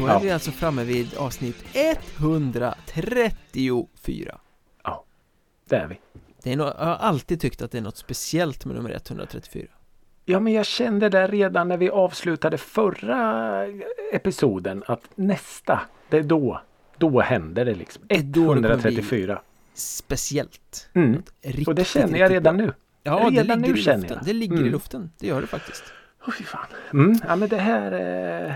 Då 0.00 0.06
är 0.06 0.10
Ja. 0.12 0.18
vi 0.18 0.30
alltså 0.30 0.50
framme 0.50 0.84
vid 0.84 1.14
avsnitt 1.16 1.64
134 2.18 4.38
Det 5.68 5.76
är 5.76 5.86
vi. 5.86 5.98
det 6.42 6.52
är 6.52 6.56
no 6.56 6.62
Jag 6.64 6.72
har 6.86 6.94
alltid 6.96 7.40
tyckt 7.40 7.62
att 7.62 7.70
det 7.72 7.78
är 7.78 7.82
något 7.82 7.96
speciellt 7.96 8.64
med 8.64 8.76
nummer 8.76 8.90
134 8.90 9.66
Ja, 10.24 10.40
men 10.40 10.52
jag 10.52 10.66
kände 10.66 11.08
det 11.08 11.26
redan 11.26 11.68
när 11.68 11.76
vi 11.76 11.90
avslutade 11.90 12.58
förra 12.58 13.64
episoden 14.12 14.84
att 14.86 15.00
nästa, 15.14 15.80
det 16.10 16.16
är 16.18 16.22
då. 16.22 16.60
Då 16.98 17.20
händer 17.20 17.64
det 17.64 17.74
liksom. 17.74 18.02
är 18.08 18.22
då 18.22 18.40
det 18.40 18.46
kommer 18.46 18.60
bli 18.60 18.68
134. 18.70 19.40
Speciellt 19.74 20.88
Mm. 20.92 21.22
Och 21.66 21.74
det 21.74 21.84
känner 21.86 22.18
jag 22.18 22.30
redan 22.32 22.56
nu. 22.56 22.72
Ja, 23.02 23.30
det 23.30 23.42
redan 23.42 23.58
ligger 23.62 23.74
nu 23.74 23.80
i 23.80 23.82
känner 23.82 24.08
jag. 24.08 24.18
Det 24.24 24.32
ligger 24.32 24.56
i 24.56 24.60
Mm. 24.60 24.72
luften, 24.72 25.10
det 25.18 25.26
gör 25.26 25.40
det 25.40 25.46
faktiskt 25.46 25.84
Åh 26.26 26.32
fy 26.38 26.44
fan. 26.44 26.66
Mm. 26.92 27.18
Ja 27.28 27.36
men 27.36 27.48
det 27.48 27.56
här... 27.56 27.92
Eh... 28.48 28.54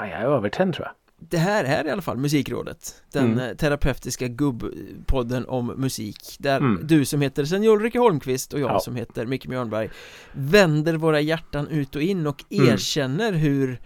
Fan 0.00 0.08
jag 0.10 0.20
är 0.20 0.24
övertänd 0.26 0.74
tror 0.74 0.86
jag. 0.86 0.94
Det 1.28 1.38
här 1.38 1.64
är 1.64 1.86
i 1.86 1.90
alla 1.90 2.02
fall 2.02 2.16
Musikrådet 2.16 3.02
Den 3.12 3.24
Mm. 3.32 3.38
eh, 3.50 3.56
terapeutiska 3.56 4.28
gubbpodden 4.28 5.46
om 5.48 5.66
musik 5.66 6.36
Där 6.38 6.56
Mm. 6.56 6.80
du 6.86 7.04
som 7.04 7.20
heter 7.20 7.44
Senior 7.44 7.76
Ulrika 7.76 7.98
Holmqvist 8.00 8.52
och 8.52 8.60
jag 8.60 8.70
Ja. 8.70 8.80
som 8.80 8.96
heter 8.96 9.26
Micke 9.26 9.46
Mjörnberg 9.46 9.90
Vänder 10.32 10.94
våra 10.94 11.20
hjärtan 11.20 11.68
ut 11.68 11.96
och 11.96 12.02
in 12.02 12.26
och 12.26 12.44
Mm. 12.50 12.68
erkänner 12.68 13.32
hur 13.32 13.80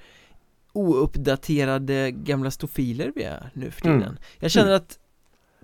ouppdaterade 0.73 2.11
gamla 2.11 2.51
stofiler 2.51 3.13
vi 3.15 3.23
är 3.23 3.51
nu 3.55 3.71
för 3.71 3.81
tiden 3.81 4.03
Mm. 4.03 4.17
Jag 4.39 4.51
känner 4.51 4.73
att 4.73 4.99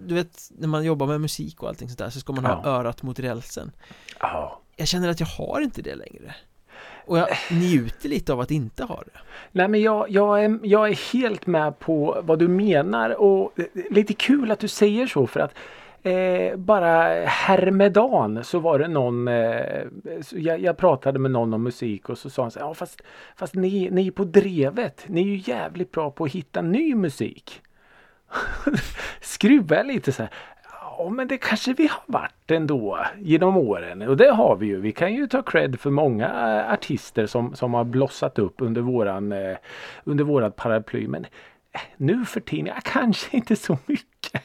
Du 0.06 0.14
vet 0.14 0.50
när 0.58 0.68
man 0.68 0.84
jobbar 0.84 1.06
med 1.06 1.20
musik 1.20 1.62
och 1.62 1.68
allting 1.68 1.88
sånt 1.88 1.98
där 1.98 2.10
så 2.10 2.20
ska 2.20 2.32
man 2.32 2.44
ha 2.44 2.60
Ja. 2.64 2.70
örat 2.70 3.02
mot 3.02 3.18
rälsen 3.18 3.72
Ja. 4.20 4.60
Jag 4.76 4.88
känner 4.88 5.08
att 5.08 5.20
jag 5.20 5.26
har 5.26 5.60
inte 5.60 5.82
det 5.82 5.94
längre 5.94 6.34
och 7.10 7.18
jag 7.18 7.28
njuter 7.50 8.08
lite 8.08 8.32
av 8.32 8.40
att 8.40 8.50
inte 8.50 8.84
ha 8.84 8.96
det 8.96 9.20
Nej 9.52 9.68
men 9.68 9.82
jag, 9.82 10.10
jag, 10.10 10.44
är, 10.44 10.58
jag 10.62 10.88
är 10.88 11.12
helt 11.12 11.46
med 11.46 11.78
på 11.78 12.20
vad 12.22 12.38
du 12.38 12.48
menar 12.48 13.10
och 13.10 13.52
lite 13.90 14.14
kul 14.14 14.50
att 14.50 14.58
du 14.58 14.68
säger 14.68 15.06
så 15.06 15.26
för 15.26 15.40
att 15.40 15.54
eh, 16.02 16.56
bara 16.56 17.24
härmedan 17.24 18.44
så 18.44 18.58
var 18.58 18.78
det 18.78 18.88
någon 18.88 19.28
eh, 19.28 19.84
så 20.22 20.38
jag, 20.38 20.60
jag 20.60 20.76
pratade 20.76 21.18
med 21.18 21.30
någon 21.30 21.54
om 21.54 21.62
musik 21.62 22.08
och 22.08 22.18
så 22.18 22.30
sa 22.30 22.42
han 22.42 22.50
så 22.50 22.58
här, 22.58 22.66
ja 22.66 22.74
fast, 22.74 23.02
fast 23.36 23.54
ni, 23.54 23.90
ni 23.90 24.10
på 24.10 24.24
drevet 24.24 25.04
ni 25.06 25.20
är 25.20 25.26
ju 25.26 25.52
jävligt 25.52 25.92
bra 25.92 26.10
på 26.10 26.24
att 26.24 26.32
hitta 26.32 26.62
ny 26.62 26.94
musik. 26.94 27.62
Skruva 29.20 29.76
jag 29.76 29.86
lite 29.86 30.12
så 30.12 30.22
här. 30.22 30.32
Ja 31.00 31.10
men 31.10 31.28
det 31.28 31.38
kanske 31.38 31.72
vi 31.72 31.86
har 31.86 32.02
varit 32.06 32.50
ändå 32.50 33.06
genom 33.18 33.56
åren 33.56 34.02
och 34.02 34.16
det 34.16 34.30
har 34.30 34.56
vi 34.56 34.66
ju. 34.66 34.80
Vi 34.80 34.92
kan 34.92 35.14
ju 35.14 35.26
ta 35.26 35.42
cred 35.42 35.80
för 35.80 35.90
många 35.90 36.26
eh, 36.26 36.72
artister 36.72 37.26
som, 37.26 37.54
som 37.56 37.74
har 37.74 37.84
blossat 37.84 38.38
upp 38.38 38.54
under 38.58 38.80
våran 38.80 39.32
eh, 39.32 39.56
under 40.04 40.24
vårat 40.24 40.56
paraply. 40.56 41.08
Men 41.08 41.24
eh, 41.72 41.80
nu 41.96 42.24
för 42.24 42.40
tiden, 42.40 42.66
ja, 42.66 42.74
kanske 42.84 43.28
inte 43.36 43.56
så 43.56 43.78
mycket. 43.86 44.42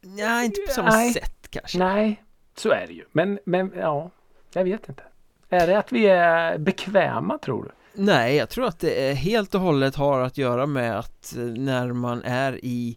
Nej, 0.00 0.46
inte 0.46 0.60
på 0.66 0.72
samma 0.72 0.90
Nej. 0.90 1.12
sätt 1.12 1.50
kanske 1.50 1.78
Nej, 1.78 2.22
så 2.56 2.70
är 2.70 2.84
det 2.86 2.92
ju. 2.92 3.04
Men, 3.12 3.38
men 3.44 3.72
ja, 3.76 4.10
jag 4.52 4.64
vet 4.64 4.88
inte. 4.88 5.02
Är 5.48 5.66
det 5.66 5.78
att 5.78 5.92
vi 5.92 6.06
är 6.06 6.58
bekväma 6.58 7.38
tror 7.38 7.64
du? 7.64 7.70
Nej, 8.02 8.36
jag 8.36 8.48
tror 8.48 8.66
att 8.66 8.78
det 8.78 9.14
helt 9.14 9.54
och 9.54 9.60
hållet 9.60 9.96
har 9.96 10.20
att 10.20 10.38
göra 10.38 10.66
med 10.66 10.98
att 10.98 11.34
när 11.56 11.92
man 11.92 12.22
är 12.24 12.64
i 12.64 12.96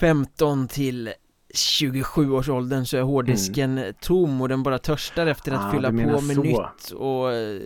15 0.00 0.68
till 0.68 1.12
27 1.58 2.32
års 2.32 2.48
åldern 2.48 2.84
så 2.86 2.96
är 2.96 3.02
hårddisken 3.02 3.80
tom 4.00 4.40
och 4.40 4.48
den 4.48 4.62
bara 4.62 4.78
törstar 4.78 5.26
efter 5.26 5.52
att 5.52 5.64
Ah, 5.64 5.70
fylla 5.72 5.88
på 5.88 5.94
med 5.94 6.34
så. 6.36 6.42
nytt 6.42 6.90
och 6.96 7.32
eh, 7.32 7.60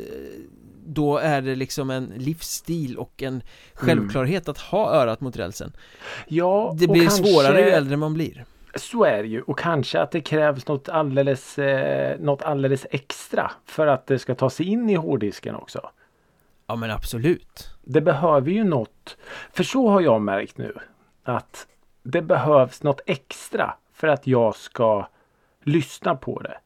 då 0.87 1.19
är 1.19 1.41
det 1.43 1.55
liksom 1.55 1.91
en 1.91 2.13
livsstil 2.17 2.97
och 2.99 3.23
en 3.23 3.43
självklarhet 3.75 4.49
att 4.49 4.59
ha 4.59 4.91
örat 4.95 5.21
mot 5.21 5.37
rälsen. 5.37 5.73
Ja, 6.29 6.75
Det 6.79 6.89
blir 6.89 7.03
kanske- 7.03 7.25
svårare 7.25 7.61
ju 7.61 7.71
äldre 7.71 7.97
man 7.97 8.15
blir. 8.15 8.45
Så 8.75 9.05
är 9.05 9.23
det 9.23 9.29
ju 9.29 9.43
och 9.43 9.59
kanske 9.59 10.01
att 10.01 10.11
det 10.11 10.21
krävs 10.21 10.67
något 10.69 10.89
alldeles, 10.89 11.59
eh, 11.59 12.21
något 12.21 12.43
alldeles 12.43 12.87
extra 12.91 13.51
för 13.67 13.87
att 13.87 14.07
det 14.07 14.19
ska 14.19 14.35
ta 14.35 14.51
sig 14.51 14.67
in 14.67 14.91
i 14.91 14.95
hårddisken 14.95 15.55
också. 15.55 15.91
Ja 16.67 16.77
men 16.77 16.91
absolut. 16.91 17.71
Det 17.85 18.01
behöver 18.01 18.51
ju 18.51 18.65
något, 18.65 19.17
för 19.53 19.65
så 19.65 19.89
har 19.89 20.01
jag 20.01 20.21
märkt 20.23 20.59
nu 20.59 20.75
att 21.25 21.67
det 22.03 22.23
behövs 22.23 22.83
något 22.83 23.01
extra 23.07 23.75
för 23.93 24.09
att 24.09 24.27
jag 24.27 24.57
ska 24.57 25.07
lyssna 25.63 26.15
på 26.15 26.41
det. 26.41 26.59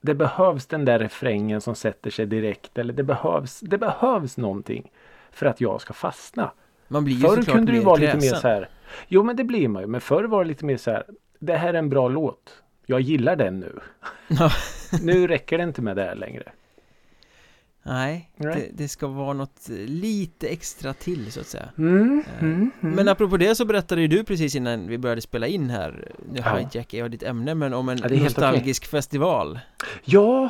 Det 0.00 0.14
behövs 0.14 0.66
den 0.66 0.84
där 0.84 0.98
refrängen 0.98 1.60
som 1.60 1.74
sätter 1.74 2.10
sig 2.10 2.26
direkt 2.26 2.78
eller 2.78 2.92
det 2.92 3.02
behövs, 3.02 3.60
det 3.60 3.78
behövs 3.78 4.36
någonting 4.36 4.92
för 5.30 5.46
att 5.46 5.60
jag 5.60 5.80
ska 5.80 5.92
fastna. 5.92 6.50
Man 6.88 7.04
blir 7.04 7.14
ju 7.14 7.20
Förr 7.20 7.42
kunde 7.42 7.72
det 7.72 7.80
vara 7.80 7.96
lite 7.96 8.16
mer 8.16 8.34
så 8.34 8.48
här. 8.48 8.68
Jo 9.08 9.22
men 9.22 9.36
det 9.36 9.44
blir 9.44 9.68
man 9.68 9.82
ju. 9.82 9.86
Men 9.86 10.00
förr 10.00 10.24
var 10.24 10.44
det 10.44 10.48
lite 10.48 10.64
mer 10.64 10.76
så 10.76 10.90
här. 10.90 11.04
Det 11.38 11.56
här 11.56 11.74
är 11.74 11.78
en 11.78 11.90
bra 11.90 12.08
låt. 12.08 12.62
Jag 12.86 13.00
gillar 13.00 13.36
den 13.36 13.60
nu. 13.60 13.80
Nu 15.02 15.26
räcker 15.26 15.58
det 15.58 15.64
inte 15.64 15.82
med 15.82 15.96
det 15.96 16.02
här 16.02 16.14
längre. 16.14 16.52
Nej, 17.82 18.30
det, 18.36 18.68
det 18.72 18.88
ska 18.88 19.06
vara 19.06 19.32
något 19.32 19.70
eh, 19.70 19.76
lite 19.76 20.48
extra 20.48 20.92
till 20.92 21.32
så 21.32 21.40
att 21.40 21.46
säga 21.46 21.68
Mm, 21.78 22.22
Eh, 22.38 22.42
mm, 22.44 22.70
mm. 22.80 22.94
Men 22.96 23.08
apropå 23.08 23.36
det 23.36 23.54
så 23.54 23.64
berättade 23.64 24.00
ju 24.00 24.06
du 24.08 24.24
precis 24.24 24.54
innan 24.54 24.88
vi 24.88 24.98
började 24.98 25.20
spela 25.20 25.46
in 25.46 25.70
här 25.70 26.12
Nu 26.32 26.40
Ja. 26.44 26.56
hijackar 26.56 26.98
jag 26.98 27.10
ditt 27.10 27.22
ämne 27.22 27.54
men 27.54 27.74
om 27.74 27.88
en 27.88 27.98
Ja, 27.98 28.22
nostalgisk 28.22 28.86
festival 28.86 29.58
Ja, 30.04 30.48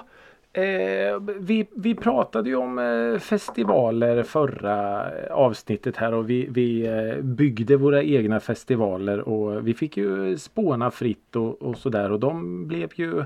eh, 0.53 0.63
vi, 1.39 1.67
vi 1.77 1.95
pratade 1.95 2.49
ju 2.49 2.57
om 2.57 2.79
eh, 2.79 3.19
festivaler 3.19 4.23
förra 4.23 5.11
eh, 5.19 5.33
avsnittet 5.33 5.97
här 5.97 6.15
och 6.15 6.31
vi, 6.31 6.47
vi 6.51 6.89
byggde 7.23 7.77
våra 7.77 8.03
egna 8.03 8.41
festivaler 8.41 9.21
och 9.21 9.67
vi 9.69 9.75
fick 9.75 9.97
ju 9.97 10.39
spåna 10.39 10.91
fritt 10.91 11.37
och, 11.37 11.63
och 11.63 11.79
sådär 11.79 12.13
och 12.13 12.21
de 12.21 12.67
blev 12.69 12.89
ju 12.95 13.25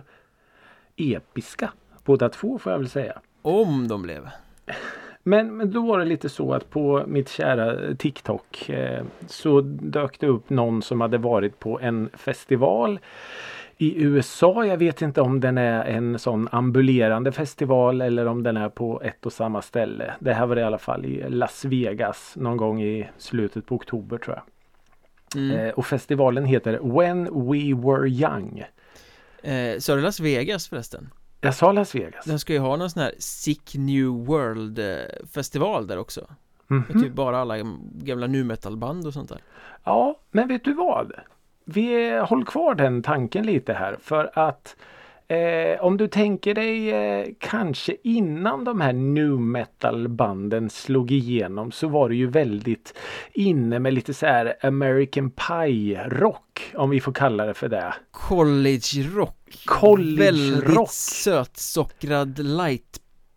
episka. 0.97 1.72
Båda 2.04 2.28
två 2.28 2.59
får 2.59 2.72
jag 2.72 2.78
väl 2.78 2.88
säga. 2.88 3.21
Om 3.47 3.88
de 3.88 4.03
blev 4.03 4.28
Men, 5.22 5.56
men 5.56 5.71
då 5.71 5.87
var 5.87 5.99
det 5.99 6.05
lite 6.05 6.28
så 6.28 6.53
att 6.53 6.71
på 6.71 7.05
mitt 7.06 7.28
kära 7.28 7.94
TikTok 7.94 8.69
eh, 8.69 9.05
så 9.27 9.60
dök 9.60 10.21
det 10.21 10.27
upp 10.27 10.50
någon 10.50 10.82
som 10.82 11.00
hade 11.00 11.19
varit 11.19 11.59
på 11.59 11.81
en 11.81 12.10
festival 12.15 12.99
i 13.77 14.03
USA. 14.03 14.65
Jag 14.65 14.77
vet 14.77 15.03
inte 15.03 15.21
om 15.21 15.41
den 15.41 15.59
är 15.59 15.84
en 15.84 16.19
sån 16.19 16.49
ambulerande 16.53 17.33
festival 17.33 18.00
eller 18.00 18.27
om 18.27 18.43
den 18.43 18.56
är 18.56 18.69
på 18.69 19.03
ett 19.03 19.27
och 19.27 19.33
samma 19.33 19.62
ställe. 19.62 20.15
Det 20.21 20.34
här 20.34 20.47
var 20.47 20.54
det 20.54 20.60
i 20.60 20.65
alla 20.65 20.78
fall 20.78 21.04
i 21.04 21.25
Las 21.28 21.65
Vegas 21.65 22.33
någon 22.37 22.56
gång 22.56 22.83
i 22.83 23.09
slutet 23.19 23.66
på 23.66 23.75
oktober 23.75 24.19
tror 24.19 24.37
jag. 24.37 24.44
mm. 25.43 25.59
Eh, 25.59 25.72
och 25.72 25.87
festivalen 25.87 26.44
heter 26.44 26.78
When 26.99 27.25
We 27.25 27.88
Were 27.88 28.09
Young. 28.09 28.65
eh, 29.43 29.78
Så 29.78 29.93
är 29.93 29.97
det 29.97 30.03
Las 30.03 30.21
Vegas 30.21 30.69
förresten 30.69 31.10
Jag 31.44 31.55
sa 31.55 31.72
Las 31.72 31.94
Vegas. 31.94 32.25
Den 32.25 32.38
ska 32.38 32.53
ju 32.53 32.59
ha 32.59 32.77
någon 32.77 32.91
sån 32.91 33.03
här 33.03 33.12
Sick 33.19 33.75
New 33.75 34.09
World 34.27 34.78
eh, 34.78 35.27
festival 35.34 35.87
där 35.87 35.99
också 35.99 36.27
Mhm. 36.66 36.84
Med 36.88 37.03
typ 37.03 37.12
bara 37.12 37.38
alla 37.38 37.55
gamla 37.93 38.27
nu 38.27 38.44
metal 38.44 38.77
band 38.77 39.06
och 39.06 39.12
sånt 39.12 39.28
där 39.28 39.38
Ja, 39.84 40.19
men 40.31 40.49
vet 40.49 40.65
du 40.65 40.75
vad? 40.75 41.12
Vi 41.65 42.09
eh, 42.10 42.27
håll 42.27 42.44
kvar 42.44 42.75
den 42.75 43.03
tanken 43.03 43.47
lite 43.47 43.72
här 43.72 43.97
för 44.03 44.38
att 44.38 44.77
eh, 45.29 45.81
om 45.85 45.97
du 45.97 46.09
tänker 46.09 46.55
dig 46.55 46.91
eh, 46.91 47.27
kanske 47.39 47.97
innan 48.03 48.65
de 48.65 48.81
här 48.81 48.93
nu 48.93 49.29
metal 49.29 50.09
banden 50.09 50.71
slog 50.71 51.11
igenom 51.11 51.73
så 51.73 51.89
var 51.89 52.09
det 52.09 52.15
ju 52.15 52.27
väldigt 52.27 52.95
inne 53.33 53.79
med 53.79 53.95
lite 53.95 54.15
så 54.15 54.27
här 54.27 54.54
American 54.63 55.31
Pie 55.31 56.09
rock 56.09 56.72
om 56.75 56.91
vi 56.91 57.01
får 57.01 57.13
kalla 57.13 57.47
det 57.47 57.54
för 57.54 57.69
det. 57.69 57.95
College 58.10 59.09
rock 59.15 59.37
College 59.65 60.25
Väldigt 60.25 60.77
rock. 60.77 60.91
sötsockrad 60.91 62.39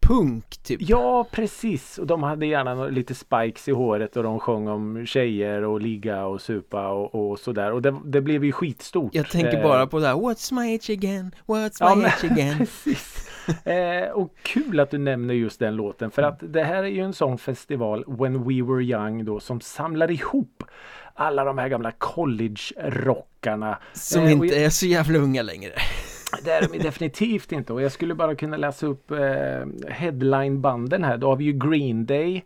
light-punk 0.09 0.57
typ 0.63 0.81
Ja 0.81 1.27
precis 1.31 1.97
och 1.97 2.07
de 2.07 2.23
hade 2.23 2.45
gärna 2.45 2.85
lite 2.87 3.15
spikes 3.15 3.67
i 3.67 3.71
håret 3.71 4.17
och 4.17 4.23
de 4.23 4.39
sjöng 4.39 4.67
om 4.67 5.05
tjejer 5.05 5.63
och 5.63 5.81
ligga 5.81 6.25
och 6.25 6.41
supa 6.41 6.87
och, 6.89 7.15
och 7.31 7.39
sådär 7.39 7.71
och 7.71 7.81
det, 7.81 7.95
det 8.05 8.21
blev 8.21 8.45
ju 8.45 8.51
skitstort. 8.51 9.15
Jag 9.15 9.29
tänker 9.29 9.57
Eh, 9.57 9.63
bara 9.63 9.87
på 9.87 9.99
det 9.99 10.07
här 10.07 10.15
What's 10.15 10.53
my 10.53 10.75
age 10.75 10.89
again? 10.89 11.31
What's 11.45 11.77
Ja, 11.79 11.95
my 11.95 12.01
men- 12.01 12.11
age 12.11 12.31
again? 12.31 12.57
Precis. 12.83 13.23
Eh, 13.65 14.09
och 14.11 14.33
kul 14.43 14.79
att 14.79 14.91
du 14.91 14.97
nämner 14.97 15.33
just 15.33 15.59
den 15.59 15.75
låten 15.75 16.11
för 16.11 16.21
att 16.23 16.39
det 16.53 16.63
här 16.63 16.83
är 16.83 16.87
ju 16.87 17.01
en 17.01 17.13
sån 17.13 17.37
festival 17.37 18.03
When 18.07 18.33
We 18.43 18.63
Were 18.73 18.83
Young 18.83 19.25
då 19.25 19.39
som 19.39 19.61
samlar 19.61 20.11
ihop 20.11 20.63
alla 21.13 21.43
de 21.43 21.57
här 21.57 21.67
gamla 21.67 21.91
college-rockarna. 21.91 23.77
Som 23.93 24.23
Eh, 24.23 24.31
inte 24.31 24.45
jag- 24.47 24.63
är 24.63 24.69
så 24.69 24.85
jävla 24.85 25.19
unga 25.19 25.41
längre 25.41 25.71
Det 26.43 26.51
är 26.51 26.67
de 26.67 26.77
definitivt 26.77 27.51
inte 27.51 27.73
och 27.73 27.81
jag 27.81 27.91
skulle 27.91 28.15
bara 28.15 28.35
kunna 28.35 28.57
läsa 28.57 28.87
upp 28.87 29.11
eh, 29.11 29.17
headline-banden 29.87 31.03
här. 31.03 31.17
Då 31.17 31.27
har 31.27 31.35
vi 31.35 31.43
ju 31.43 31.51
Green 31.53 32.05
Day. 32.05 32.45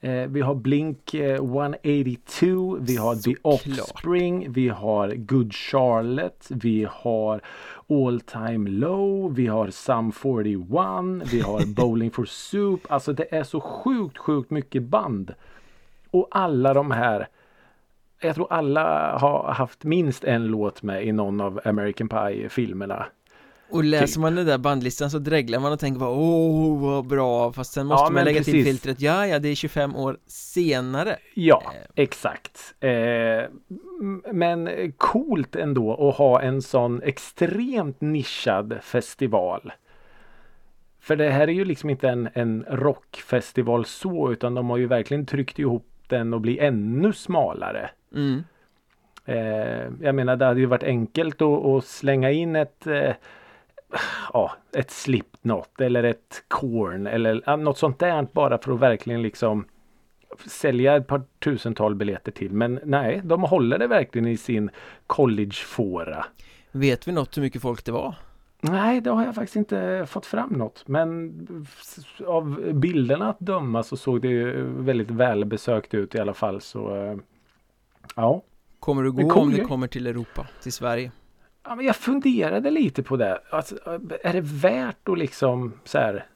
Eh, 0.00 0.26
vi 0.28 0.40
har 0.40 0.54
Blink 0.54 1.14
eh, 1.14 1.34
182. 1.34 2.76
Vi 2.80 2.96
har 2.96 3.14
The 3.14 3.20
Såklart. 3.20 3.78
Offspring. 3.78 4.52
Vi 4.52 4.68
har 4.68 5.14
Good 5.14 5.54
Charlotte. 5.54 6.46
Vi 6.50 6.86
har 6.90 7.40
All 7.88 8.20
Time 8.20 8.70
Low. 8.70 9.34
Vi 9.34 9.46
har 9.46 9.70
Sum 9.70 10.12
41. 10.12 11.32
Vi 11.32 11.40
har 11.40 11.74
Bowling 11.74 12.10
for 12.10 12.24
Soup. 12.24 12.80
Alltså 12.88 13.12
det 13.12 13.34
är 13.34 13.42
så 13.44 13.60
sjukt, 13.60 14.18
sjukt 14.18 14.50
mycket 14.50 14.82
band. 14.82 15.34
Och 16.10 16.28
alla 16.30 16.74
de 16.74 16.90
här 16.90 17.28
jag 18.24 18.34
tror 18.34 18.46
alla 18.52 19.18
har 19.18 19.52
haft 19.52 19.84
minst 19.84 20.24
en 20.24 20.46
låt 20.46 20.82
med 20.82 21.04
i 21.06 21.12
någon 21.12 21.40
av 21.40 21.60
American 21.64 22.08
Pie-filmerna. 22.08 23.06
Och 23.70 23.84
läser 23.84 24.20
man 24.20 24.34
den 24.34 24.46
där 24.46 24.58
bandlistan 24.58 25.10
så 25.10 25.18
dreglar 25.18 25.58
man 25.60 25.72
och 25.72 25.80
tänker 25.80 26.00
bara 26.00 26.10
åh 26.10 26.80
vad 26.80 27.06
bra 27.06 27.52
Fast 27.52 27.72
sen 27.72 27.86
måste 27.86 28.04
Ja, 28.04 28.10
man 28.10 28.24
lägga 28.24 28.38
precis. 28.38 28.52
till 28.54 28.64
filtret 28.64 29.00
Ja 29.00 29.26
ja 29.26 29.38
det 29.38 29.48
är 29.48 29.54
25 29.54 29.96
år 29.96 30.16
senare 30.26 31.16
Ja, 31.34 31.62
Eh. 31.74 31.80
exakt. 32.04 32.74
Eh, 32.80 32.90
men 34.32 34.68
coolt 34.96 35.56
ändå 35.56 36.08
att 36.08 36.16
ha 36.16 36.42
en 36.42 36.62
sån 36.62 37.02
extremt 37.02 38.00
nischad 38.00 38.78
festival. 38.82 39.72
För 41.00 41.16
det 41.16 41.30
här 41.30 41.48
är 41.48 41.52
ju 41.52 41.64
liksom 41.64 41.90
inte 41.90 42.08
en, 42.08 42.28
en 42.34 42.64
rockfestival 42.68 43.84
så 43.84 44.32
utan 44.32 44.54
de 44.54 44.70
har 44.70 44.76
ju 44.76 44.86
verkligen 44.86 45.26
tryckt 45.26 45.58
ihop 45.58 45.86
den 46.08 46.34
och 46.34 46.40
bli 46.40 46.58
ännu 46.58 47.12
smalare. 47.12 47.90
Mm. 48.14 48.44
Eh, 49.26 49.90
jag 50.00 50.14
menar 50.14 50.36
det 50.36 50.44
hade 50.44 50.60
ju 50.60 50.66
varit 50.66 50.82
enkelt 50.82 51.42
att, 51.42 51.64
att 51.64 51.84
slänga 51.84 52.30
in 52.30 52.56
ett 52.56 52.86
eh, 52.86 53.12
Ja, 54.32 54.52
ett 54.72 54.90
Slipknot 54.90 55.80
eller 55.80 56.02
ett 56.02 56.44
Korn 56.48 57.06
eller 57.06 57.56
något 57.56 57.78
sånt 57.78 57.98
där 57.98 58.26
bara 58.32 58.58
för 58.58 58.72
att 58.72 58.80
verkligen 58.80 59.22
liksom 59.22 59.64
sälja 60.46 60.96
ett 60.96 61.06
par 61.06 61.22
tusental 61.44 61.94
biljetter 61.94 62.32
till. 62.32 62.52
Men 62.52 62.80
nej, 62.84 63.20
de 63.24 63.42
håller 63.42 63.78
det 63.78 63.86
verkligen 63.86 64.28
i 64.28 64.36
sin 64.36 64.70
collegefåra. 65.06 66.26
Vet 66.72 67.08
vi 67.08 67.12
något 67.12 67.36
hur 67.36 67.42
mycket 67.42 67.62
folk 67.62 67.84
det 67.84 67.92
var? 67.92 68.14
Nej, 68.60 69.00
det 69.00 69.10
har 69.10 69.24
jag 69.24 69.34
faktiskt 69.34 69.56
inte 69.56 70.06
fått 70.08 70.26
fram 70.26 70.50
något. 70.50 70.88
Men 70.88 71.32
av 72.26 72.72
bilderna 72.72 73.28
att 73.28 73.40
döma 73.40 73.82
så 73.82 73.96
såg 73.96 74.22
det 74.22 74.28
ju 74.28 74.64
väldigt 74.66 75.10
välbesökt 75.10 75.94
ut 75.94 76.14
i 76.14 76.18
alla 76.18 76.34
fall. 76.34 76.60
Så 76.60 76.96
eh, 76.96 77.16
ja. 78.16 78.42
Kommer 78.80 79.02
du 79.02 79.12
gå 79.12 79.32
om 79.32 79.52
det 79.52 79.64
kommer 79.64 79.86
till 79.86 80.06
Europa, 80.06 80.46
till 80.62 80.72
Sverige? 80.72 81.10
Ja, 81.64 81.74
men 81.74 81.86
jag 81.86 81.96
funderade 81.96 82.70
lite 82.70 83.02
på 83.02 83.16
det. 83.16 83.40
Alltså, 83.50 83.76
är 84.22 84.32
det 84.32 84.40
värt 84.40 85.08
att 85.08 85.18
liksom 85.18 85.72
så 85.84 85.98
här 85.98 86.26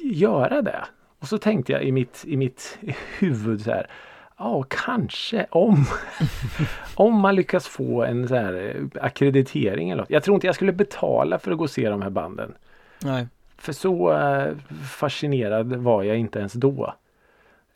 göra 0.00 0.62
det? 0.62 0.84
Och 1.18 1.28
så 1.28 1.38
tänkte 1.38 1.72
jag 1.72 1.82
i 1.82 1.92
mitt, 1.92 2.24
i 2.26 2.36
mitt 2.36 2.78
huvud 3.18 3.60
så 3.60 3.70
här. 3.70 3.90
Ja, 4.38 4.64
kanske 4.68 5.46
om. 5.50 5.84
om 6.94 7.20
man 7.20 7.34
lyckas 7.34 7.68
få 7.68 8.04
en 8.04 8.28
så 8.28 8.34
här 8.34 8.76
akkreditering 9.00 9.90
eller 9.90 10.02
något. 10.02 10.10
Jag 10.10 10.22
tror 10.22 10.34
inte 10.34 10.46
jag 10.46 10.54
skulle 10.54 10.72
betala 10.72 11.38
för 11.38 11.52
att 11.52 11.58
gå 11.58 11.64
och 11.64 11.70
se 11.70 11.88
de 11.88 12.02
här 12.02 12.10
banden. 12.10 12.54
Nej, 13.02 13.26
För 13.56 13.72
så 13.72 14.12
eh, 14.12 14.54
fascinerad 14.90 15.72
var 15.72 16.02
jag 16.02 16.16
inte 16.16 16.38
ens 16.38 16.52
då. 16.52 16.94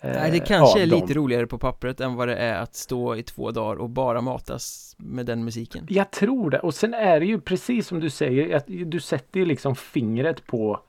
Eh, 0.02 0.12
Nej 0.12 0.30
det 0.30 0.40
kanske 0.40 0.82
är 0.82 0.86
dem. 0.86 1.00
lite 1.00 1.14
roligare 1.14 1.46
på 1.46 1.58
pappret 1.58 2.00
än 2.00 2.14
vad 2.14 2.28
det 2.28 2.36
är 2.36 2.62
att 2.62 2.74
stå 2.74 3.16
i 3.16 3.22
två 3.22 3.50
dagar 3.50 3.76
och 3.76 3.90
bara 3.90 4.20
matas 4.20 4.96
med 4.98 5.26
den 5.26 5.44
musiken 5.44 5.86
Jag 5.88 6.10
tror 6.10 6.50
det. 6.50 6.58
Och 6.58 6.74
sen 6.74 6.94
är 6.94 7.20
det 7.20 7.26
ju 7.26 7.40
precis 7.40 7.86
som 7.86 8.00
du 8.00 8.10
säger. 8.10 8.56
Att 8.56 8.64
du 8.66 9.00
sätter 9.00 9.40
ju 9.40 9.46
liksom 9.46 9.76
fingret 9.76 10.46
på 10.46 10.80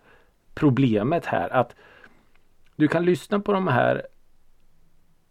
problemet 0.54 1.26
här. 1.26 1.50
Att 1.50 1.76
du 2.76 2.88
kan 2.88 3.06
lyssna 3.06 3.40
på 3.40 3.54
de 3.54 3.68
här 3.68 4.08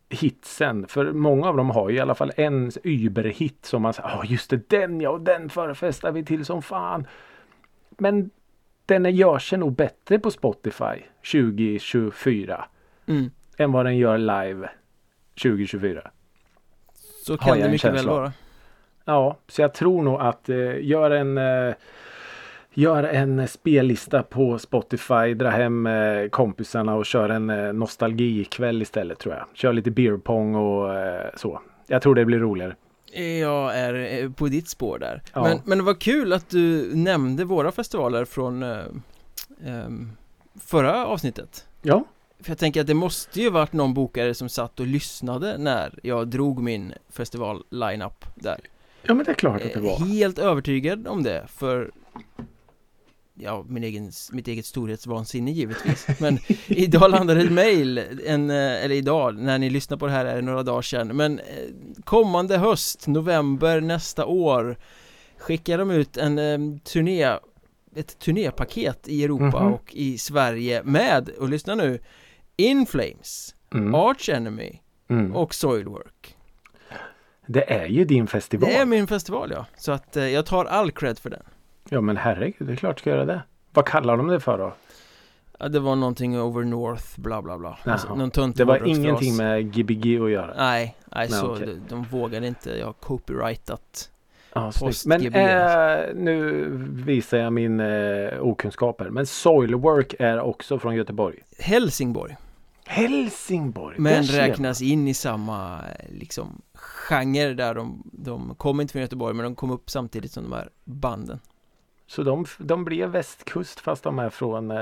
hitsen. 0.09 0.87
För 0.88 1.12
många 1.12 1.49
av 1.49 1.56
dem 1.56 1.71
har 1.71 1.91
ju 1.91 1.97
i 1.97 2.00
alla 2.00 2.15
fall 2.15 2.33
en 2.37 2.71
überhit 2.85 3.67
som 3.67 3.83
man 3.83 3.93
säger. 3.93 4.09
Ja 4.09 4.25
just 4.25 4.50
det 4.50 4.69
den 4.69 5.00
ja 5.00 5.11
och 5.11 5.21
den 5.21 5.49
förfestar 5.49 6.12
vi 6.12 6.25
till 6.25 6.44
som 6.44 6.62
fan. 6.62 7.06
Men 7.99 8.31
den 8.87 9.17
gör 9.17 9.38
sig 9.38 9.59
nog 9.59 9.73
bättre 9.73 10.19
på 10.19 10.31
Spotify 10.31 11.03
2024 11.33 12.65
mm. 13.06 13.31
Än 13.61 13.73
vad 13.73 13.87
den 13.87 13.97
gör 13.99 14.19
live 14.19 14.69
2024. 15.43 16.11
Så 17.27 17.37
kan 17.37 17.59
det 17.59 17.69
mycket 17.71 17.95
väl 17.95 18.09
vara 18.09 18.33
Ja, 19.05 19.37
så 19.49 19.62
jag 19.62 19.75
tror 19.75 20.03
nog 20.03 20.21
att 20.21 20.49
eh, 20.49 20.85
gör 20.85 21.11
en 21.11 21.39
eh, 21.39 21.75
Gör 22.75 23.03
en 23.05 23.49
spellista 23.49 24.23
på 24.23 24.59
Spotify, 24.59 25.35
dra 25.35 25.49
hem 25.49 25.87
eh, 25.87 26.29
kompisarna 26.29 26.95
och 26.95 27.07
kör 27.07 27.29
en 27.29 27.51
eh, 27.51 27.73
nostalgikväll 27.73 28.83
istället 28.83 29.19
tror 29.19 29.35
jag. 29.35 29.45
Kör 29.55 29.73
lite 29.73 29.91
beer 29.91 30.17
pong 30.17 30.55
och 30.55 30.95
eh, 30.95 31.31
så. 31.37 31.61
Jag 31.87 32.03
tror 32.03 32.15
det 32.15 32.25
blir 32.25 32.39
roligare. 32.39 32.77
Jag 33.41 33.79
är 33.79 34.23
eh, 34.25 34.31
på 34.31 34.47
ditt 34.47 34.69
spår 34.69 34.99
där 34.99 35.23
Ja. 35.33 35.43
men, 35.43 35.59
men 35.65 35.79
det 35.79 35.85
var 35.85 35.95
kul 36.01 36.33
att 36.33 36.51
du 36.51 36.91
nämnde 36.97 37.45
våra 37.45 37.73
festivaler 37.73 38.25
från 38.25 38.62
eh, 38.62 38.79
förra 40.61 41.07
avsnittet 41.07 41.67
Ja, 41.83 42.05
För 42.43 42.51
jag 42.51 42.59
tänker 42.59 42.81
att 42.81 42.87
det 42.87 42.95
måste 42.95 43.41
ju 43.41 43.51
varit 43.51 43.73
någon 43.73 43.95
bokare 43.95 44.35
som 44.35 44.49
satt 44.49 44.81
och 44.81 44.87
lyssnade 44.87 45.59
när 45.59 45.99
jag 46.03 46.29
drog 46.29 46.63
min 46.63 46.93
festival-lineup 47.11 48.25
där 48.35 48.61
ja 49.03 49.15
men 49.15 49.25
det 49.25 49.31
är 49.31 49.35
klart 49.35 49.57
att 49.63 49.73
det 49.73 49.77
Eh, 49.79 49.83
var. 49.83 49.99
Helt 50.07 50.39
övertygad 50.39 51.07
om 51.09 51.23
det 51.23 51.45
för 51.49 51.91
Ja, 53.43 53.65
min 53.69 53.85
egen, 53.85 54.13
mitt 54.33 54.49
eget 54.49 54.67
storhetsvansinne 54.67 55.51
givetvis 55.51 56.07
Men 56.21 56.39
idag 56.67 57.11
landade 57.11 57.41
ett 57.43 57.53
mail, 57.53 57.99
en, 58.27 58.51
eh, 58.51 58.85
eller 58.85 58.95
idag, 58.95 59.39
när 59.39 59.59
ni 59.59 59.71
lyssnar 59.71 59.97
på 59.97 60.07
det 60.07 60.13
här 60.13 60.25
är 60.25 60.37
det 60.37 60.43
några 60.43 60.63
dagar 60.63 60.83
sedan 60.83 61.09
Men 61.17 61.39
eh, 61.39 61.45
kommande 62.05 62.59
höst, 62.59 63.07
november 63.07 63.81
nästa 63.81 64.27
år 64.27 64.77
Skickar 65.39 65.79
de 65.79 65.91
ut 65.91 66.17
en 66.17 66.81
turné 66.81 67.37
Ett 67.95 68.19
turnépaket 68.19 69.09
i 69.09 69.25
Europa 69.25 69.63
Mhm. 69.65 69.73
och 69.73 69.95
i 69.95 70.19
Sverige 70.19 70.83
med, 70.85 71.29
och 71.29 71.49
lyssna 71.49 71.75
nu 71.75 71.99
In 72.61 72.87
Flames, 72.87 73.55
Mm. 73.75 73.95
Arch 73.95 74.29
Enemy 74.29 74.79
Mm. 75.09 75.37
och 75.37 75.55
Soilwork 75.55 76.37
Det 77.47 77.73
är 77.73 77.87
ju 77.87 78.05
din 78.05 78.27
festival. 78.27 78.69
Det 78.71 78.77
är 78.77 78.87
min 78.87 79.07
festival 79.07 79.51
ja, 79.55 79.67
så 79.77 79.93
att 79.93 80.17
eh, 80.17 80.29
jag 80.29 80.47
tar 80.47 80.65
all 80.65 80.91
cred 80.91 81.19
för 81.19 81.31
den 81.31 81.43
Ja 81.89 82.01
men 82.01 82.17
herregud, 82.17 82.69
det 82.69 82.73
är 82.73 82.77
klart 82.77 82.97
du 82.97 83.01
ska 83.01 83.11
göra 83.11 83.25
det. 83.25 83.43
Vad 83.73 83.87
kallar 83.87 84.17
de 84.17 84.27
det 84.27 84.41
för 84.41 84.59
då? 84.59 84.73
Ja, 85.59 85.69
det 85.69 85.81
var 85.81 85.97
någonting 85.97 86.41
over 86.41 86.65
north, 86.65 87.05
bla 87.21 87.43
bla 87.43 87.59
bla 87.59 87.79
alltså, 87.85 88.15
Någon 88.15 88.53
Det 88.53 88.65
var 88.65 88.87
ingenting 88.89 89.37
med 89.37 89.73
Gbg 89.75 90.21
att 90.25 90.31
göra. 90.31 90.55
Nej, 90.57 90.97
nej, 91.05 91.29
Nej, 91.29 91.29
så 91.29 91.53
okej. 91.53 91.67
de, 91.67 91.81
de 91.89 92.03
vågade 92.03 92.47
inte, 92.47 92.71
jag 92.79 92.87
har 92.87 92.93
copyrightat 92.93 94.11
Ja. 94.52 94.73
Post 94.81 95.07
Men 95.07 95.35
eh, 95.35 95.99
nu 96.14 96.64
visar 97.05 97.38
jag 97.38 97.52
min 97.52 97.81
eh, 97.81 98.40
okunskap 98.40 99.00
här. 99.00 99.11
Men 99.11 99.26
Soilwork 99.26 100.14
är 100.19 100.40
också 100.40 100.79
från 100.79 100.95
Göteborg. 100.95 101.38
Helsingborg 101.59 102.37
Helsingborg! 102.90 103.97
Men 103.99 104.23
räknas 104.23 104.82
in 104.82 105.09
i 105.09 105.14
samma, 105.14 105.80
liksom, 106.09 106.62
genre 106.75 107.54
där 107.54 107.75
de, 107.75 108.02
de 108.12 108.54
kom 108.54 108.80
inte 108.80 108.92
från 108.92 109.02
Göteborg 109.02 109.35
men 109.35 109.44
de 109.44 109.54
kom 109.54 109.70
upp 109.70 109.90
samtidigt 109.90 110.32
som 110.32 110.42
de 110.44 110.52
här 110.52 110.68
banden 110.85 111.38
Så 112.06 112.23
de, 112.23 112.47
de 112.59 112.85
blev 112.85 113.09
västkust 113.11 113.80
fast 113.80 114.02
de 114.02 114.18
är 114.18 114.30
från... 114.30 114.70
Eh, 114.70 114.76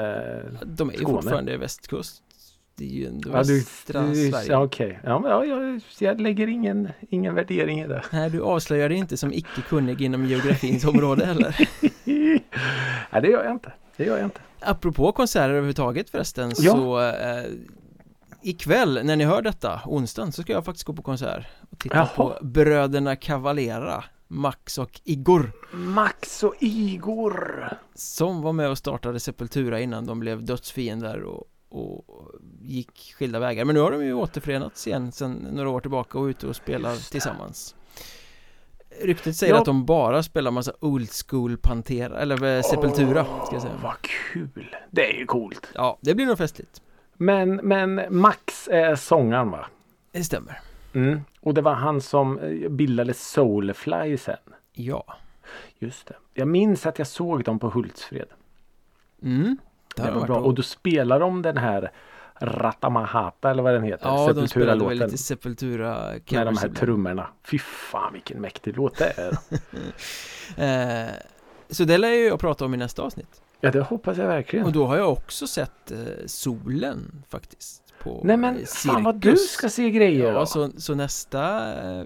De 0.64 0.88
är 0.88 0.92
ju 0.92 0.98
Skåne. 0.98 1.14
fortfarande 1.22 1.56
västkust 1.56 2.22
Det 2.74 2.84
är 2.84 2.88
ju 2.88 3.06
ändå 3.06 3.30
ja, 3.30 3.36
västra 3.36 4.02
du, 4.02 4.30
Sverige 4.30 4.52
ja, 4.52 4.62
okej. 4.64 5.00
Ja, 5.04 5.18
men, 5.18 5.30
ja, 5.30 5.44
jag, 5.44 5.80
jag 5.98 6.20
lägger 6.20 6.46
ingen, 6.46 6.88
ingen 7.10 7.34
värdering 7.34 7.80
i 7.80 7.86
det. 7.86 8.02
Nej, 8.12 8.30
du 8.30 8.42
avslöjar 8.42 8.88
dig 8.88 8.98
inte 8.98 9.16
som 9.16 9.32
icke 9.32 9.62
kunnig 9.68 10.02
inom 10.02 10.24
geografins 10.26 10.84
område 10.94 11.26
heller 11.26 11.56
Nej, 13.12 13.22
det 13.22 13.28
gör 13.28 13.44
jag 13.44 13.52
inte. 13.52 13.72
Det 13.96 14.04
gör 14.04 14.16
jag 14.16 14.24
inte. 14.26 14.40
Apropå 14.60 15.12
konserter 15.12 15.48
överhuvudtaget 15.50 16.10
förresten 16.10 16.52
Ja. 16.58 16.72
så 16.72 17.00
eh, 17.00 17.44
Ikväll 18.48 19.00
när 19.04 19.16
ni 19.16 19.24
hör 19.24 19.42
detta, 19.42 19.80
onsdagen, 19.86 20.32
så 20.32 20.42
ska 20.42 20.52
jag 20.52 20.64
faktiskt 20.64 20.84
gå 20.86 20.92
på 20.92 21.02
konsert 21.02 21.46
och 21.70 21.78
titta 21.78 21.96
Jaha. 21.96 22.06
på 22.06 22.38
Bröderna 22.42 23.16
Cavalera 23.16 24.04
Max 24.28 24.78
och 24.78 25.00
Igor 25.04 25.52
Max 25.72 26.42
och 26.44 26.54
Igor! 26.60 27.68
Som 27.94 28.42
var 28.42 28.52
med 28.52 28.70
och 28.70 28.78
startade 28.78 29.20
Sepultura 29.20 29.80
innan 29.80 30.06
de 30.06 30.20
blev 30.20 30.44
dödsfiender 30.44 31.22
och, 31.22 31.44
och 31.68 32.04
gick 32.60 33.14
skilda 33.18 33.38
vägar 33.38 33.64
Men 33.64 33.74
nu 33.74 33.80
har 33.80 33.90
de 33.90 34.04
ju 34.04 34.14
återförenats 34.14 34.86
igen 34.86 35.12
sedan 35.12 35.32
några 35.52 35.70
år 35.70 35.80
tillbaka 35.80 36.18
och 36.18 36.24
är 36.26 36.30
ute 36.30 36.46
och 36.46 36.56
spelar 36.56 37.10
tillsammans 37.10 37.74
Ryktet 39.02 39.36
säger 39.36 39.52
Ja. 39.54 39.58
att 39.58 39.64
de 39.66 39.84
bara 39.86 40.22
spelar 40.22 40.50
massa 40.50 40.72
old 40.80 41.10
school 41.28 41.56
Pantera, 41.58 42.18
eller 42.20 42.56
eh, 42.56 42.62
Sepultura 42.62 43.24
ska 43.24 43.54
jag 43.54 43.62
säga 43.62 43.74
Vad 43.82 43.94
kul! 44.02 44.76
Det 44.90 45.10
är 45.14 45.18
ju 45.18 45.26
coolt. 45.26 45.66
Ja, 45.74 45.98
det 46.00 46.14
blir 46.14 46.26
nog 46.26 46.38
festligt 46.38 46.82
Men, 47.20 47.56
men 47.56 48.02
Max 48.10 48.68
är 48.72 48.94
sångaren 48.96 49.50
va? 49.50 49.66
Det 50.12 50.24
stämmer 50.24 50.60
Mm. 50.92 51.20
Och 51.40 51.54
det 51.54 51.60
var 51.60 51.74
han 51.74 52.00
som 52.00 52.38
eh, 52.38 52.68
bildade 52.68 53.14
Soulfly 53.14 54.16
sen. 54.16 54.36
Ja 54.72 55.04
Just 55.78 56.06
det. 56.06 56.14
Jag 56.34 56.48
minns 56.48 56.86
att 56.86 56.98
jag 56.98 57.06
såg 57.08 57.44
dem 57.44 57.58
på 57.58 57.68
Hultsfred. 57.68 58.28
Mm 59.22 59.58
Det 59.96 60.02
Det 60.02 60.10
var 60.10 60.16
bra. 60.18 60.26
bra. 60.26 60.36
Och 60.36 60.54
då 60.54 60.62
spelar 60.62 61.20
de 61.20 61.42
den 61.42 61.56
här 61.56 61.90
Ratamahata 62.40 63.50
eller 63.50 63.62
vad 63.62 63.74
den 63.74 63.82
heter. 63.82 64.06
Ja, 64.06 64.32
de 64.32 64.48
spelade 64.48 64.84
väl 64.84 64.98
lite 64.98 65.18
Sepultura 65.18 66.12
Med 66.30 66.46
de 66.46 66.56
här 66.56 66.68
trummorna. 66.68 67.26
Fy 67.44 67.58
fan 67.58 68.12
vilken 68.12 68.40
mäktig 68.40 68.76
låt 68.76 68.98
det 68.98 69.12
är. 69.16 69.38
eh, 71.06 71.12
Så 71.70 71.84
det 71.84 71.98
lär 71.98 72.08
ju 72.08 72.26
jag 72.26 72.40
prata 72.40 72.64
om 72.64 72.74
i 72.74 72.76
nästa 72.76 73.02
avsnitt 73.02 73.42
ja 73.60 73.70
det 73.70 73.80
hoppas 73.80 74.18
jag 74.18 74.26
verkligen. 74.26 74.66
Och 74.66 74.72
då 74.72 74.86
har 74.86 74.96
jag 74.96 75.12
också 75.12 75.46
sett 75.46 75.90
eh, 75.90 75.98
solen 76.26 77.22
faktiskt 77.28 77.82
på 78.02 78.20
Nej 78.24 78.36
men 78.36 78.54
cirkus. 78.54 78.82
fan 78.82 79.04
vad 79.04 79.20
du 79.20 79.36
ska 79.36 79.68
se 79.68 79.90
grejer 79.90 80.32
Ja, 80.32 80.38
då. 80.40 80.46
så, 80.46 80.70
så 80.76 80.94
nästa 80.94 81.72
eh, 81.98 82.04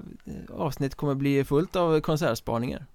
avsnitt 0.50 0.94
kommer 0.94 1.14
bli 1.14 1.44
fullt 1.44 1.76
av 1.76 2.00
konsertspaningar. 2.00 2.86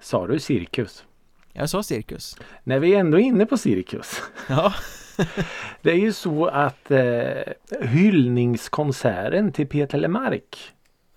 Sa 0.00 0.26
du 0.26 0.38
cirkus? 0.38 1.04
Jag 1.52 1.70
sa 1.70 1.82
cirkus. 1.82 2.36
När 2.64 2.78
vi 2.78 2.94
är 2.94 3.00
ändå 3.00 3.18
inne 3.18 3.46
på 3.46 3.56
cirkus. 3.58 4.22
Ja, 4.48 4.74
Det 5.82 5.90
är 5.90 5.96
ju 5.96 6.12
så 6.12 6.46
att 6.46 6.90
eh, 6.90 7.52
hyllningskonserten 7.80 9.52
till 9.52 9.66
Peter 9.68 9.98
Lemark 9.98 10.72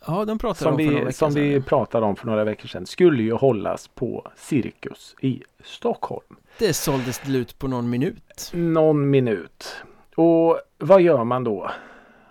ja 0.07 0.25
de 0.25 0.37
pratade 0.37 0.69
som 0.69 0.77
vi, 0.77 1.13
som 1.13 1.31
sedan. 1.31 1.43
vi 1.43 1.61
pratade 1.61 2.05
om 2.05 2.15
för 2.15 2.25
några 2.27 2.43
veckor 2.43 2.67
sedan 2.67 2.85
skulle 2.85 3.23
ju 3.23 3.33
hållas 3.33 3.87
på 3.87 4.31
Cirkus 4.35 5.15
i 5.21 5.43
Stockholm. 5.63 6.35
Det 6.59 6.73
såldes 6.73 7.15
slut 7.15 7.59
på 7.59 7.67
någon 7.67 7.89
minut. 7.89 8.51
Någon 8.53 9.09
minut. 9.09 9.75
Och 10.15 10.59
vad 10.77 11.01
gör 11.01 11.23
man 11.23 11.43
då? 11.43 11.69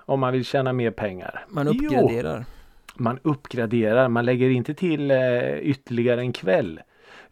Om 0.07 0.21
man 0.21 0.33
vill 0.33 0.45
tjäna 0.45 0.73
mer 0.73 0.91
pengar? 0.91 1.45
Man 1.49 1.67
Jo, 1.73 1.73
uppgraderar. 1.87 2.45
man 2.95 3.19
uppgraderar. 3.23 4.09
Man 4.09 4.25
lägger 4.25 4.51
inte 4.51 4.75
till 4.75 5.11
eh, 5.11 5.59
ytterligare 5.59 6.21
en 6.21 6.33
kväll. 6.33 6.81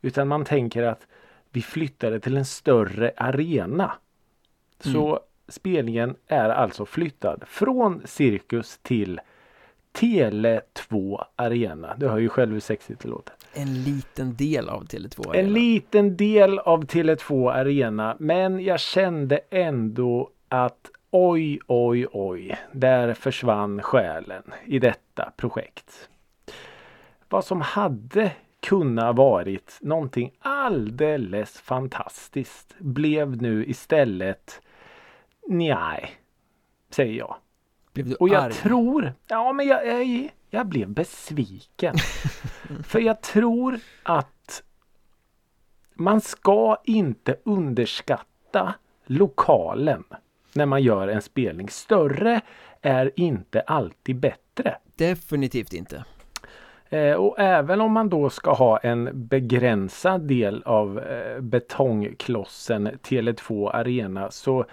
Utan 0.02 0.28
man 0.28 0.44
tänker 0.44 0.82
att 0.82 1.06
vi 1.52 1.62
flyttar 1.62 2.10
det 2.10 2.20
till 2.20 2.36
en 2.36 2.44
större 2.44 3.12
arena. 3.16 3.92
Så 4.80 5.06
Mm. 5.08 5.18
spelningen 5.48 6.14
är 6.26 6.48
alltså 6.48 6.86
flyttad 6.86 7.42
från 7.46 8.02
Cirkus 8.04 8.78
till 8.82 9.20
Tele2 9.98 11.24
Arena. 11.36 11.94
Du 11.96 12.08
hör 12.08 12.18
ju 12.18 12.28
själv 12.28 12.52
hur 12.52 12.60
sexigt 12.60 13.00
det 13.00 13.08
låter. 13.08 13.34
En 13.54 13.82
liten 13.82 14.36
del 14.36 14.68
av 14.68 14.84
Tele2 14.84 15.24
En 15.24 15.30
Arena. 15.30 15.48
liten 15.48 16.16
del 16.16 16.58
av 16.58 16.84
Tele2 16.84 17.52
Arena 17.52 18.16
men 18.18 18.60
jag 18.64 18.80
kände 18.80 19.40
ändå 19.50 20.30
att 20.48 20.90
oj 21.10 21.58
oj 21.66 22.06
oj, 22.12 22.58
där 22.72 23.14
försvann 23.14 23.82
själen 23.82 24.42
i 24.66 24.78
detta 24.78 25.32
projekt. 25.36 26.08
Vad 27.28 27.44
som 27.44 27.60
hade 27.60 28.32
kunnat 28.60 29.16
varit 29.16 29.78
någonting 29.80 30.32
alldeles 30.38 31.60
fantastiskt 31.60 32.74
blev 32.78 33.42
nu 33.42 33.64
istället 33.66 34.62
nej, 35.48 36.10
säger 36.90 37.18
jag. 37.18 37.36
Blev 37.92 38.08
du 38.08 38.14
Och 38.14 38.28
jag 38.28 38.44
arg? 38.44 38.52
tror, 38.52 39.12
ja 39.26 39.52
men 39.52 39.66
jag, 39.66 39.86
jag, 39.86 40.30
jag 40.50 40.66
blev 40.66 40.88
besviken. 40.88 41.94
För 42.84 43.00
jag 43.00 43.20
tror 43.22 43.80
att 44.02 44.62
man 45.94 46.20
ska 46.20 46.76
inte 46.84 47.36
underskatta 47.44 48.74
lokalen 49.06 50.04
när 50.52 50.66
man 50.66 50.82
gör 50.82 51.08
en 51.08 51.22
spelning. 51.22 51.68
Större 51.68 52.40
är 52.82 53.10
inte 53.16 53.60
alltid 53.60 54.16
bättre. 54.16 54.76
Definitivt 54.96 55.72
inte. 55.72 56.04
Eh, 56.88 57.14
och 57.14 57.38
även 57.38 57.80
om 57.80 57.92
man 57.92 58.08
då 58.08 58.30
ska 58.30 58.52
ha 58.52 58.78
en 58.78 59.10
begränsad 59.12 60.20
del 60.20 60.62
av 60.62 60.98
eh, 60.98 61.40
betongklossen 61.40 62.88
Tele2 62.88 63.70
Arena 63.70 64.30
så 64.30 64.64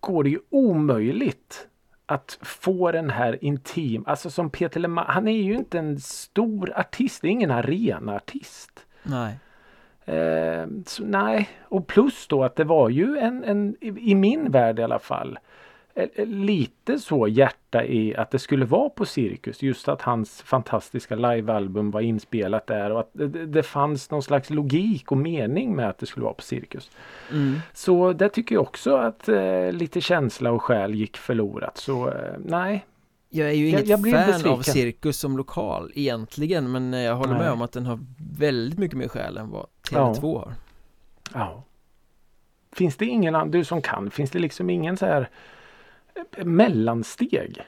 går 0.00 0.24
det 0.24 0.30
ju 0.30 0.38
omöjligt 0.50 1.68
att 2.06 2.38
få 2.42 2.92
den 2.92 3.10
här 3.10 3.44
intim, 3.44 4.04
alltså 4.06 4.30
som 4.30 4.50
Peter 4.50 4.80
Lemark, 4.80 5.06
han 5.08 5.28
är 5.28 5.42
ju 5.42 5.54
inte 5.54 5.78
en 5.78 6.00
stor 6.00 6.72
artist, 6.76 7.22
det 7.22 7.28
är 7.28 7.32
ingen 7.32 7.50
arenaartist. 7.50 8.86
Nej. 9.02 9.38
Eh, 10.04 10.66
så 10.86 11.04
nej, 11.04 11.48
och 11.62 11.86
plus 11.86 12.26
då 12.26 12.44
att 12.44 12.56
det 12.56 12.64
var 12.64 12.88
ju 12.88 13.18
en, 13.18 13.44
en 13.44 13.76
i 13.80 14.10
i 14.10 14.14
min 14.14 14.50
värld 14.50 14.78
i 14.78 14.82
alla 14.82 14.98
fall, 14.98 15.38
lite 16.26 16.98
så 16.98 17.28
hjärta 17.28 17.84
i 17.84 18.16
att 18.16 18.30
det 18.30 18.38
skulle 18.38 18.64
vara 18.64 18.88
på 18.88 19.04
Cirkus. 19.06 19.62
Just 19.62 19.88
att 19.88 20.02
hans 20.02 20.42
fantastiska 20.42 21.14
livealbum 21.16 21.90
var 21.90 22.00
inspelat 22.00 22.66
där 22.66 22.90
och 22.92 23.00
att 23.00 23.10
det, 23.12 23.26
det- 23.46 23.62
fanns 23.62 24.10
någon 24.10 24.22
slags 24.22 24.50
logik 24.50 25.12
och 25.12 25.18
mening 25.18 25.76
med 25.76 25.88
att 25.88 25.98
det 25.98 26.06
skulle 26.06 26.24
vara 26.24 26.34
på 26.34 26.42
Cirkus. 26.42 26.90
Mm. 27.32 27.58
Så 27.74 28.12
det 28.12 28.28
tycker 28.28 28.54
jag 28.54 28.62
också 28.62 28.96
att 28.96 29.28
eh, 29.28 29.72
lite 29.72 30.00
känsla 30.00 30.52
och 30.52 30.62
själ 30.62 30.94
gick 30.94 31.16
förlorat. 31.16 31.76
Så 31.78 32.08
eh, 32.08 32.14
nej, 32.44 32.84
Jag 33.28 33.48
är 33.48 33.52
ju 33.52 33.64
Jag- 33.70 33.78
inget 33.78 33.88
jag 33.90 34.00
blir 34.02 34.12
fan 34.12 34.52
av 34.52 34.62
cirkus 34.62 35.18
som 35.18 35.36
lokal 35.36 35.92
egentligen 35.94 36.72
men 36.72 36.94
eh, 36.94 37.00
jag 37.00 37.16
håller 37.16 37.32
med 37.32 37.42
Nej. 37.42 37.50
om 37.50 37.62
att 37.62 37.72
den 37.72 37.86
har 37.86 37.98
väldigt 38.38 38.78
mycket 38.78 38.98
mer 38.98 39.08
skäl 39.08 39.36
än 39.36 39.50
vad 39.50 39.66
Tele2 39.90 40.38
har. 40.38 40.52
ja. 41.34 41.62
Finns 42.72 42.96
det 42.96 43.06
ingen, 43.06 43.50
du 43.50 43.64
som 43.64 43.82
kan, 43.82 44.10
finns 44.10 44.30
det 44.30 44.38
liksom 44.38 44.70
ingen 44.70 44.96
så 44.96 45.06
här 45.06 45.20
eh, 45.20 45.26
mellansteg? 46.44 47.60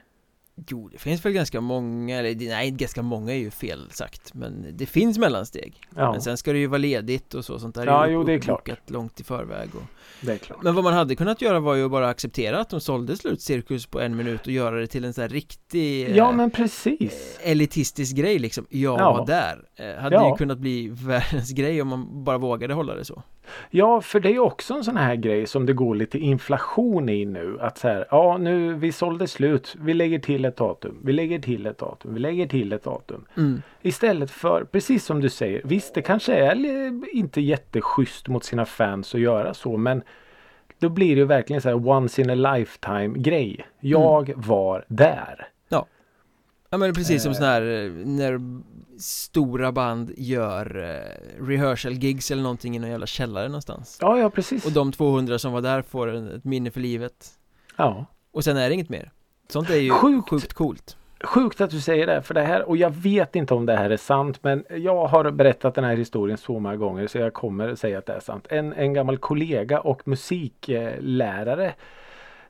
Jo, 0.71 0.89
det 0.93 0.99
finns 0.99 1.25
väl 1.25 1.33
ganska 1.33 1.61
många, 1.61 2.19
eller 2.19 2.49
nej 2.49 2.71
ganska 2.71 3.03
många 3.03 3.33
är 3.33 3.37
ju 3.39 3.51
fel 3.51 3.91
sagt 3.91 4.35
Men 4.35 4.67
det 4.73 4.87
finns 4.87 5.19
mellansteg 5.19 5.81
Ja, 5.97 6.13
Men 6.13 6.21
sen 6.23 6.37
ska 6.37 6.53
det 6.53 6.59
ju 6.59 6.67
vara 6.67 6.79
ledigt 6.79 7.35
och 7.35 7.45
så, 7.45 7.59
sånt 7.59 7.75
där 7.75 7.87
Ja, 7.87 8.07
ju 8.07 8.13
jo, 8.13 8.25
det 8.25 8.33
är 8.33 8.39
uppbokat 8.39 8.91
långt 8.91 9.21
i 9.21 9.25
förväg 9.25 9.69
och... 9.75 9.83
det 10.21 10.33
är 10.33 10.37
klart. 10.39 10.63
Men 10.63 10.75
vad 10.75 10.85
man 10.85 10.93
hade 10.93 11.17
kunnat 11.17 11.43
göra 11.43 11.61
var 11.61 11.75
ju 11.75 11.85
att 11.85 11.91
bara 11.91 12.09
acceptera 12.09 12.61
att 12.61 12.69
de 12.71 12.81
sålde 12.81 13.17
slut 13.17 13.41
cirkus 13.43 13.87
på 13.87 14.01
en 14.01 14.17
minut 14.17 14.41
och 14.41 14.53
göra 14.53 14.81
det 14.81 14.87
till 14.87 15.05
en 15.05 15.13
sån 15.15 15.23
här 15.23 15.29
riktig 15.29 16.17
Ja 16.17 16.31
eh, 16.31 16.37
men 16.37 16.51
precis. 16.51 17.39
elitistisk 17.43 18.17
grej 18.17 18.39
liksom 18.39 18.67
Jag 18.71 19.01
Ja. 19.01 19.13
var 19.13 19.27
där 19.27 19.65
eh, 19.77 20.03
Hade 20.03 20.17
Ja. 20.17 20.31
ju 20.31 20.37
kunnat 20.37 20.59
bli 20.59 20.89
världens 20.93 21.51
grej 21.53 21.83
om 21.83 21.89
man 21.89 22.25
bara 22.25 22.39
vågade 22.39 22.75
hålla 22.75 22.95
det 22.95 23.05
så 23.05 23.23
Ja, 23.71 24.01
för 24.01 24.21
det 24.21 24.35
är 24.35 24.39
också 24.39 24.75
en 24.75 24.85
sån 24.85 24.97
här 24.97 25.15
grej 25.15 25.47
som 25.47 25.67
det 25.67 25.73
går 25.73 25.95
lite 25.95 26.19
inflation 26.19 27.09
i 27.09 27.25
nu. 27.25 27.59
Att 27.61 27.79
så 27.79 27.89
här, 27.89 28.07
ja 28.11 28.39
nu 28.39 28.75
vi 28.75 28.93
sålde 28.93 29.27
slut. 29.27 29.77
Vi 29.81 29.95
lägger 29.95 30.19
till 30.19 30.45
ett 30.45 30.57
datum. 30.57 31.01
Vi 31.05 31.13
lägger 31.13 31.39
till 31.39 31.67
ett 31.67 31.79
datum. 31.79 32.15
Vi 32.15 32.21
lägger 32.21 32.47
till 32.47 32.73
ett 32.73 32.85
datum. 32.85 33.25
mm. 33.37 33.63
Istället 33.83 34.31
för, 34.31 34.65
precis 34.65 35.05
som 35.05 35.21
du 35.21 35.29
säger, 35.29 35.61
visst 35.65 35.95
det 35.95 36.03
kanske 36.03 36.35
är 36.35 36.57
inte 37.17 37.41
jätteschysst 37.41 38.29
mot 38.29 38.45
sina 38.45 38.65
fans 38.65 39.15
att 39.15 39.21
göra 39.21 39.55
så 39.55 39.77
men 39.77 40.03
då 40.79 40.89
blir 40.89 41.17
det 41.17 41.25
verkligen 41.25 41.63
så 41.63 41.69
här 41.69 41.89
once 41.89 42.23
in 42.23 42.31
a 42.31 42.55
lifetime 42.55 43.19
grej. 43.19 43.67
Jag 43.81 44.33
var 44.37 44.85
där. 44.89 45.49
Ja 46.71 46.79
men 46.79 46.95
precis 46.95 47.23
som 47.23 47.31
Eh. 47.33 47.37
sån 47.37 47.45
här 47.47 47.63
eh, 47.63 47.91
när 48.07 48.41
stora 48.99 49.73
band 49.73 50.13
gör 50.17 50.79
eh, 50.79 51.45
rehearsal 51.47 51.93
gigs 51.93 52.31
eller 52.31 52.43
någonting 52.43 52.77
i 52.77 52.79
någon 52.79 52.91
jävla 52.91 53.07
källare 53.07 53.49
någonstans 53.49 53.99
Ja, 54.01 54.19
ja 54.19 54.31
precis. 54.31 54.67
Och 54.67 54.73
de 54.73 54.93
200 54.93 55.39
som 55.39 55.53
var 55.53 55.61
där 55.61 55.83
får 55.83 56.09
en, 56.15 56.29
ett 56.37 56.45
minne 56.45 56.71
för 56.71 56.81
livet 56.81 57.27
Ja. 57.77 58.07
Och 58.33 58.45
sen 58.45 58.57
är 58.57 58.69
det 58.69 58.75
inget 58.75 58.89
mer 58.89 59.11
Sånt 59.49 59.71
är 59.71 59.77
ju 59.77 59.91
Sjukt. 59.91 60.29
sjukt 60.31 60.53
coolt 60.55 60.97
Sjukt 61.25 61.61
att 61.61 61.71
du 61.71 61.81
säger 61.81 62.07
det 62.07 62.23
för 62.23 62.35
det 62.35 62.43
här 62.43 62.69
och 62.69 62.77
jag 62.77 62.91
vet 62.91 63.37
inte 63.37 63.55
om 63.55 63.67
det 63.67 63.77
här 63.77 63.91
är 63.91 63.97
sant 63.97 64.39
men 64.43 64.65
jag 64.71 65.07
har 65.07 65.31
berättat 65.31 65.75
den 65.75 65.85
här 65.85 65.97
historien 65.97 66.39
så 66.39 66.59
många 66.59 66.77
gånger 66.77 67.07
så 67.07 67.19
jag 67.19 67.33
kommer 67.35 67.75
säga 67.75 67.99
att 67.99 68.07
det 68.07 68.13
är 68.13 68.21
sant. 68.21 68.47
En, 68.51 68.73
en 68.73 68.95
gammal 68.95 69.19
kollega 69.19 69.81
och 69.81 70.09
musiklärare 70.09 71.75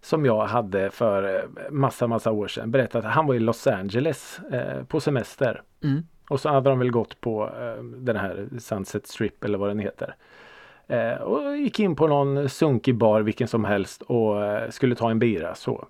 som 0.01 0.27
jag 0.27 0.47
hade 0.47 0.91
för 0.91 1.37
eh, 1.37 1.71
massa 1.71 2.07
massa 2.07 2.33
år 2.33 2.49
sedan 2.49 2.71
berättade 2.71 3.09
att 3.09 3.15
han 3.15 3.27
var 3.27 3.35
i 3.35 3.39
Los 3.39 3.67
Angeles 3.67 4.41
eh, 4.53 4.85
på 4.85 5.01
semester. 5.01 5.63
mm. 5.85 6.03
Och 6.31 6.41
så 6.41 6.49
hade 6.49 6.71
de 6.71 6.79
väl 6.79 6.91
gått 6.91 7.21
på 7.21 7.45
eh, 7.45 7.85
den 7.85 8.17
här 8.17 8.49
Sunset 8.59 9.07
Strip 9.07 9.45
eller 9.45 9.59
vad 9.59 9.71
den 9.71 9.79
heter. 9.79 10.15
Eh, 10.87 11.15
och 11.15 11.57
gick 11.57 11.81
in 11.81 11.97
på 11.97 12.07
någon 12.07 12.49
sunkig 12.49 12.95
bar 12.95 13.21
vilken 13.21 13.49
som 13.49 13.65
helst 13.65 14.03
och 14.03 14.45
eh, 14.45 14.71
skulle 14.71 14.95
ta 14.95 15.11
en 15.11 15.19
bira 15.19 15.55
så. 15.55 15.87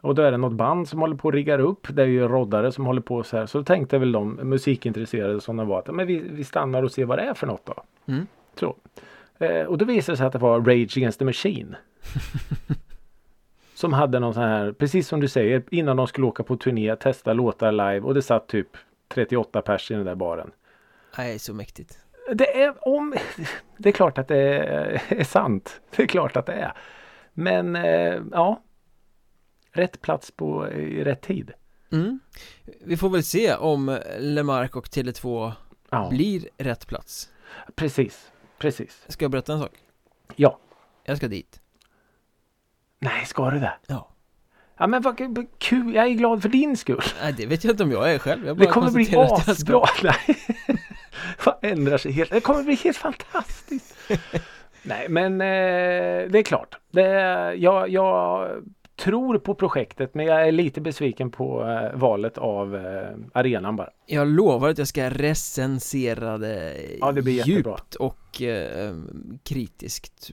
Och 0.00 0.14
då 0.14 0.22
är 0.22 0.30
det 0.30 0.36
något 0.36 0.52
band 0.52 0.88
som 0.88 1.00
håller 1.00 1.16
på 1.16 1.28
att 1.28 1.34
riggar 1.34 1.58
upp. 1.58 1.86
Det 1.90 2.02
är 2.02 2.06
ju 2.06 2.28
roddare 2.28 2.72
som 2.72 2.86
håller 2.86 3.00
på 3.00 3.22
så 3.22 3.36
här. 3.36 3.46
Så 3.46 3.64
tänkte 3.64 3.98
väl 3.98 4.12
de 4.12 4.30
musikintresserade 4.34 5.40
som 5.40 5.56
de 5.56 5.66
var 5.66 5.78
att 5.78 5.94
men 5.94 6.06
vi, 6.06 6.18
vi 6.18 6.44
stannar 6.44 6.82
och 6.82 6.92
ser 6.92 7.04
vad 7.04 7.18
det 7.18 7.22
är 7.22 7.34
för 7.34 7.46
något 7.46 7.66
då. 7.66 7.74
Mm. 8.12 8.26
Så. 8.54 8.76
Eh, 9.38 9.66
och 9.66 9.78
då 9.78 9.84
visade 9.84 10.12
det 10.12 10.16
sig 10.16 10.26
att 10.26 10.32
det 10.32 10.38
var 10.38 10.60
Rage 10.60 10.96
Against 10.96 11.18
the 11.18 11.24
Machine. 11.24 11.76
som 13.78 13.92
hade 13.92 14.18
någon 14.18 14.34
sån 14.34 14.42
här, 14.42 14.72
precis 14.72 15.08
som 15.08 15.20
du 15.20 15.28
säger, 15.28 15.62
innan 15.70 15.96
de 15.96 16.06
skulle 16.06 16.26
åka 16.26 16.42
på 16.42 16.56
turné, 16.56 16.96
testa 16.96 17.32
låtar 17.32 17.72
live 17.72 18.00
och 18.00 18.14
det 18.14 18.22
satt 18.22 18.48
typ 18.48 18.68
38 19.08 19.62
pers 19.62 19.90
i 19.90 19.94
den 19.94 20.04
där 20.04 20.14
baren. 20.14 20.50
Nej, 21.18 21.38
så 21.38 21.54
mäktigt 21.54 21.98
Det 22.32 22.62
är 22.62 22.88
om 22.88 23.14
Det 23.76 23.88
är 23.88 23.92
klart 23.92 24.18
att 24.18 24.28
det 24.28 24.38
är, 24.38 25.02
är 25.08 25.24
sant. 25.24 25.80
Det 25.96 26.02
är 26.02 26.06
klart 26.06 26.36
att 26.36 26.46
det 26.46 26.52
är. 26.52 26.72
Men 27.32 27.76
eh, 27.76 28.22
ja. 28.32 28.62
Rätt 29.72 30.00
plats 30.00 30.30
på 30.30 30.68
i 30.68 31.04
rätt 31.04 31.22
tid. 31.22 31.52
mm. 31.92 32.20
Vi 32.84 32.96
får 32.96 33.10
väl 33.10 33.24
se 33.24 33.54
om 33.54 33.98
Lemark 34.18 34.76
och 34.76 34.86
Tele2 34.86 35.52
Ja, 35.90 36.08
blir 36.10 36.48
rätt 36.56 36.86
plats 36.86 37.30
precis. 37.74 38.30
Precis. 38.58 39.04
Ska 39.08 39.24
jag 39.24 39.30
berätta 39.30 39.52
en 39.52 39.60
sak? 39.60 39.72
Ja. 40.36 40.58
Jag 41.04 41.16
ska 41.16 41.28
dit 41.28 41.60
Nej, 43.00 43.26
ska 43.26 43.50
du 43.50 43.60
det? 43.60 43.72
Ja 43.86 44.08
Ja 44.78 44.86
men 44.86 45.02
vad 45.02 45.46
kul. 45.58 45.94
Jag 45.94 46.06
är 46.06 46.10
glad 46.10 46.42
för 46.42 46.48
din 46.48 46.76
skull. 46.76 47.02
Nej, 47.22 47.32
det 47.32 47.46
vet 47.46 47.64
jag 47.64 47.72
inte 47.72 47.82
om 47.82 47.92
jag 47.92 48.14
är 48.14 48.18
själv 48.18 48.46
Jag 48.46 48.56
Det 48.56 48.64
bara 48.64 48.72
kommer 48.72 48.90
bli 48.90 49.16
asbra. 49.16 49.84
Nej. 50.02 50.36
Vad 51.44 51.54
ändrar 51.62 51.98
sig 51.98 52.12
helt? 52.12 52.30
Det 52.30 52.40
kommer 52.40 52.62
bli 52.62 52.74
helt 52.74 52.96
fantastiskt. 52.96 53.96
Nej 54.82 55.08
men 55.08 55.40
eh, 55.40 56.30
det 56.30 56.38
är 56.38 56.42
klart. 56.42 56.78
Det, 56.92 57.02
jag, 57.54 57.88
jag 57.88 58.48
tror 58.98 59.38
på 59.38 59.54
projektet 59.54 60.14
men 60.14 60.26
jag 60.26 60.48
är 60.48 60.52
lite 60.52 60.80
besviken 60.80 61.30
på 61.30 61.62
eh, 61.68 61.98
valet 61.98 62.38
av 62.38 62.76
eh, 62.76 63.08
arenan 63.32 63.76
bara. 63.76 63.90
Jag 64.06 64.28
lovar 64.28 64.68
att 64.68 64.78
jag 64.78 64.88
ska 64.88 65.10
recensera 65.10 66.38
det, 66.38 66.76
Ja, 67.00 67.12
det 67.12 67.22
blir 67.22 67.34
jättebra. 67.34 67.70
djupt 67.78 67.94
och 67.94 68.42
eh, 68.42 68.94
kritiskt 69.44 70.30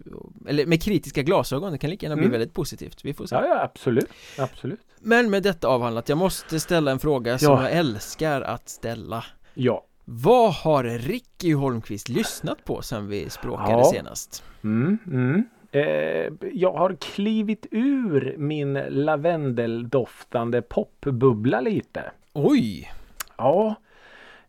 Eller 0.48 0.66
med 0.66 0.82
kritiska 0.84 1.22
glasögon, 1.24 1.72
det 1.72 1.78
kan 1.78 1.90
lika 1.90 2.06
gärna 2.06 2.16
bli 2.16 2.26
Mm. 2.26 2.32
väldigt 2.32 2.54
positivt 2.54 3.06
Vi 3.06 3.14
får 3.14 3.26
se 3.26 3.36
Ja, 3.36 3.46
ja 3.48 3.62
absolut. 3.64 4.10
Absolut. 4.38 4.80
Men 5.00 5.30
med 5.30 5.44
detta 5.44 5.68
avhandlat, 5.68 6.10
jag 6.10 6.18
måste 6.18 6.60
ställa 6.60 6.92
en 6.92 7.00
fråga 7.00 7.38
som 7.38 7.54
Ja. 7.54 7.62
jag 7.64 7.72
älskar 7.72 8.42
att 8.42 8.70
ställa 8.70 9.26
Ja. 9.54 9.86
Vad 10.08 10.54
har 10.54 10.84
Ricky 10.84 11.54
Holmqvist 11.54 12.10
lyssnat 12.10 12.64
på 12.66 12.82
sen 12.82 13.08
vi 13.08 13.30
språkade 13.30 13.72
Ja. 13.72 13.92
senast? 13.94 14.44
Mm, 14.64 14.98
mm. 15.08 15.44
Eh, 15.76 16.32
jag 16.54 16.74
har 16.74 16.96
klivit 16.96 17.68
ur 17.72 18.36
min 18.38 18.74
lavendeldoftande 18.90 20.62
popbubbla 20.62 21.62
lite. 21.62 22.12
Oj! 22.34 22.92
Ja, 23.38 23.76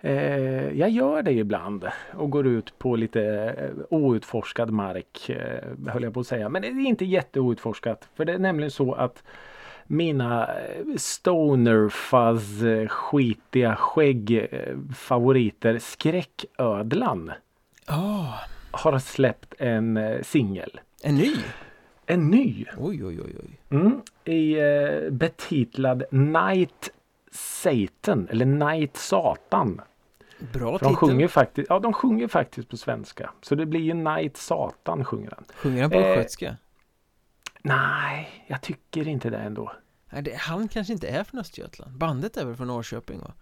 eh, 0.00 0.78
jag 0.78 0.90
gör 0.90 1.22
det 1.22 1.32
ibland 1.32 1.88
och 2.14 2.30
går 2.30 2.46
ut 2.46 2.78
på 2.78 2.96
lite 2.96 3.22
eh, 3.58 3.70
outforskad 3.88 4.70
mark 4.70 5.28
eh, 5.30 5.92
höll 5.92 6.02
jag 6.02 6.14
på 6.14 6.20
att 6.20 6.26
säga. 6.26 6.48
Men 6.48 6.62
det 6.62 6.68
är 6.68 6.86
inte 6.86 7.04
jätteoutforskat 7.04 8.08
för 8.14 8.24
det 8.24 8.32
är 8.32 8.38
nämligen 8.38 8.70
så 8.70 8.92
att 8.92 9.22
mina 9.84 10.46
eh, 10.46 10.96
stoner 10.96 11.88
fuzz 11.88 12.62
eh, 12.62 12.88
skitiga 12.88 13.76
skägg 13.76 14.48
favoriter 14.96 15.78
Skräcködlan 15.78 17.32
Ah, 17.86 18.34
har 18.70 18.98
släppt 18.98 19.54
en 19.58 20.18
singel. 20.22 20.80
En 21.06 21.14
ny? 21.14 21.34
En 22.06 22.30
ny! 22.30 22.66
Oj, 22.76 23.04
oj, 23.04 23.20
oj, 23.20 23.36
oj 23.42 23.60
Mm, 23.70 24.02
I 24.24 24.58
eh, 24.58 25.10
betitlad 25.10 26.04
Night 26.10 26.90
Satan 27.32 28.28
eller 28.30 28.46
Night 28.46 28.96
Satan. 28.96 29.80
Bra 30.52 30.70
de 30.70 30.78
titel 30.78 30.96
sjunger 30.96 31.28
faktiskt, 31.28 31.70
ja 31.70 31.78
de 31.78 31.92
sjunger 31.92 32.28
faktiskt 32.28 32.68
på 32.68 32.76
svenska. 32.76 33.30
Så 33.42 33.54
det 33.54 33.66
blir 33.66 33.80
ju 33.80 33.94
Night 33.94 34.36
Satan 34.36 35.04
sjunger 35.04 35.30
han. 35.36 35.44
Sjunger 35.56 35.82
han 35.82 35.90
på 35.90 35.96
Eh, 35.96 36.06
östgötska? 36.10 36.56
Nej, 37.62 38.44
jag 38.46 38.62
tycker 38.62 39.08
inte 39.08 39.30
det 39.30 39.38
ändå. 39.38 39.72
Nej, 40.10 40.22
det, 40.22 40.34
han 40.36 40.68
kanske 40.68 40.92
inte 40.92 41.08
är 41.08 41.24
från 41.24 41.40
Östergötland 41.40 41.96
Bandet 41.98 42.36
är 42.36 42.44
väl 42.44 42.56
från 42.56 42.66
Norrköping 42.66 43.18
va? 43.20 43.32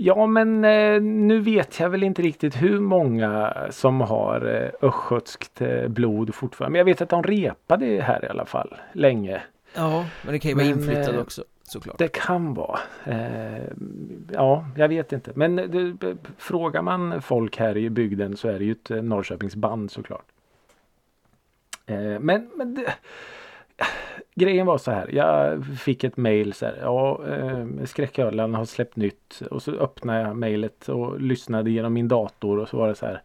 Ja 0.00 0.26
men 0.26 0.64
eh, 0.64 1.02
nu 1.02 1.40
vet 1.40 1.80
jag 1.80 1.90
väl 1.90 2.02
inte 2.02 2.22
riktigt 2.22 2.62
hur 2.62 2.80
många 2.80 3.56
som 3.70 4.00
har 4.00 4.62
eh, 4.62 4.88
östgötskt 4.88 5.60
eh, 5.60 5.88
blod 5.88 6.34
fortfarande. 6.34 6.72
Men 6.72 6.78
jag 6.78 6.84
vet 6.84 7.00
att 7.00 7.08
de 7.08 7.22
repade 7.22 7.86
här 7.86 8.24
i 8.24 8.28
alla 8.28 8.44
fall 8.44 8.76
länge. 8.92 9.42
Ja, 9.74 10.06
men 10.22 10.32
det 10.32 10.38
kan 10.38 10.48
ju 10.48 10.54
vara 10.54 10.66
Men, 10.66 10.78
inflyttad 10.78 11.14
eh, 11.14 11.20
också 11.20 11.44
såklart 11.62 11.98
Det 11.98 12.08
kan 12.08 12.54
vara. 12.54 12.78
Eh, 13.04 13.64
ja, 14.32 14.66
jag 14.76 14.88
vet 14.88 15.12
inte. 15.12 15.32
Men 15.34 15.56
det, 15.56 16.16
frågar 16.36 16.82
man 16.82 17.22
folk 17.22 17.56
här 17.56 17.76
i 17.76 17.90
bygden 17.90 18.36
så 18.36 18.48
är 18.48 18.58
det 18.58 18.64
ju 18.64 18.72
ett 18.72 19.04
Norrköpingsband 19.04 19.90
såklart. 19.90 20.26
Eh, 21.86 22.18
men 22.20 22.50
men 22.56 22.74
det, 22.74 22.94
grejen 24.38 24.66
var 24.66 24.78
så 24.78 24.90
här. 24.90 25.14
Jag 25.14 25.64
fick 25.66 26.04
ett 26.04 26.16
mail 26.16 26.52
så 26.52 26.66
här. 26.66 26.78
Ja, 26.82 27.26
eh, 27.28 27.66
Skräcködlan 27.84 28.54
har 28.54 28.64
släppt 28.64 28.96
nytt. 28.96 29.42
Och 29.50 29.62
så 29.62 29.72
öppnade 29.72 30.20
jag 30.20 30.36
mejlet 30.36 30.88
och 30.88 31.20
lyssnade 31.20 31.70
genom 31.70 31.92
min 31.92 32.08
dator 32.08 32.58
och 32.58 32.68
så 32.68 32.76
var 32.76 32.88
det 32.88 32.94
så 32.94 33.06
här. 33.06 33.22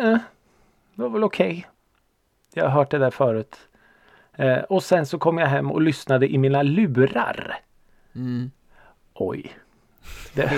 Eh, 0.00 0.18
det 0.94 1.02
var 1.02 1.08
väl 1.08 1.24
okej. 1.24 1.66
Jag 2.54 2.64
har 2.64 2.70
hört 2.70 2.90
det 2.90 2.98
där 2.98 3.10
förut. 3.10 3.56
Eh, 4.32 4.58
och 4.58 4.82
sen 4.82 5.06
så 5.06 5.18
kom 5.18 5.38
jag 5.38 5.46
hem 5.46 5.70
och 5.70 5.82
lyssnade 5.82 6.32
i 6.32 6.38
mina 6.38 6.62
lurar. 6.62 7.58
mm. 8.14 8.50
Oj. 9.14 9.52
Det, 10.34 10.50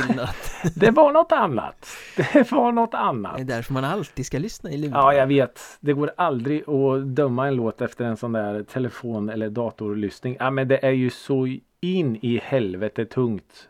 det 0.76 0.90
var 0.90 1.12
något 1.12 1.32
annat. 1.32 1.86
Det 2.16 2.52
var 2.52 2.72
något 2.72 2.90
Det 2.90 2.98
annat. 2.98 3.40
är 3.40 3.44
därför 3.44 3.72
man 3.72 3.84
alltid 3.84 4.26
ska 4.26 4.38
lyssna 4.38 4.70
i 4.70 4.76
luren 4.76 4.92
Ja, 4.94 5.14
jag 5.14 5.26
vet. 5.26 5.60
Det 5.80 5.92
går 5.92 6.12
aldrig 6.16 6.68
att 6.68 7.06
döma 7.06 7.46
en 7.48 7.54
låt 7.54 7.80
efter 7.80 8.04
en 8.04 8.16
sån 8.16 8.32
där 8.32 8.62
telefon 8.62 9.28
eller 9.28 9.50
datorlyssning. 9.50 10.36
Ja, 10.40 10.50
men 10.50 10.68
det 10.68 10.84
är 10.86 10.90
ju 10.90 11.10
så 11.10 11.56
in 11.80 12.18
i 12.22 12.40
helvete 12.44 13.04
tungt. 13.04 13.68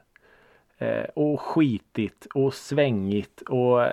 Eh, 0.79 1.05
och 1.15 1.41
skitigt 1.41 2.27
och 2.35 2.55
svängigt 2.55 3.41
och 3.49 3.87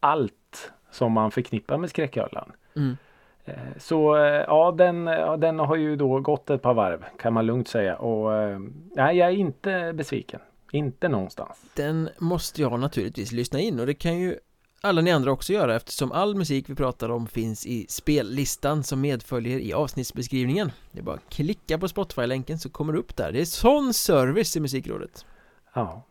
allt 0.00 0.72
som 0.90 1.12
man 1.12 1.30
förknippar 1.30 1.78
med 1.78 1.90
Skräcködlan. 1.90 2.52
mm. 2.76 2.96
Eh, 3.44 3.54
Så 3.78 4.16
eh, 4.16 4.22
ja 4.24 4.74
den, 4.78 5.06
ja, 5.06 5.36
den 5.36 5.58
har 5.58 5.76
ju 5.76 5.96
då 5.96 6.20
gått 6.20 6.50
ett 6.50 6.62
par 6.62 6.74
varv 6.74 7.04
kan 7.18 7.32
man 7.32 7.46
lugnt 7.46 7.68
säga. 7.68 7.96
Och 7.96 8.34
eh, 8.34 8.58
nej, 8.96 9.16
jag 9.16 9.28
är 9.28 9.32
inte 9.32 9.92
besviken. 9.94 10.40
Inte 10.72 11.08
någonstans. 11.08 11.64
Den 11.74 12.08
måste 12.18 12.62
jag 12.62 12.80
naturligtvis 12.80 13.32
lyssna 13.32 13.60
in 13.60 13.80
och 13.80 13.86
det 13.86 13.94
kan 13.94 14.18
ju 14.18 14.38
alla 14.80 15.00
ni 15.00 15.12
andra 15.12 15.32
också 15.32 15.52
göra 15.52 15.76
eftersom 15.76 16.12
all 16.12 16.34
musik 16.34 16.70
vi 16.70 16.74
pratar 16.74 17.08
om 17.08 17.26
finns 17.26 17.66
i 17.66 17.86
spellistan 17.88 18.82
som 18.82 19.00
medföljer 19.00 19.58
i 19.58 19.72
avsnittsbeskrivningen. 19.72 20.72
Det 20.92 20.98
är 20.98 21.02
bara 21.02 21.16
att 21.16 21.30
klicka 21.30 21.78
på 21.78 21.88
Spotify-länken 21.88 22.58
så 22.58 22.70
kommer 22.70 22.92
det 22.92 22.98
upp 22.98 23.16
där. 23.16 23.32
Det 23.32 23.40
är 23.40 23.44
sån 23.44 23.94
service 23.94 24.56
i 24.56 24.60
Musikrådet. 24.60 25.26
Ja. 25.72 26.02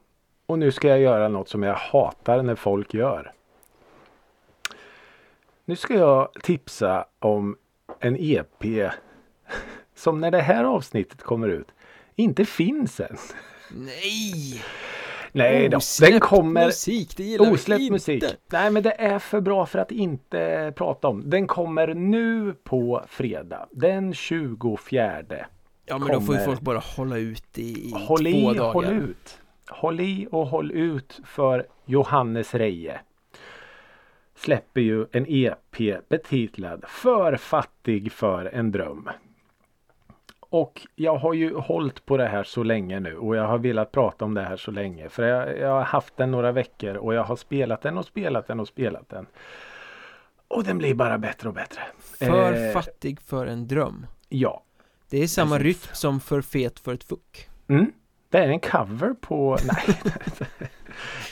Och 0.45 0.59
nu 0.59 0.71
ska 0.71 0.87
jag 0.87 0.99
göra 0.99 1.27
något 1.27 1.49
som 1.49 1.63
jag 1.63 1.75
hatar 1.75 2.43
när 2.43 2.55
folk 2.55 2.93
gör. 2.93 3.31
Nu 5.65 5.75
ska 5.75 5.93
jag 5.93 6.33
tipsa 6.43 7.05
om 7.19 7.57
en 7.99 8.17
EP 8.19 8.63
som 9.95 10.21
när 10.21 10.31
det 10.31 10.41
här 10.41 10.63
avsnittet 10.63 11.23
kommer 11.23 11.47
ut 11.47 11.67
inte 12.15 12.45
finns 12.45 12.99
än. 12.99 13.17
Nej! 13.71 14.61
Nej 15.31 15.69
då, 15.69 15.77
Osläppt 15.77 16.11
den 16.11 16.19
kommer 16.19 16.65
musik, 16.65 17.17
det 17.17 17.23
gillar 17.23 17.51
Osläppt 17.51 17.79
vi 17.79 17.83
inte. 17.83 17.91
musik. 17.93 18.23
Nej 18.51 18.71
men 18.71 18.83
det 18.83 18.91
är 18.91 19.19
för 19.19 19.41
bra 19.41 19.65
för 19.65 19.79
att 19.79 19.91
inte 19.91 20.73
prata 20.75 21.07
om. 21.07 21.29
Den 21.29 21.47
kommer 21.47 21.93
nu 21.93 22.53
på 22.63 23.03
fredag 23.07 23.67
den 23.71 24.13
24. 24.13 25.23
Ja 25.85 25.97
men 25.97 26.07
då 26.07 26.07
får 26.07 26.19
ju 26.19 26.25
kommer- 26.25 26.45
folk 26.45 26.61
bara 26.61 26.77
hålla 26.79 27.17
ut 27.17 27.57
i, 27.57 27.61
i 27.89 27.91
Håll 27.95 28.17
två 28.19 28.27
i, 28.27 28.57
dagar. 28.57 28.73
håll 28.73 28.85
ut. 28.85 29.39
Håll 29.69 29.99
i 29.99 30.27
och 30.31 30.47
håll 30.47 30.71
ut 30.71 31.19
för 31.25 31.67
Johannes 31.85 32.53
Reje. 32.53 32.99
Släpper 34.37 34.81
ju 34.81 35.05
en 35.11 35.25
EP 35.27 36.07
betitlad 36.09 36.85
För 36.87 37.35
fattig 37.35 38.11
för 38.11 38.45
en 38.45 38.71
dröm. 38.71 39.09
Och 40.55 40.87
jag 40.95 41.15
har 41.15 41.33
ju 41.33 41.55
hållit 41.55 42.05
på 42.05 42.17
det 42.17 42.27
här 42.27 42.43
så 42.43 42.63
länge 42.63 42.99
nu 42.99 43.17
och 43.17 43.35
jag 43.35 43.47
har 43.47 43.57
velat 43.57 43.91
prata 43.91 44.25
om 44.25 44.33
det 44.33 44.41
här 44.41 44.57
så 44.57 44.71
länge. 44.71 45.09
För 45.09 45.23
jag, 45.23 45.59
jag 45.59 45.69
har 45.69 45.81
haft 45.81 46.17
den 46.17 46.31
några 46.31 46.51
veckor 46.51 46.95
och 46.95 47.13
jag 47.13 47.23
har 47.23 47.35
spelat 47.35 47.81
den 47.81 47.97
och 47.97 48.05
spelat 48.05 48.47
den 48.47 48.59
och 48.59 48.67
spelat 48.67 49.09
den. 49.09 49.25
Och 50.47 50.63
den 50.63 50.77
blir 50.77 50.93
bara 50.93 51.17
bättre 51.17 51.49
och 51.49 51.55
bättre. 51.55 51.81
För 51.99 52.53
Eh, 52.53 52.71
fattig 52.71 53.21
för 53.21 53.45
en 53.45 53.67
dröm. 53.67 54.07
Ja. 54.29 54.63
Det 55.09 55.17
är 55.17 55.27
samma 55.27 55.57
rytm 55.59 55.89
som 55.93 56.19
för 56.19 56.41
fet 56.41 56.79
för 56.79 56.93
ett 56.93 57.03
fuck. 57.03 57.49
Mm. 57.67 57.91
Det 58.29 58.37
är 58.37 58.47
en 58.47 58.59
cover 58.59 59.13
på... 59.13 59.57
Nej. 59.65 59.97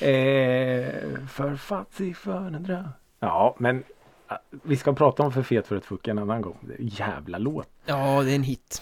eh, 0.14 1.28
för 1.28 1.56
fattig 1.56 2.18
för 2.18 2.48
en 2.48 2.64
dröm. 2.64 2.88
Ja, 3.20 3.56
men 3.60 3.84
eh, 4.30 4.36
vi 4.64 4.78
ska 4.78 4.94
prata 4.94 5.24
om 5.24 5.32
för 5.32 5.44
fet 5.44 5.68
för 5.68 5.76
ett 5.76 5.86
fuck 5.86 6.08
en 6.08 6.20
annan 6.20 6.42
gång. 6.42 6.58
Jävla 6.80 7.38
låt. 7.38 7.70
Ja, 7.86 8.22
det 8.24 8.32
är 8.32 8.36
en 8.36 8.44
hit. 8.44 8.82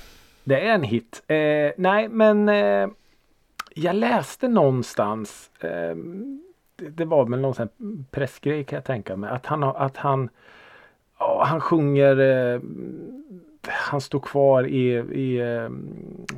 Det 0.51 0.59
är 0.59 0.73
en 0.73 0.83
hit. 0.83 1.23
Eh, 1.27 1.71
nej, 1.77 2.07
men 2.07 2.49
eh, 2.49 2.87
jag 3.75 3.95
läste 3.95 4.47
någonstans. 4.47 5.51
Eh, 5.59 5.95
det, 6.75 6.89
det 6.89 7.05
var 7.05 7.25
väl 7.25 7.39
någon 7.39 7.55
sån 7.55 7.69
pressgrej 8.11 8.63
kan 8.63 8.77
jag 8.77 8.85
tänka 8.85 9.15
mig. 9.15 9.29
Att 9.29 9.45
han, 9.45 9.63
att 9.63 9.97
han, 9.97 10.29
oh, 11.19 11.45
han 11.45 11.61
sjunger 11.61 12.19
eh, 12.19 12.61
han 13.67 14.01
står 14.01 14.19
kvar 14.19 14.63
i, 14.63 14.87
i 14.97 15.39
eh, 15.39 15.69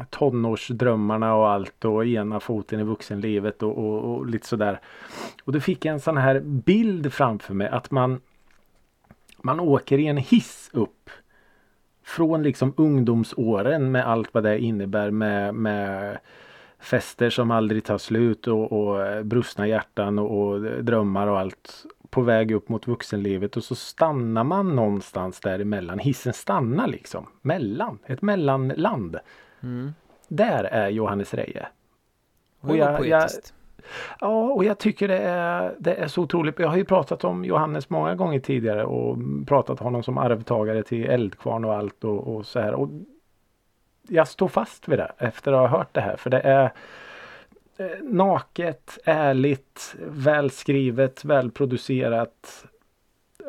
tonårsdrömmarna 0.09 1.35
och 1.35 1.49
allt 1.49 1.85
och 1.85 2.05
ena 2.05 2.39
foten 2.39 2.79
i 2.79 2.83
vuxenlivet 2.83 3.63
och, 3.63 3.77
och, 3.77 4.03
och 4.03 4.25
lite 4.25 4.47
sådär. 4.47 4.79
Och 5.43 5.51
då 5.51 5.59
fick 5.59 5.85
jag 5.85 5.93
en 5.93 5.99
sån 5.99 6.17
här 6.17 6.39
bild 6.39 7.13
framför 7.13 7.53
mig 7.53 7.67
att 7.67 7.91
man 7.91 8.19
man 9.41 9.59
åker 9.59 9.97
i 9.97 10.07
en 10.07 10.17
hiss 10.17 10.69
upp 10.73 11.09
från 12.03 12.43
liksom 12.43 12.73
ungdomsåren 12.77 13.91
med 13.91 14.07
allt 14.07 14.33
vad 14.33 14.43
det 14.43 14.59
innebär 14.59 15.11
med, 15.11 15.55
med 15.55 16.17
fester 16.79 17.29
som 17.29 17.51
aldrig 17.51 17.83
tar 17.83 17.97
slut 17.97 18.47
och, 18.47 18.71
och 18.71 19.25
brustna 19.25 19.67
hjärtan 19.67 20.19
och, 20.19 20.47
och 20.47 20.61
drömmar 20.83 21.27
och 21.27 21.39
allt 21.39 21.85
på 22.09 22.21
väg 22.21 22.51
upp 22.51 22.69
mot 22.69 22.87
vuxenlivet 22.87 23.57
och 23.57 23.63
så 23.63 23.75
stannar 23.75 24.43
man 24.43 24.75
någonstans 24.75 25.39
däremellan. 25.39 25.99
Hissen 25.99 26.33
stannar 26.33 26.87
liksom 26.87 27.27
mellan, 27.41 27.99
ett 28.05 28.21
mellanland. 28.21 29.17
Mm. 29.63 29.93
Där 30.27 30.63
är 30.63 30.89
Johannes 30.89 31.33
Reje. 31.33 31.67
Och 32.59 32.77
jag- 32.77 33.07
jag. 33.07 33.29
Ja, 34.19 34.51
och 34.51 34.63
jag 34.63 34.77
tycker 34.77 35.07
det 35.07 35.17
är, 35.17 35.75
det 35.79 35.93
är 35.93 36.07
så 36.07 36.21
otroligt. 36.21 36.59
Jag 36.59 36.67
har 36.67 36.77
ju 36.77 36.85
pratat 36.85 37.23
om 37.23 37.45
Johannes 37.45 37.89
många 37.89 38.15
gånger 38.15 38.39
tidigare 38.39 38.85
och 38.85 39.17
pratat 39.47 39.81
om 39.81 39.85
honom 39.85 40.03
som 40.03 40.17
arvtagare 40.17 40.83
till 40.83 41.05
Eldkvarn 41.05 41.65
och 41.65 41.73
allt 41.73 42.03
och, 42.03 42.35
och 42.35 42.45
så 42.45 42.59
här. 42.59 42.73
Och 42.73 42.89
jag 44.07 44.27
står 44.27 44.47
fast 44.47 44.87
vid 44.87 44.99
det 44.99 45.11
efter 45.17 45.51
att 45.51 45.69
ha 45.69 45.77
hört 45.77 45.93
det 45.93 46.01
här 46.01 46.15
för 46.15 46.29
det 46.29 46.39
är 46.39 46.71
eh, 47.77 47.87
naket, 48.01 48.99
ärligt, 49.05 49.95
välskrivet, 50.07 51.25
välproducerat. 51.25 52.65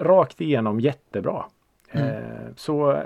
Rakt 0.01 0.41
igenom 0.41 0.81
jättebra. 0.81 1.45
Mm. 1.91 2.09
Eh, 2.09 2.55
så 2.57 3.03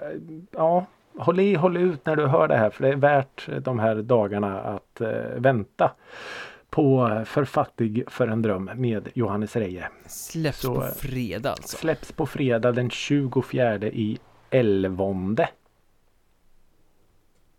ja, 0.51 0.87
håll 1.19 1.41
i, 1.41 1.55
håll 1.55 1.77
ut 1.77 2.07
när 2.07 2.17
du 2.17 2.27
hör 2.27 2.49
det 2.49 2.57
här 2.57 2.71
för 2.71 2.83
det 2.83 2.89
är 2.89 2.97
värt 2.97 3.49
de 3.65 3.79
här 3.79 3.95
dagarna 3.95 4.61
att 4.61 5.01
eh, 5.01 5.11
vänta 5.37 5.91
på 6.71 7.23
För 7.27 7.45
fattig 7.45 8.05
för 8.07 8.29
en 8.29 8.43
dröm 8.43 8.71
med 8.75 9.09
Johannes 9.15 9.57
Reje. 9.57 9.89
Släpps 10.07 10.61
Så, 10.61 10.75
på 10.75 10.83
fredag 10.97 11.51
alltså? 11.51 11.77
Släpps 11.77 12.13
på 12.13 12.27
fredag 12.27 12.73
den 12.73 12.91
24 12.91 13.77
i 13.77 14.19
elvonde. 14.51 15.49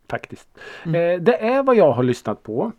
Faktiskt. 0.09 0.49
Mm. 0.85 0.95
Eh, 0.95 1.23
det 1.23 1.37
är 1.37 1.63
vad 1.63 1.75
jag 1.75 1.91
har 1.91 2.03
lyssnat 2.03 2.43
på. 2.43 2.71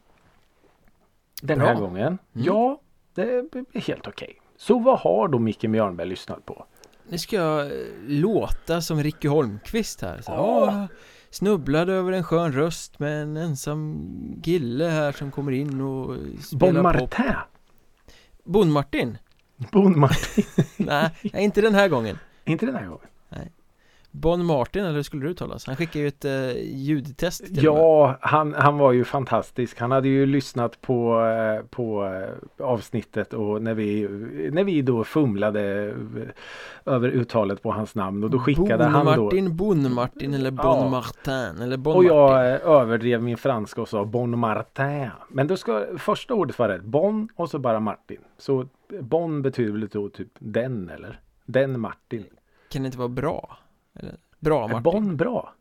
Den 1.42 1.58
Bra. 1.58 1.68
här 1.68 1.74
gången. 1.74 2.06
Mm. 2.06 2.18
Ja, 2.32 2.80
det 3.14 3.22
är 3.22 3.80
helt 3.80 4.08
okej. 4.08 4.28
Okay. 4.28 4.40
Så 4.56 4.78
vad 4.78 4.98
har 4.98 5.28
då 5.28 5.38
Micke 5.38 5.60
Björnberg 5.60 6.08
lyssnat 6.08 6.46
på? 6.46 6.66
Nu 7.08 7.18
ska 7.18 7.36
jag 7.36 7.66
eh, 7.66 7.72
låta 8.06 8.80
som 8.80 9.02
Ricky 9.02 9.28
Holmqvist 9.28 10.02
här. 10.02 10.20
Så, 10.20 10.32
oh. 10.32 10.84
Snubblade 11.30 11.92
över 11.92 12.12
en 12.12 12.24
skön 12.24 12.52
röst 12.52 12.98
med 12.98 13.22
en 13.22 13.36
ensam 13.36 14.08
kille 14.44 14.84
här 14.84 15.12
som 15.12 15.30
kommer 15.30 15.52
in 15.52 15.80
och 15.80 16.16
spelar 16.42 16.72
Bon 16.72 16.82
Martin? 16.82 17.08
Bon 18.44 18.70
Martin? 18.72 19.18
Bon 19.72 19.98
Martin? 19.98 20.44
Nej, 20.76 21.10
inte 21.34 21.60
den 21.60 21.74
här 21.74 21.88
gången 21.88 22.18
Inte 22.44 22.66
den 22.66 22.74
här 22.74 22.86
gången? 22.86 23.06
Bon 24.12 24.44
Martin 24.44 24.85
eller 24.85 24.94
hur 24.94 25.03
skulle 25.03 25.25
det 25.25 25.31
uttalas? 25.31 25.66
Han 25.66 25.77
skickade 25.77 25.99
ju 25.99 26.09
ett 26.09 26.25
eh, 26.25 26.62
ljudtest 26.62 27.42
Ja, 27.51 28.16
han, 28.20 28.55
han 28.55 28.79
var 28.79 28.92
ju 28.92 29.05
fantastisk. 29.05 29.81
Han 29.81 29.90
hade 29.90 30.09
ju 30.09 30.27
lyssnat 30.27 30.81
på, 30.81 31.20
eh, 31.20 31.66
på 31.66 32.05
eh, 32.07 32.66
avsnittet 32.66 33.35
och 33.35 33.62
när 33.62 33.75
vi, 33.75 34.09
när 34.53 34.64
vi 34.64 34.83
då 34.83 35.05
fumlade 35.05 35.87
eh, 36.87 36.94
över 36.94 37.09
uttalet 37.09 37.62
på 37.62 37.73
hans 37.73 37.94
namn 37.94 38.25
och 38.25 38.31
då 38.31 38.38
skickade 38.38 38.85
bon 38.85 38.92
han 38.92 39.07
då 39.07 39.25
Martin, 39.25 39.57
Bon 39.57 39.94
Martin 39.94 40.35
eller 40.35 40.51
Bon 40.51 40.79
ja. 40.83 40.88
Martin 40.88 41.62
eller 41.62 41.77
Bon 41.77 41.96
Och 41.96 42.05
jag 42.05 42.31
Martin. 42.31 42.66
överdrev 42.68 43.23
min 43.23 43.37
franska 43.37 43.81
och 43.81 43.88
sa 43.88 44.05
Bon 44.05 44.38
Martin. 44.38 45.09
Men 45.29 45.46
då 45.46 45.57
ska 45.57 45.87
första 45.99 46.35
ordet 46.35 46.59
vara 46.59 46.75
rätt. 46.75 46.83
Bon 46.85 47.29
och 47.37 47.51
så 47.51 47.59
bara 47.59 47.81
Martin. 47.81 48.20
Så 48.38 48.66
Bon 49.01 49.42
betyder 49.42 49.73
väl 49.73 49.88
då 49.92 50.09
typ 50.09 50.29
den 50.38 50.88
eller? 50.90 51.20
Den 51.44 51.81
Martin. 51.81 52.25
Kan 52.68 52.83
det 52.83 52.87
inte 52.87 52.99
vara 52.99 53.09
bra? 53.09 53.57
Eller, 53.94 54.16
bra 54.38 54.61
Martin. 54.61 54.76
Är 54.76 54.81
Bonn 54.81 55.16
bra? 55.16 55.55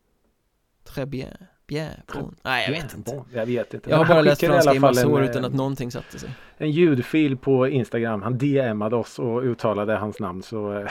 Très 0.84 1.06
bien. 1.06 1.38
Bien, 1.68 2.02
bon. 2.14 2.36
Nej 2.44 2.66
jag 2.66 2.72
vet 2.72 2.94
inte. 2.96 3.16
Bon. 3.16 3.26
Jag 3.34 3.46
vet 3.46 3.74
inte. 3.74 3.90
Jag 3.90 3.98
har 3.98 4.06
bara 4.06 4.22
läst 4.22 4.42
franska 4.42 4.74
i 4.74 4.80
massor 4.80 5.12
år 5.12 5.24
utan 5.24 5.46
att 5.46 5.54
någonting 5.54 5.92
satte 5.92 6.20
sig. 6.20 6.30
En 6.58 6.72
ljudfil 6.72 7.38
på 7.38 7.68
Instagram. 7.68 8.22
Han 8.22 8.38
DMade 8.38 8.96
oss 8.96 9.20
och 9.20 9.42
uttalade 9.44 9.94
hans 9.94 10.20
namn 10.20 10.44
så 10.44 10.74
eh, 10.74 10.88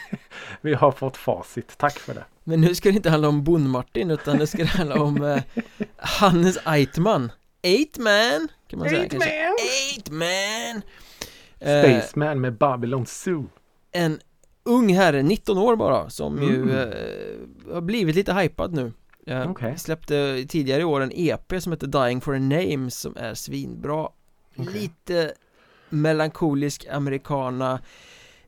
vi 0.60 0.74
har 0.74 0.92
fått 0.92 1.16
facit. 1.16 1.78
Tack 1.78 1.98
för 1.98 2.14
det. 2.14 2.24
Men 2.44 2.60
nu 2.60 2.74
ska 2.74 2.88
det 2.88 2.96
inte 2.96 3.10
handla 3.10 3.28
om 3.28 3.44
Bon-Martin 3.44 4.10
utan 4.10 4.36
nu 4.36 4.46
ska 4.46 4.58
det 4.58 4.68
handla 4.68 5.02
om 5.02 5.24
eh, 5.24 5.42
Hannes 5.96 6.58
Eitman. 6.66 7.32
Eight 7.62 7.98
man 7.98 8.48
kan 8.68 8.78
man 8.78 8.88
säga. 8.88 9.08
Man. 9.12 9.22
Eight 9.92 10.10
man. 10.10 10.82
Spaceman 11.60 12.28
eh, 12.28 12.34
med 12.34 12.52
Babylon 12.52 13.06
Zoo. 13.06 13.48
En 13.92 14.20
ung 14.64 14.94
herre, 14.94 15.22
19 15.22 15.58
år 15.58 15.76
bara, 15.76 16.10
som 16.10 16.38
mm. 16.38 16.48
ju 16.48 16.80
eh, 16.80 17.74
har 17.74 17.80
blivit 17.80 18.16
lite 18.16 18.34
hypad 18.34 18.72
nu 18.72 18.92
Jag 19.24 19.50
okay. 19.50 19.76
släppte 19.76 20.44
tidigare 20.48 20.80
i 20.80 20.84
år 20.84 21.00
en 21.00 21.12
EP 21.14 21.62
som 21.62 21.72
heter 21.72 21.86
Dying 21.86 22.20
for 22.20 22.34
a 22.34 22.38
Name 22.38 22.90
som 22.90 23.16
är 23.16 23.34
svinbra 23.34 24.08
okay. 24.56 24.74
Lite 24.74 25.32
melankolisk 25.88 26.86
amerikana 26.90 27.80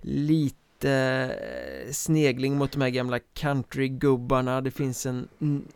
Lite 0.01 0.91
eh, 0.91 1.93
snegling 1.93 2.57
mot 2.57 2.73
de 2.73 2.81
här 2.81 2.91
gamla 2.91 3.19
countrygubbarna 3.19 4.61
Det 4.61 4.71
finns 4.71 5.07
en 5.07 5.29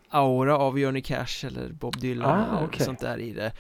aura 0.09 0.57
av 0.59 0.79
Johnny 0.79 1.03
Cash 1.03 1.45
eller 1.47 1.69
Bob 1.73 1.97
Dylan 2.01 2.31
ah, 2.31 2.57
eller 2.57 2.69
okay. 2.69 2.87
sånt 2.87 3.01
där 3.01 3.19
i 3.19 3.33
det 3.33 3.53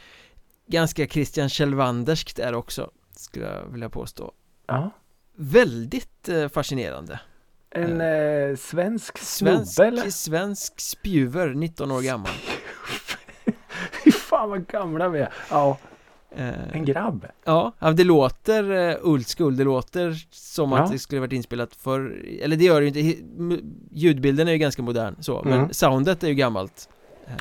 Ganska 0.67 1.07
Christian 1.07 1.49
Kjellvanderskt 1.49 2.39
är 2.39 2.53
det 2.53 2.59
också 2.59 2.91
Skulle 3.11 3.45
jag 3.45 3.73
vilja 3.73 3.89
påstå 3.89 4.33
Ja 4.67 4.91
Väldigt 5.41 6.29
eh, 6.29 6.49
fascinerande. 6.49 7.21
En 7.71 8.01
eh, 8.01 8.57
svensk 8.57 9.19
svensk, 9.19 9.81
eller? 9.81 10.11
Svensk 10.11 10.81
spjuver, 10.81 11.55
19 11.55 11.91
år 11.91 12.03
gammal. 12.03 12.33
Fy 14.05 14.13
fan 14.13 14.51
vad 14.51 14.67
gamla 14.67 15.09
vi 15.09 15.21
är. 15.21 15.33
Ja. 15.51 15.79
Eh, 16.31 16.77
En 16.77 16.85
grabb. 16.85 17.27
Ja, 17.45 17.73
det 17.97 18.05
låter 18.05 18.71
uh, 18.71 18.97
old 19.03 19.27
school, 19.37 19.57
det 19.57 19.65
låter 19.65 20.15
som 20.31 20.73
ja. 20.73 20.79
att 20.79 20.93
det 20.93 20.99
skulle 20.99 21.21
varit 21.21 21.33
inspelat 21.33 21.75
för 21.75 22.25
Eller 22.41 22.57
det 22.57 22.65
gör 22.65 22.81
det 22.81 22.87
ju 22.87 23.13
inte, 23.13 23.63
ljudbilden 23.91 24.49
är 24.49 24.53
ju 24.53 24.59
ganska 24.59 24.83
modern 24.83 25.17
så, 25.21 25.43
mm. 25.43 25.59
men 25.59 25.75
soundet 25.75 26.23
är 26.23 26.29
ju 26.29 26.35
gammalt. 26.35 26.89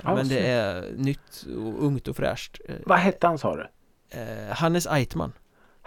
Ja, 0.04 0.16
Men 0.16 0.28
det 0.28 0.40
är 0.40 0.92
nytt 0.96 1.46
och 1.46 1.86
ungt 1.86 2.08
och 2.08 2.16
fräscht. 2.16 2.62
Vad 2.86 3.00
hette 3.00 3.28
han 3.28 3.38
sa 3.38 3.56
du? 3.56 3.68
Hannes 4.50 4.88
Eitman 4.88 5.34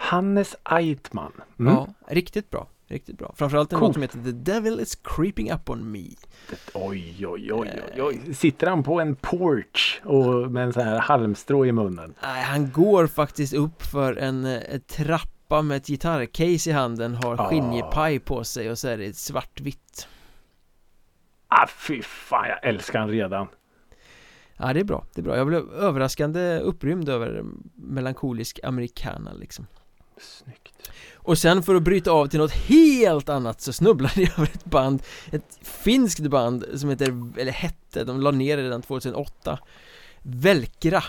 Hannes 0.00 0.56
Eitman. 0.64 1.32
Mm. 1.58 1.74
Ja, 1.74 1.88
riktigt 2.06 2.50
bra. 2.50 2.66
Riktigt 2.86 3.18
bra. 3.18 3.34
Framförallt 3.36 3.72
en 3.72 3.78
cool. 3.78 3.88
låt 3.88 3.94
som 3.94 4.02
heter 4.02 4.18
The 4.18 4.52
Devil 4.52 4.80
is 4.80 4.94
creeping 4.94 5.52
up 5.52 5.70
on 5.70 5.92
me. 5.92 6.06
Oj, 6.74 7.26
oj, 7.26 7.52
oj, 7.52 7.82
oj, 7.94 8.02
oj. 8.02 8.34
Sitter 8.34 8.66
han 8.66 8.82
på 8.82 9.00
en 9.00 9.16
porch 9.16 10.00
och 10.04 10.50
med 10.50 10.64
en 10.64 10.72
sån 10.72 10.82
här 10.82 10.98
halmstrå 10.98 11.66
i 11.66 11.72
munnen? 11.72 12.14
Nej, 12.22 12.42
han 12.42 12.70
går 12.70 13.06
faktiskt 13.06 13.54
upp 13.54 13.82
för 13.82 14.16
en, 14.16 14.44
en 14.44 14.62
eh, 14.62 14.78
trappa 14.78 15.62
med 15.62 15.76
ett 15.76 15.86
gitarrcase 15.86 16.70
i 16.70 16.72
handen, 16.72 17.14
har 17.14 17.40
ah. 17.40 17.48
skinnjepaj 17.48 18.18
på 18.18 18.44
sig 18.44 18.70
och 18.70 18.78
så 18.78 18.88
är 18.88 18.98
det 18.98 19.16
svartvitt. 19.16 20.08
Ah, 21.48 21.66
fy 21.66 22.02
fan, 22.02 22.48
jag 22.48 22.64
älskar 22.64 22.98
han 22.98 23.08
redan. 23.08 23.46
Ja, 24.56 24.72
det 24.72 24.80
är 24.80 24.84
bra. 24.84 25.04
Det 25.14 25.20
är 25.20 25.22
bra. 25.22 25.36
Jag 25.36 25.46
blev 25.46 25.72
överraskande 25.72 26.58
upprymd 26.58 27.08
över 27.08 27.44
melankolisk 27.74 28.60
americana 28.62 29.32
liksom. 29.32 29.66
Snyggt. 30.20 30.90
Och 31.14 31.38
sen 31.38 31.62
för 31.62 31.74
att 31.74 31.82
bryta 31.82 32.10
av 32.10 32.26
till 32.26 32.38
något 32.38 32.52
helt 32.52 33.28
annat 33.28 33.60
så 33.60 33.72
snubblade 33.72 34.22
jag 34.22 34.32
över 34.38 34.50
ett 34.54 34.64
band 34.64 35.02
Ett 35.30 35.58
finskt 35.62 36.26
band 36.26 36.64
som 36.74 36.90
heter, 36.90 37.38
eller 37.40 37.52
hette, 37.52 38.04
de 38.04 38.20
la 38.20 38.30
ner 38.30 38.56
det 38.56 38.62
redan 38.62 38.82
2008 38.82 39.58
Velkra. 40.22 41.04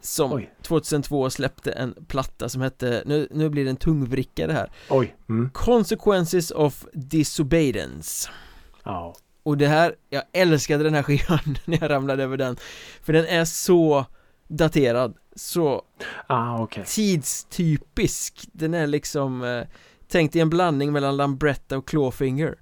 Som 0.00 0.32
Oj. 0.32 0.50
2002 0.62 1.30
släppte 1.30 1.72
en 1.72 1.94
platta 2.08 2.48
som 2.48 2.62
hette, 2.62 3.02
nu, 3.06 3.28
nu 3.30 3.48
blir 3.48 3.64
det 3.64 3.70
en 3.70 3.76
tungvrickare 3.76 4.52
här. 4.52 4.70
Oj 4.90 5.16
mm. 5.28 5.50
Consequences 5.50 6.50
of 6.50 6.86
Disobedience. 6.92 8.30
Ja. 8.82 9.14
Och 9.42 9.58
det 9.58 9.66
här, 9.66 9.94
jag 10.10 10.22
älskade 10.32 10.84
den 10.84 10.94
här 10.94 11.02
skivan 11.02 11.58
när 11.64 11.78
jag 11.80 11.90
ramlade 11.90 12.22
över 12.22 12.36
den. 12.36 12.56
För 13.02 13.12
den 13.12 13.26
är 13.26 13.44
så 13.44 14.06
daterad 14.48 15.16
så 15.36 15.82
ah, 16.26 16.62
okay. 16.62 16.84
tidstypisk. 16.84 18.48
Den 18.52 18.74
är 18.74 18.86
liksom 18.86 19.42
eh, 19.42 19.66
Tänk 20.08 20.32
dig 20.32 20.42
en 20.42 20.50
blandning 20.50 20.92
mellan 20.92 21.16
Lambretta 21.16 21.78
och 21.78 21.88
Clawfinger. 21.88 22.58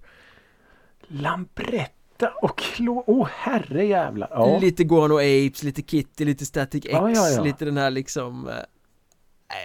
Lambretta 1.09 2.33
och 2.43 2.59
Claw... 2.59 3.05
Åh 3.07 3.23
oh, 3.23 3.29
herrejävlar! 3.33 4.29
Ja. 4.31 4.59
Lite 4.59 4.85
Guano 4.85 5.15
Apes, 5.15 5.63
lite 5.63 5.83
Kitty, 5.83 6.25
lite 6.25 6.47
Static 6.47 6.85
X, 6.85 6.93
ja, 6.93 7.11
ja, 7.11 7.43
lite 7.43 7.65
den 7.65 7.77
här 7.77 7.91
liksom 7.91 8.49
eh, 8.49 8.55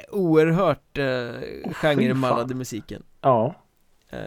Oerhört 0.10 0.98
eh, 0.98 1.74
genremallade 1.74 2.56
musiken. 2.56 3.04
Ja. 3.22 3.56
Eh, 4.10 4.20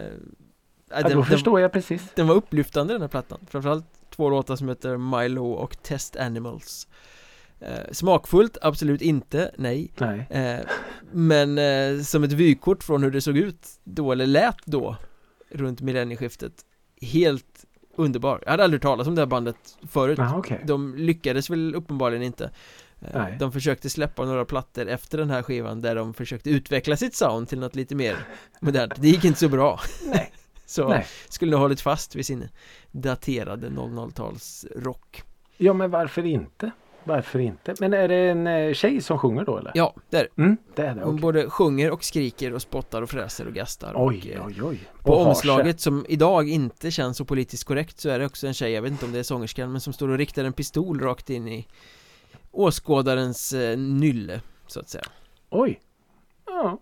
Ja, 0.92 1.02
den, 1.02 1.16
då 1.16 1.24
förstår 1.24 1.52
den, 1.52 1.62
jag 1.62 1.72
precis. 1.72 2.02
Den 2.14 2.26
var 2.26 2.34
upplyftande 2.34 2.94
den 2.94 3.00
här 3.00 3.08
plattan. 3.08 3.38
Framförallt 3.50 3.86
två 4.10 4.30
låtar 4.30 4.56
som 4.56 4.68
heter 4.68 4.96
Milo 4.96 5.50
och 5.52 5.82
Test 5.82 6.16
Animals 6.16 6.88
Eh, 7.60 7.92
smakfullt? 7.92 8.58
Absolut 8.62 9.02
inte, 9.02 9.50
nej, 9.58 9.92
nej. 9.98 10.26
Eh, 10.30 10.66
Men 11.12 11.58
eh, 11.58 12.02
som 12.02 12.24
ett 12.24 12.32
vykort 12.32 12.82
från 12.84 13.02
hur 13.02 13.10
det 13.10 13.20
såg 13.20 13.36
ut 13.36 13.66
då, 13.84 14.12
eller 14.12 14.26
lät 14.26 14.66
då 14.66 14.96
Runt 15.50 15.80
millennieskiftet 15.80 16.52
Helt 17.00 17.64
underbar 17.96 18.42
Jag 18.44 18.50
hade 18.50 18.64
aldrig 18.64 18.82
talat 18.82 19.06
om 19.06 19.14
det 19.14 19.20
här 19.20 19.26
bandet 19.26 19.56
förut 19.88 20.18
ah, 20.18 20.38
okay. 20.38 20.58
De 20.64 20.94
lyckades 20.96 21.50
väl 21.50 21.74
uppenbarligen 21.74 22.22
inte 22.22 22.44
eh, 23.00 23.10
Nej. 23.14 23.36
De 23.38 23.52
försökte 23.52 23.90
släppa 23.90 24.24
några 24.24 24.44
plattor 24.44 24.86
efter 24.88 25.18
den 25.18 25.30
här 25.30 25.42
skivan 25.42 25.80
där 25.80 25.94
de 25.94 26.14
försökte 26.14 26.50
utveckla 26.50 26.96
sitt 26.96 27.14
sound 27.14 27.48
till 27.48 27.58
något 27.58 27.76
lite 27.76 27.94
mer 27.94 28.16
modernt 28.60 28.92
Det 28.96 29.08
gick 29.08 29.24
inte 29.24 29.38
så 29.40 29.48
bra 29.48 29.80
Nej. 30.06 30.32
Så 30.66 30.88
Nej. 30.88 31.06
skulle 31.28 31.50
nog 31.50 31.60
hållit 31.60 31.80
fast 31.80 32.14
vid 32.14 32.26
sin 32.26 32.48
daterade 32.90 33.68
00-tals 33.68 34.66
rock 34.76 35.22
Ja 35.56 35.72
men 35.72 35.90
varför 35.90 36.26
inte? 36.26 36.70
Varför 37.10 37.38
inte? 37.38 37.74
Men 37.80 37.92
är 37.94 38.08
det 38.08 38.14
en 38.30 38.46
eh, 38.46 38.72
tjej 38.72 39.00
som 39.02 39.18
sjunger 39.18 39.44
då 39.44 39.58
eller? 39.58 39.72
Ja, 39.74 39.94
det 40.10 40.16
är 40.16 40.28
det. 40.36 40.42
Mm, 40.42 40.56
det 40.74 40.82
är 40.82 40.94
det. 40.94 41.02
Hon 41.04 41.20
både 41.20 41.50
sjunger 41.50 41.90
och 41.90 42.04
skriker 42.04 42.54
och 42.54 42.62
spottar 42.62 43.02
och 43.02 43.10
fräser 43.10 43.46
och 43.46 43.52
gastar 43.54 43.92
och, 43.94 44.06
Oj, 44.06 44.30
eh, 44.32 44.46
oj, 44.46 44.62
oj. 44.62 44.80
På 45.02 45.12
Och 45.12 45.18
sig. 45.22 45.26
omslaget 45.30 45.80
som 45.80 46.06
idag 46.08 46.48
inte 46.48 46.90
känns 46.90 47.16
så 47.16 47.24
politiskt 47.24 47.64
korrekt 47.64 48.00
så 48.00 48.08
är 48.08 48.18
det 48.18 48.26
också 48.26 48.46
en 48.46 48.54
tjej, 48.54 48.72
jag 48.72 48.82
vet 48.82 48.92
inte 48.92 49.04
om 49.06 49.12
det 49.12 49.18
är 49.18 49.22
sångerskan 49.22 49.72
men 49.72 49.80
som 49.80 49.92
står 49.92 50.08
och 50.08 50.18
riktar 50.18 50.44
en 50.44 50.52
pistol 50.52 51.00
rakt 51.00 51.30
in 51.30 51.48
i 51.48 51.66
åskådarens 52.50 53.52
eh, 53.52 53.78
nylle 53.78 54.40
så 54.66 54.80
att 54.80 54.88
säga 54.88 55.04
Oj. 55.50 55.80
Ja, 56.46 56.78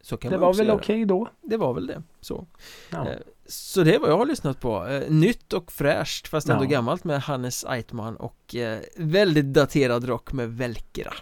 Så 0.00 0.16
kan 0.16 0.30
det 0.32 0.38
var 0.38 0.54
väl 0.54 0.70
okej 0.70 1.04
då. 1.04 1.28
Det 1.42 1.56
var 1.56 1.74
väl 1.74 1.86
det, 1.86 2.02
så 2.20 2.46
Ja. 2.90 3.06
Så 3.46 3.82
det 3.82 3.94
är 3.94 3.98
vad 3.98 4.10
jag 4.10 4.18
har 4.18 4.26
lyssnat 4.26 4.60
på 4.60 4.86
eh, 4.86 5.10
Nytt 5.10 5.52
och 5.52 5.72
fräscht 5.72 6.28
fast 6.28 6.48
ändå 6.48 6.64
Ja. 6.64 6.68
gammalt 6.68 7.04
med 7.04 7.20
Hannes 7.22 7.64
Eitman 7.64 8.16
och 8.16 8.54
eh, 8.54 8.78
väldigt 8.96 9.44
daterad 9.44 10.04
rock 10.08 10.32
med 10.32 10.48
Velkera 10.50 11.12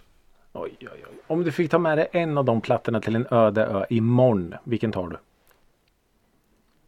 Oj, 0.53 0.77
oj, 0.81 0.89
oj. 0.93 1.19
Om 1.27 1.45
du 1.45 1.53
fick 1.53 1.71
ta 1.71 1.79
med 1.79 1.99
dig 1.99 2.09
en 2.13 2.39
av 2.39 2.45
de 2.45 2.61
plattorna 2.61 3.01
till 3.01 3.17
en 3.17 3.27
öde 3.31 3.63
ö 3.67 3.85
imorgon, 3.91 4.55
vilken 4.65 4.93
tar 4.93 5.09
du? 5.09 5.17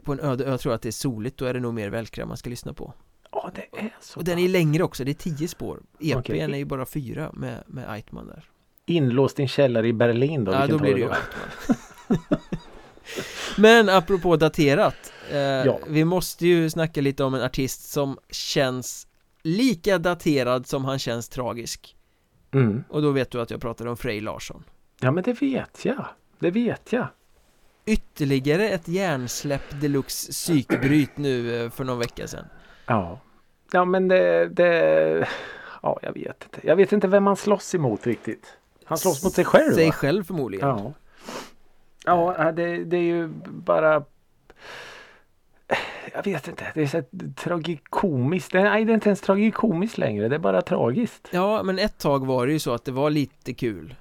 På 0.05 0.13
en 0.13 0.21
öde 0.21 0.45
ö 0.45 0.59
tror 0.59 0.73
jag 0.73 0.77
att 0.77 0.83
det 0.83 0.89
är 0.89 0.93
soligt, 0.93 1.37
då 1.39 1.45
är 1.45 1.55
det 1.55 1.61
nog 1.61 1.75
mer 1.75 1.91
Velkera 1.91 2.27
man 2.27 2.37
ska 2.37 2.51
lyssna 2.51 2.73
på 2.73 2.93
Ja, 3.33 3.51
det 3.55 3.79
är 3.81 3.97
så. 4.01 4.19
Och 4.19 4.25
den 4.25 4.39
är 4.39 4.49
längre 4.49 4.83
också, 4.83 5.05
det 5.05 5.11
är 5.11 5.15
tio 5.15 5.49
spår 5.49 5.81
EPn 6.01 6.19
Okej. 6.19 6.41
är 6.41 6.49
ju 6.57 6.65
bara 6.65 6.87
fyra 6.87 7.31
med, 7.33 7.63
med 7.67 7.95
Eitman 7.97 8.27
där 8.27 8.45
Inlåst 8.87 9.39
i 9.39 9.43
en 9.43 9.49
källare 9.49 9.89
i 9.89 9.93
Berlin 9.93 10.45
då? 10.45 10.53
Ja, 10.53 10.59
vilken 10.61 10.77
då 10.79 10.83
blir 10.83 10.95
du 10.95 11.01
det 11.01 11.07
ju 11.07 11.11
Eitman 11.11 12.39
Men 13.59 13.89
apropå 13.89 14.37
daterat 14.37 15.13
eh, 15.31 15.39
Ja. 15.39 15.79
Vi 15.89 16.05
måste 16.05 16.47
ju 16.47 16.71
snacka 16.71 17.01
lite 17.01 17.25
om 17.25 17.35
en 17.35 17.43
artist 17.43 17.91
som 17.93 18.19
känns 18.31 19.07
lika 19.43 19.99
daterad 19.99 20.67
som 20.67 20.85
han 20.85 20.99
känns 20.99 21.29
tragisk 21.29 21.97
Mm. 22.53 22.85
Och 22.89 23.03
då 23.03 23.11
vet 23.11 23.31
du 23.31 23.41
att 23.41 23.51
jag 23.51 23.61
pratar 23.61 23.87
om 23.87 23.97
Frej 23.97 24.21
Larsson 24.21 24.65
Ja, 25.01 25.11
men 25.11 25.25
det 25.25 25.33
vet 25.43 25.85
jag. 25.85 26.07
Det 26.39 26.51
vet 26.51 26.93
jag. 26.93 27.07
Ytterligare 27.87 28.69
ett 28.69 28.89
hjärnsläpp 28.89 29.81
deluxe 29.81 30.33
psykbryt 30.33 31.17
nu 31.17 31.65
eh, 31.65 31.71
för 31.71 31.85
någon 31.85 31.99
vecka 31.99 32.27
sedan 32.29 32.45
Ja. 32.87 33.21
Ja, 33.73 33.85
men 33.85 34.09
det, 34.09 34.49
det... 34.49 35.29
Ja, 35.83 35.99
jag 36.03 36.13
vet 36.13 36.43
inte. 36.45 36.67
Jag 36.67 36.77
vet 36.77 36.93
inte 36.93 37.09
vem 37.09 37.27
han 37.27 37.37
slåss 37.37 37.75
emot 37.75 38.07
riktigt. 38.07 38.57
Han 38.85 38.99
slåss 38.99 39.25
mot 39.25 39.33
sig 39.33 39.45
själv 39.45 39.73
Sig 39.73 39.87
va? 39.87 39.93
själv 39.93 40.25
förmodligen 40.25 40.69
Ja. 40.69 40.93
Ja, 42.05 42.53
det, 42.53 42.85
det 42.85 42.97
är 42.97 43.03
ju 43.03 43.29
bara... 43.47 44.05
Jag 46.15 46.25
vet 46.25 46.49
inte. 46.49 46.67
Det 46.75 46.83
är 46.83 46.87
så 46.87 47.03
tragikomiskt. 47.37 48.53
Det- 48.53 48.63
Nej, 48.63 48.85
det 48.85 48.93
är 48.93 48.95
inte 48.95 49.09
ens 49.09 49.21
tragikomiskt 49.21 49.99
längre. 49.99 50.29
Det 50.29 50.35
är 50.35 50.39
bara 50.39 50.63
tragiskt. 50.63 51.29
Ja, 51.31 51.63
men 51.63 51.79
ett 51.79 51.99
tag 51.99 52.27
var 52.27 52.47
det 52.47 52.53
ju 52.53 52.59
så 52.59 52.73
att 52.75 52.85
det 52.85 52.93
var 52.93 53.11
lite 53.11 53.55
kul 53.55 53.95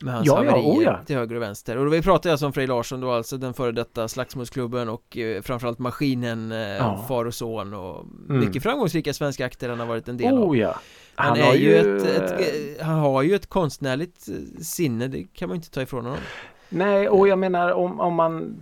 Med 0.00 0.14
hans 0.14 0.26
Ja, 0.26 0.44
ja, 0.44 0.50
haverier 0.50 0.78
oh 0.78 0.82
ja. 0.84 0.98
till 1.06 1.16
höger 1.16 1.36
och 1.36 1.42
vänster 1.42 1.76
Och 1.76 1.84
då 1.84 1.90
vi 1.90 2.02
pratade 2.02 2.32
alltså 2.32 2.46
om 2.46 2.52
Frej 2.52 2.66
Larsson 2.66 3.00
då 3.00 3.10
alltså 3.12 3.36
den 3.36 3.54
före 3.54 3.72
detta 3.72 4.08
slagsmålsklubben 4.08 4.88
och 4.88 5.16
eh, 5.16 5.42
framförallt 5.42 5.78
Maskinen, 5.78 6.52
eh, 6.52 6.58
Ja. 6.58 7.04
Far 7.08 7.24
och 7.24 7.34
Son 7.34 7.74
och 7.74 8.04
Mm. 8.28 8.40
mycket 8.46 8.62
framgångsrika 8.62 9.14
svenska 9.14 9.46
akter 9.46 9.68
han 9.68 9.80
har 9.80 9.86
varit 9.86 10.08
en 10.08 10.16
del 10.16 10.32
av 10.34 10.44
Oh 10.50 10.58
ja. 10.58 10.74
Han, 11.14 11.36
är 11.38 11.54
ju 11.54 11.76
ett, 11.76 12.06
ett, 12.06 12.40
eh, 12.40 12.86
han 12.86 12.98
har 12.98 13.22
ju 13.22 13.34
ett 13.34 13.46
konstnärligt 13.46 14.28
eh, 14.28 14.34
sinne, 14.62 15.08
det 15.08 15.24
kan 15.34 15.48
man 15.48 15.56
inte 15.56 15.70
ta 15.70 15.82
ifrån 15.82 16.04
honom 16.04 16.20
Nej, 16.68 17.08
och 17.08 17.28
jag 17.28 17.38
menar 17.38 17.72
om, 17.72 18.00
om 18.00 18.14
man 18.14 18.56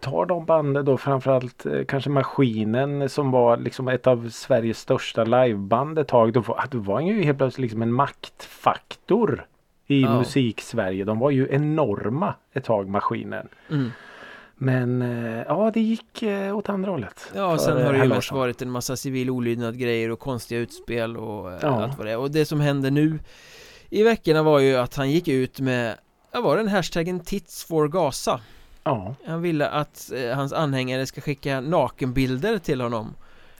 tar 0.00 0.26
de 0.26 0.44
banden 0.44 0.84
då 0.84 0.96
framförallt 0.98 1.66
eh, 1.66 1.84
kanske 1.84 2.10
Maskinen 2.10 3.08
som 3.08 3.30
var 3.30 3.56
liksom 3.56 3.88
ett 3.88 4.06
av 4.06 4.28
Sveriges 4.30 4.78
största 4.78 5.24
liveband 5.24 5.98
ett 5.98 6.08
tag. 6.08 6.32
Då 6.32 6.40
var, 6.40 6.64
då 6.70 6.78
var 6.78 7.00
ju 7.00 7.22
helt 7.22 7.38
plötsligt 7.38 7.62
liksom 7.62 7.82
en 7.82 7.92
maktfaktor 7.92 9.46
i 9.86 10.02
Ja. 10.02 10.18
musik-Sverige. 10.18 11.04
De 11.04 11.18
var 11.18 11.30
ju 11.30 11.48
enorma 11.50 12.34
ett 12.52 12.64
tag 12.64 12.88
Maskinen. 12.88 13.48
mm. 13.70 13.90
Men 14.60 15.02
eh, 15.02 15.42
ja, 15.48 15.70
det 15.74 15.80
gick 15.80 16.22
eh, 16.22 16.56
åt 16.56 16.68
andra 16.68 16.90
hållet. 16.90 17.32
Ja, 17.34 17.52
och 17.52 17.60
sen 17.60 17.84
har 17.86 17.92
det 17.92 17.98
ju 17.98 18.08
mest 18.08 18.32
varit 18.32 18.62
en 18.62 18.70
massa 18.70 18.96
civil 18.96 19.30
olydnad 19.30 19.78
grejer 19.78 20.10
och 20.10 20.18
konstiga 20.18 20.60
utspel 20.60 21.16
och 21.16 21.52
Ja. 21.62 21.82
allt 21.82 21.98
vad 21.98 22.06
det 22.06 22.12
är 22.12 22.18
Och 22.18 22.30
det 22.30 22.44
som 22.44 22.60
hände 22.60 22.90
nu 22.90 23.18
i 23.90 24.02
veckorna 24.02 24.42
var 24.42 24.58
ju 24.58 24.76
att 24.76 24.94
han 24.96 25.10
gick 25.10 25.28
ut 25.28 25.60
med, 25.60 25.94
vad 26.32 26.42
var 26.42 26.56
den 26.56 26.68
hashtaggen 26.68 27.20
Tits 27.20 27.64
for 27.64 27.88
Gaza? 27.88 28.40
Ja, 28.84 29.14
Han 29.26 29.42
ville 29.42 29.68
att 29.68 30.12
eh, 30.14 30.36
hans 30.36 30.52
anhängare 30.52 31.06
ska 31.06 31.20
skicka 31.20 31.60
nakenbilder 31.60 32.58
till 32.58 32.80
honom 32.80 33.14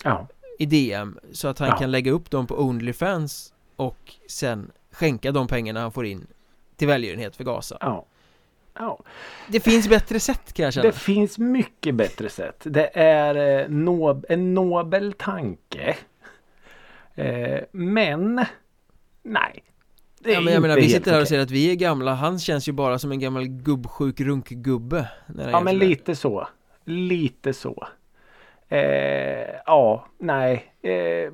ja, 0.05 0.27
i 0.59 0.67
DM 0.67 1.19
så 1.33 1.49
att 1.49 1.59
han 1.59 1.69
Ja. 1.69 1.77
kan 1.77 1.91
lägga 1.91 2.13
upp 2.13 2.31
dem 2.31 2.47
på 2.47 2.61
Onlyfans 2.63 3.53
och 3.77 4.15
sen 4.29 4.71
skänka 4.91 5.33
de 5.33 5.47
pengarna 5.49 5.81
han 5.81 5.93
får 5.93 6.07
in 6.07 6.27
till 6.77 6.89
välgörenhet 6.89 7.37
för 7.37 7.45
Gaza. 7.45 7.79
ja. 7.81 8.05
ja. 8.79 8.99
Det 9.49 9.61
finns 9.61 9.89
bättre 9.89 10.21
sätt 10.21 10.53
kan 10.53 10.65
jag 10.65 10.73
känna. 10.75 10.87
Det 10.87 10.93
finns 10.93 11.39
mycket 11.39 11.95
bättre 11.95 12.29
sätt. 12.31 12.61
Det 12.65 12.99
är 12.99 13.61
eh, 13.63 13.69
nob 13.69 14.27
en 14.29 14.55
nobel 14.55 15.13
tanke. 15.13 15.97
Eh, 17.15 17.61
men 17.73 18.45
nej. 19.23 19.63
Det 20.29 20.33
är 20.33 20.35
Ja, 20.35 20.41
men 20.41 20.53
jag 20.53 20.63
menar, 20.63 20.77
vi 20.77 20.89
sitter 20.89 21.13
här 21.13 21.21
och 21.21 21.29
säger 21.29 21.43
att 21.43 21.51
vi 21.51 21.71
är 21.71 21.75
gamla, 21.75 22.15
han 22.15 22.39
känns 22.39 22.69
ju 22.69 22.73
bara 22.73 22.99
som 22.99 23.13
en 23.13 23.21
gammal 23.21 23.47
gubbsjuk 23.47 24.21
runkgubbe 24.21 25.09
Ja 25.53 25.61
men 25.61 25.79
lite 25.79 26.17
så. 26.17 26.49
Lite 26.85 27.53
så. 27.53 27.87
Eh, 28.69 28.81
ja, 29.67 30.07
nej. 30.19 30.75
Eh, 30.83 31.33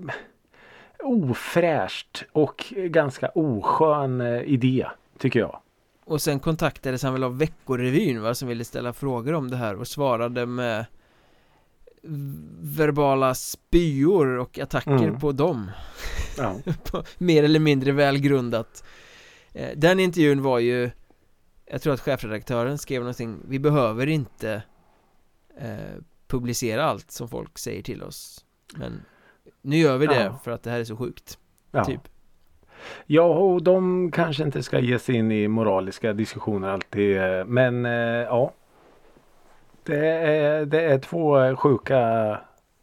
ofräscht 1.03 2.25
och 2.33 2.65
ganska 2.77 3.29
oskön 3.29 4.21
eh, 4.21 4.43
idé 4.43 4.87
tycker 5.19 5.41
jag. 5.41 5.61
Och 6.05 6.23
sen 6.23 6.41
kontaktades 6.41 7.03
han 7.03 7.13
väl 7.13 7.25
av 7.25 7.39
Veckorevyn 7.39 8.23
va, 8.23 8.35
som 8.35 8.49
ville 8.49 8.65
ställa 8.65 8.93
frågor 8.93 9.35
om 9.35 9.51
det 9.51 9.57
här 9.57 9.75
och 9.75 9.89
svarade 9.89 10.47
med 10.47 10.87
verbala 12.61 13.35
spyor 13.35 14.27
och 14.27 14.59
attacker 14.59 14.91
Mm. 14.91 15.19
på 15.21 15.33
dem 15.33 15.71
Ja. 16.39 16.57
på, 16.91 17.03
mer 17.19 17.43
eller 17.45 17.61
mindre 17.61 17.93
välgrundat 17.93 18.85
eh, 19.53 19.69
Den 19.77 20.01
intervjun 20.01 20.43
var 20.43 20.59
ju 20.59 20.91
Jag 21.67 21.83
tror 21.83 21.95
att 21.95 22.01
chefredaktören 22.01 22.79
skrev 22.79 23.01
någonting 23.01 23.37
Vi 23.49 23.59
behöver 23.59 24.07
inte 24.07 24.63
eh, 25.61 25.69
Publicera 26.29 26.85
allt 26.85 27.11
som 27.11 27.29
folk 27.29 27.59
säger 27.59 27.83
till 27.83 28.03
oss 28.03 28.45
Men 28.75 29.01
Nu 29.63 29.77
gör 29.77 29.99
vi 29.99 30.07
det 30.07 30.25
Ja. 30.25 30.39
för 30.45 30.51
att 30.51 30.63
det 30.63 30.71
här 30.71 30.81
är 30.81 30.85
så 30.85 30.97
sjukt 30.97 31.39
Ja. 31.71 31.85
Typ 31.85 32.01
ja, 33.07 33.23
och 33.25 33.63
de 33.63 34.11
kanske 34.13 34.43
inte 34.43 34.63
ska 34.63 34.79
ge 34.81 34.99
sig 34.99 35.15
in 35.15 35.33
i 35.33 35.49
moraliska 35.49 36.13
diskussioner 36.13 36.69
alltid. 36.69 37.17
eh, 37.17 37.45
Men 37.45 37.87
eh, 37.87 37.93
ja. 37.93 38.53
Det 39.85 40.09
är, 40.09 40.65
det 40.67 40.81
är 40.81 40.99
två 40.99 41.57
sjuka 41.57 42.41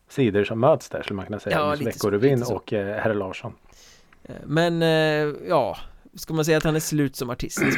sidor 0.10 0.44
som 0.44 0.60
möts 0.60 0.90
där 0.90 1.04
skulle 1.04 1.18
man 1.18 1.26
kunna 1.26 1.40
säga. 1.40 1.58
Ja, 1.58 1.76
Veckorevyn 1.86 2.44
och 2.44 2.74
eh, 2.74 3.02
Herr 3.02 3.14
Larsson. 3.14 3.54
Eh, 4.24 4.36
Men 4.46 4.82
eh, 4.82 5.36
ja 5.48 5.78
Ska 6.14 6.34
man 6.34 6.46
säga 6.46 6.58
att 6.58 6.64
han 6.64 6.76
är 6.76 6.80
slut 6.80 7.16
som 7.16 7.30
artist? 7.30 7.62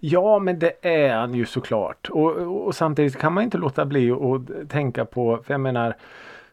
Ja, 0.00 0.38
men 0.38 0.58
det 0.58 0.72
är 0.82 1.14
han 1.14 1.34
ju 1.34 1.46
såklart. 1.46 2.08
Och, 2.10 2.32
och, 2.32 2.66
och 2.66 2.74
samtidigt 2.74 3.16
kan 3.16 3.32
man 3.32 3.44
inte 3.44 3.58
låta 3.58 3.84
bli 3.84 4.10
att 4.10 4.70
tänka 4.70 5.04
på, 5.04 5.38
för 5.44 5.54
jag 5.54 5.60
menar 5.60 5.96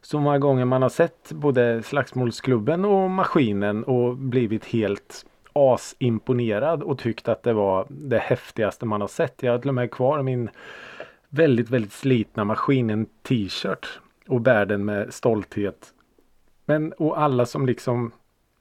så 0.02 0.20
många 0.20 0.38
gånger 0.38 0.64
man 0.64 0.82
har 0.82 0.88
sett 0.88 1.32
både 1.32 1.82
Slagsmålsklubben 1.82 2.84
och 2.84 3.10
Maskinen 3.10 3.84
och 3.84 4.16
blivit 4.16 4.64
helt 4.64 5.26
asimponerad 5.52 6.82
och 6.82 6.98
tyckt 6.98 7.28
att 7.28 7.42
det 7.42 7.52
var 7.52 7.86
det 7.88 8.18
häftigaste 8.18 8.86
man 8.86 9.00
har 9.00 9.08
sett. 9.08 9.42
Jag 9.42 9.52
har 9.52 9.58
till 9.58 9.68
och 9.68 9.74
med 9.74 9.90
kvar 9.90 10.22
min 10.22 10.50
väldigt, 11.34 11.70
väldigt 11.70 11.92
slitna 11.92 12.44
Maskinen 12.44 13.06
t-shirt 13.22 14.00
och 14.28 14.40
bär 14.40 14.66
den 14.66 14.84
med 14.84 15.14
stolthet. 15.14 15.94
Men 16.64 16.92
och 16.92 17.20
alla 17.20 17.46
som 17.46 17.66
liksom 17.66 18.12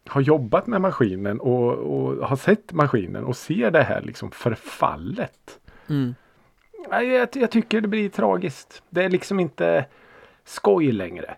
har 0.08 0.22
jobbat 0.22 0.68
med 0.68 0.82
maskinen 0.82 1.40
och, 1.40 1.74
och 1.74 2.28
har 2.28 2.36
sett 2.36 2.74
maskinen 2.74 3.24
och 3.24 3.38
ser 3.38 3.72
det 3.72 3.84
här 3.84 4.02
liksom 4.02 4.32
förfallet. 4.32 5.60
Mm. 5.90 6.16
Nej, 6.90 7.08
Jag, 7.08 7.30
jag 7.34 7.52
tycker 7.52 7.82
det 7.82 7.88
blir 7.88 8.10
tragiskt. 8.10 8.84
Det 8.90 9.04
är 9.04 9.10
liksom 9.10 9.40
inte 9.40 9.86
skoj 10.44 10.92
längre. 10.92 11.36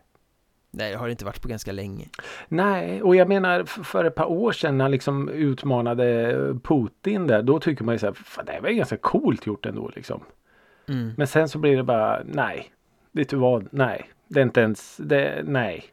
Nej, 0.71 0.91
det 0.91 0.97
har 0.97 1.05
det 1.05 1.11
inte 1.11 1.25
varit 1.25 1.41
på 1.41 1.47
ganska 1.47 1.71
länge 1.71 2.07
Nej, 2.47 3.03
och 3.03 3.15
jag 3.15 3.27
menar 3.27 3.63
för 3.63 4.05
ett 4.05 4.15
par 4.15 4.25
år 4.25 4.51
sedan 4.51 4.77
när 4.77 4.85
han 4.85 4.91
liksom 4.91 5.29
utmanade 5.29 6.35
Putin 6.63 7.27
där. 7.27 7.41
Då 7.41 7.59
tycker 7.59 7.83
man 7.83 7.95
ju 7.95 7.99
så 7.99 8.05
här, 8.05 8.13
"Fan, 8.13 8.45
det 8.45 8.59
var 8.61 8.69
ju 8.69 8.75
ganska 8.75 8.97
coolt 8.97 9.45
gjort 9.45 9.65
ändå 9.65 9.91
liksom. 9.95 10.21
Mm. 10.87 11.13
Men 11.17 11.27
sen 11.27 11.49
så 11.49 11.57
blir 11.59 11.77
det 11.77 11.83
bara, 11.83 12.21
nej. 12.25 12.71
Vet 13.11 13.29
du 13.29 13.37
vad? 13.37 13.67
Nej. 13.71 14.09
Det 14.27 14.39
är 14.39 14.43
inte 14.43 14.61
ens, 14.61 14.97
det, 14.97 15.41
nej. 15.45 15.83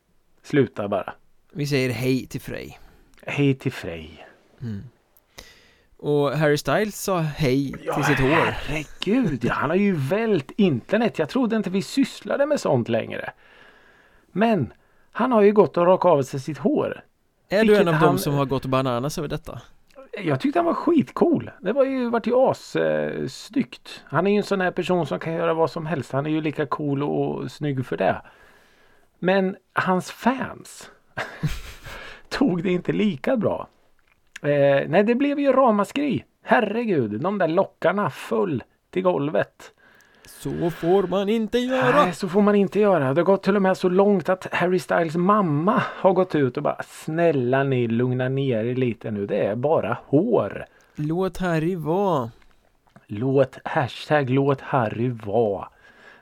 Sluta 0.42 0.88
bara. 0.88 1.12
Vi 1.52 1.66
säger 1.66 1.90
hej 1.90 2.26
till 2.26 2.40
Frej 2.40 2.78
Hej 3.26 3.55
till 3.55 3.72
Frej. 3.72 4.26
mm. 4.61 4.83
Och 5.96 6.31
Harry 6.33 6.57
Styles 6.59 7.02
sa 7.02 7.18
hej 7.20 7.74
Ja, 7.85 7.94
till 7.94 8.05
sitt 8.05 8.20
hår 8.20 8.28
herregud. 8.28 9.44
Ja, 9.44 9.52
han 9.52 9.70
har 9.70 9.76
ju 9.76 9.96
vält 9.96 10.50
internet. 10.57 11.18
Jag 11.18 11.28
trodde 11.28 11.57
inte 11.57 11.70
vi 11.70 11.83
sysslade 11.83 12.46
med 12.46 12.61
sånt 12.61 12.88
längre. 12.88 13.31
Men 14.33 14.72
han 15.12 15.33
har 15.33 15.42
ju 15.42 15.52
gått 15.52 15.76
och 15.76 15.87
rakat 15.87 16.11
av 16.11 16.22
sig 16.22 16.40
sitt 16.40 16.59
hår. 16.59 17.05
Är 17.48 17.64
du 17.64 17.76
en 17.76 17.88
av 17.88 17.94
han- 17.94 18.07
dem 18.07 18.18
som 18.18 18.35
har 18.35 18.44
gått 18.44 18.66
bananas 18.66 19.18
över 19.18 19.28
detta? 19.28 19.61
Jag 20.18 20.40
tyckte 20.40 20.59
han 20.59 20.66
var 20.66 20.75
skitcool. 20.75 21.51
Det 21.61 21.72
var 21.72 21.85
ju, 21.85 22.11
vart 22.11 22.27
ju 22.27 22.35
as 22.35 22.77
eh, 22.77 23.27
snyggt. 23.27 24.05
Han 24.05 24.27
är 24.27 24.31
ju 24.31 24.37
en 24.37 24.42
sån 24.42 24.61
här 24.61 24.70
person 24.70 25.07
som 25.07 25.18
kan 25.18 25.33
göra 25.33 25.55
vad 25.55 25.70
som 25.70 25.87
helst. 25.87 26.12
Han 26.12 26.27
är 26.27 26.31
ju 26.31 26.40
lika 26.40 26.66
cool 26.66 27.03
och 27.03 27.51
snygg 27.51 27.87
för 27.87 27.96
det. 27.96 28.22
Men 29.18 29.57
hans 29.72 30.11
fans 30.11 30.90
tog 32.29 32.62
det 32.62 32.70
inte 32.70 32.92
lika 32.92 33.37
bra. 33.37 33.68
Eh, 34.42 34.88
nej, 34.88 35.05
det 35.05 35.14
blev 35.14 35.40
ju 35.40 35.53
ramaskri. 35.53 36.25
Herregud, 36.42 37.20
de 37.20 37.38
där 37.38 37.48
lockarna 37.48 38.11
föll 38.11 38.62
till 38.90 39.03
golvet. 39.03 39.72
Så 40.42 40.70
får 40.70 41.02
man 41.02 41.28
inte 41.28 41.59
göra! 41.59 42.05
Nej, 42.05 42.14
så 42.14 42.28
får 42.28 42.42
man 42.42 42.55
inte 42.55 42.81
göra. 42.81 43.14
Det 43.14 43.20
har 43.20 43.24
gått 43.24 43.42
till 43.42 43.57
och 43.57 43.62
med 43.62 43.76
så 43.76 43.88
långt 43.88 44.28
att 44.28 44.46
Harry 44.52 44.78
Styles 44.78 45.16
mamma 45.16 45.83
har 45.87 46.12
gått 46.12 46.35
ut 46.35 46.57
och 46.57 46.62
bara 46.62 46.83
Snälla 46.83 47.62
ni 47.62 47.88
lugna 47.88 48.28
ner 48.28 48.64
er 48.64 48.74
lite 48.74 49.11
nu. 49.11 49.26
Det 49.26 49.46
är 49.46 49.55
bara 49.55 49.98
hår. 50.07 50.64
Låt 50.94 51.38
Harry 51.38 51.74
vara 51.74 52.31
Låt 53.07 53.59
hashtag 53.64 54.31
låt 54.31 54.61
Harry 54.61 55.09
vara. 55.09 55.68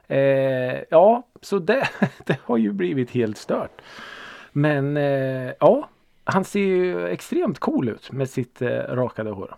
Eh, 0.06 0.82
ja, 0.90 1.22
så 1.40 1.58
det, 1.58 1.88
det 2.26 2.36
har 2.44 2.56
ju 2.56 2.72
blivit 2.72 3.10
helt 3.10 3.38
stört. 3.38 3.82
Men 4.52 4.96
eh, 4.96 5.52
ja, 5.60 5.88
han 6.24 6.44
ser 6.44 6.60
ju 6.60 7.08
extremt 7.08 7.58
cool 7.58 7.88
ut 7.88 8.12
med 8.12 8.30
sitt 8.30 8.62
eh, 8.62 8.68
rakade 8.68 9.30
hår. 9.30 9.56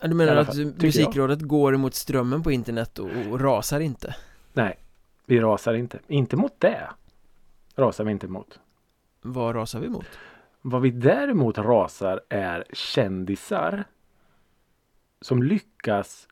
Ja, 0.00 0.08
Du 0.08 0.14
menar 0.14 0.36
att 0.36 0.46
fall, 0.46 0.72
musikrådet 0.82 1.40
går 1.40 1.74
emot 1.74 1.94
strömmen 1.94 2.42
på 2.42 2.52
internet 2.52 2.98
och, 2.98 3.10
och 3.30 3.40
rasar 3.40 3.80
inte? 3.80 4.16
Nej, 4.52 4.78
vi 5.26 5.40
rasar 5.40 5.74
inte. 5.74 5.98
Inte 6.06 6.36
mot 6.36 6.60
det. 6.60 6.90
Rasar 7.76 8.04
vi 8.04 8.10
inte 8.12 8.28
mot. 8.28 8.60
Vad 9.22 9.54
rasar 9.54 9.80
vi 9.80 9.88
mot? 9.88 10.06
Vad 10.62 10.82
vi 10.82 10.90
däremot 10.90 11.58
rasar 11.58 12.20
är 12.28 12.64
kändisar 12.72 13.84
som 15.20 15.42
lyckas 15.42 16.28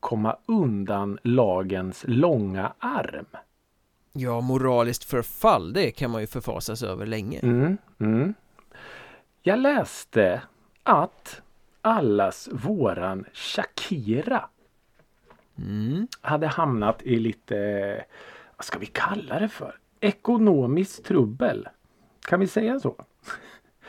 komma 0.00 0.36
undan 0.46 1.18
lagens 1.22 2.04
långa 2.08 2.72
arm. 2.78 3.26
Ja, 4.12 4.40
moraliskt 4.40 5.04
förfall, 5.04 5.72
det 5.72 5.90
kan 5.90 6.10
man 6.10 6.20
ju 6.20 6.26
förfasas 6.26 6.82
över 6.82 7.06
länge 7.06 7.40
Mm, 7.42 7.78
mm. 7.98 8.34
Jag 9.42 9.58
läste 9.58 10.42
att 10.82 11.42
allas 11.86 12.48
våran 12.52 13.24
Shakira 13.32 14.48
mm. 15.58 16.08
hade 16.20 16.46
hamnat 16.46 17.02
i 17.02 17.16
lite, 17.16 18.04
vad 18.56 18.64
ska 18.64 18.78
vi 18.78 18.86
kalla 18.86 19.38
det 19.38 19.48
för? 19.48 19.78
Ekonomiskt 20.00 21.04
trubbel. 21.04 21.68
Kan 22.28 22.40
vi 22.40 22.46
säga 22.46 22.80
så? 22.80 23.04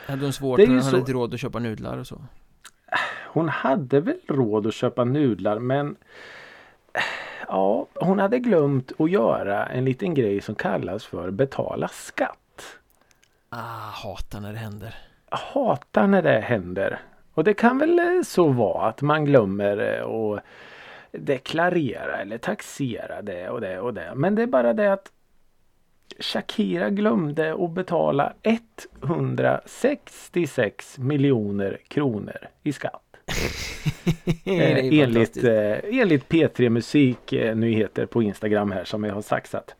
Hade 0.06 0.24
hon 0.24 0.32
svårt 0.32 0.60
hon 0.60 0.68
hade 0.68 0.82
så. 0.82 0.96
inte 0.96 1.12
råd 1.12 1.34
att 1.34 1.40
köpa 1.40 1.58
nudlar 1.58 1.98
och 1.98 2.06
så? 2.06 2.24
Hon 3.26 3.48
hade 3.48 4.00
väl 4.00 4.20
råd 4.28 4.66
att 4.66 4.74
köpa 4.74 5.04
nudlar 5.04 5.58
men 5.58 5.96
Ja, 7.48 7.86
hon 7.94 8.18
hade 8.18 8.38
glömt 8.38 8.92
att 8.98 9.10
göra 9.10 9.66
en 9.66 9.84
liten 9.84 10.14
grej 10.14 10.40
som 10.40 10.54
kallas 10.54 11.04
för 11.04 11.30
betala 11.30 11.88
skatt. 11.88 12.78
Ah, 13.48 13.90
hatar 13.90 14.40
när 14.40 14.52
det 14.52 14.58
händer 14.58 15.08
hatar 15.30 16.06
när 16.06 16.22
det 16.22 16.40
händer. 16.40 17.00
Och 17.38 17.44
det 17.44 17.54
kan 17.54 17.78
väl 17.78 17.98
eh, 17.98 18.22
så 18.22 18.48
vara 18.48 18.88
att 18.88 19.02
man 19.02 19.24
glömmer 19.24 19.98
eh, 19.98 20.06
att 20.06 20.44
deklarera 21.12 22.16
eller 22.20 22.38
taxera 22.38 23.22
det 23.22 23.48
och 23.48 23.60
det 23.60 23.80
och 23.80 23.94
det. 23.94 24.12
Men 24.14 24.34
det 24.34 24.42
är 24.42 24.46
bara 24.46 24.72
det 24.72 24.92
att 24.92 25.12
Shakira 26.18 26.90
glömde 26.90 27.64
att 27.64 27.70
betala 27.70 28.32
166 29.02 30.98
miljoner 30.98 31.78
kronor 31.88 32.48
i 32.62 32.72
skatt. 32.72 33.02
Eh, 34.44 35.00
enligt, 35.00 35.44
eh, 35.44 35.78
enligt 35.82 36.28
P3 36.28 36.68
Musik 36.68 37.32
eh, 37.32 37.56
nyheter 37.56 38.06
på 38.06 38.22
Instagram 38.22 38.72
här 38.72 38.84
som 38.84 39.04
jag 39.04 39.14
har 39.14 39.22
saxat. 39.22 39.74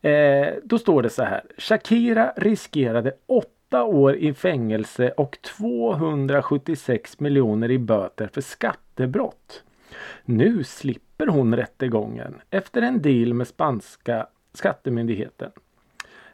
Eh, 0.00 0.48
då 0.64 0.78
står 0.78 1.02
det 1.02 1.10
så 1.10 1.22
här. 1.22 1.42
Shakira 1.58 2.32
riskerade 2.36 3.12
åtta 3.70 3.84
år 3.84 4.16
i 4.16 4.34
fängelse 4.34 5.10
och 5.10 5.38
276 5.42 7.20
miljoner 7.20 7.70
i 7.70 7.78
böter 7.78 8.30
för 8.32 8.40
skattebrott. 8.40 9.62
Nu 10.24 10.64
slipper 10.64 11.26
hon 11.26 11.56
rättegången 11.56 12.34
efter 12.50 12.82
en 12.82 13.02
deal 13.02 13.34
med 13.34 13.46
spanska 13.46 14.26
skattemyndigheten. 14.52 15.50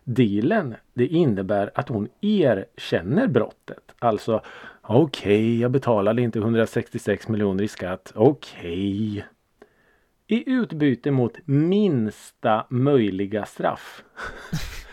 Dealen 0.05 0.75
det 0.95 1.07
innebär 1.07 1.71
att 1.75 1.89
hon 1.89 2.09
erkänner 2.21 3.27
brottet. 3.27 3.93
Alltså 3.99 4.43
okej, 4.83 5.61
jag 5.61 5.71
betalade 5.71 6.23
inte 6.23 6.39
166 6.39 7.29
miljoner 7.29 7.65
i 7.65 7.69
skatt. 7.69 8.13
Okej. 8.15 9.25
I 10.27 10.51
utbyte 10.51 11.11
mot 11.11 11.39
minsta 11.45 12.67
möjliga 12.71 13.45
straff. 13.45 14.05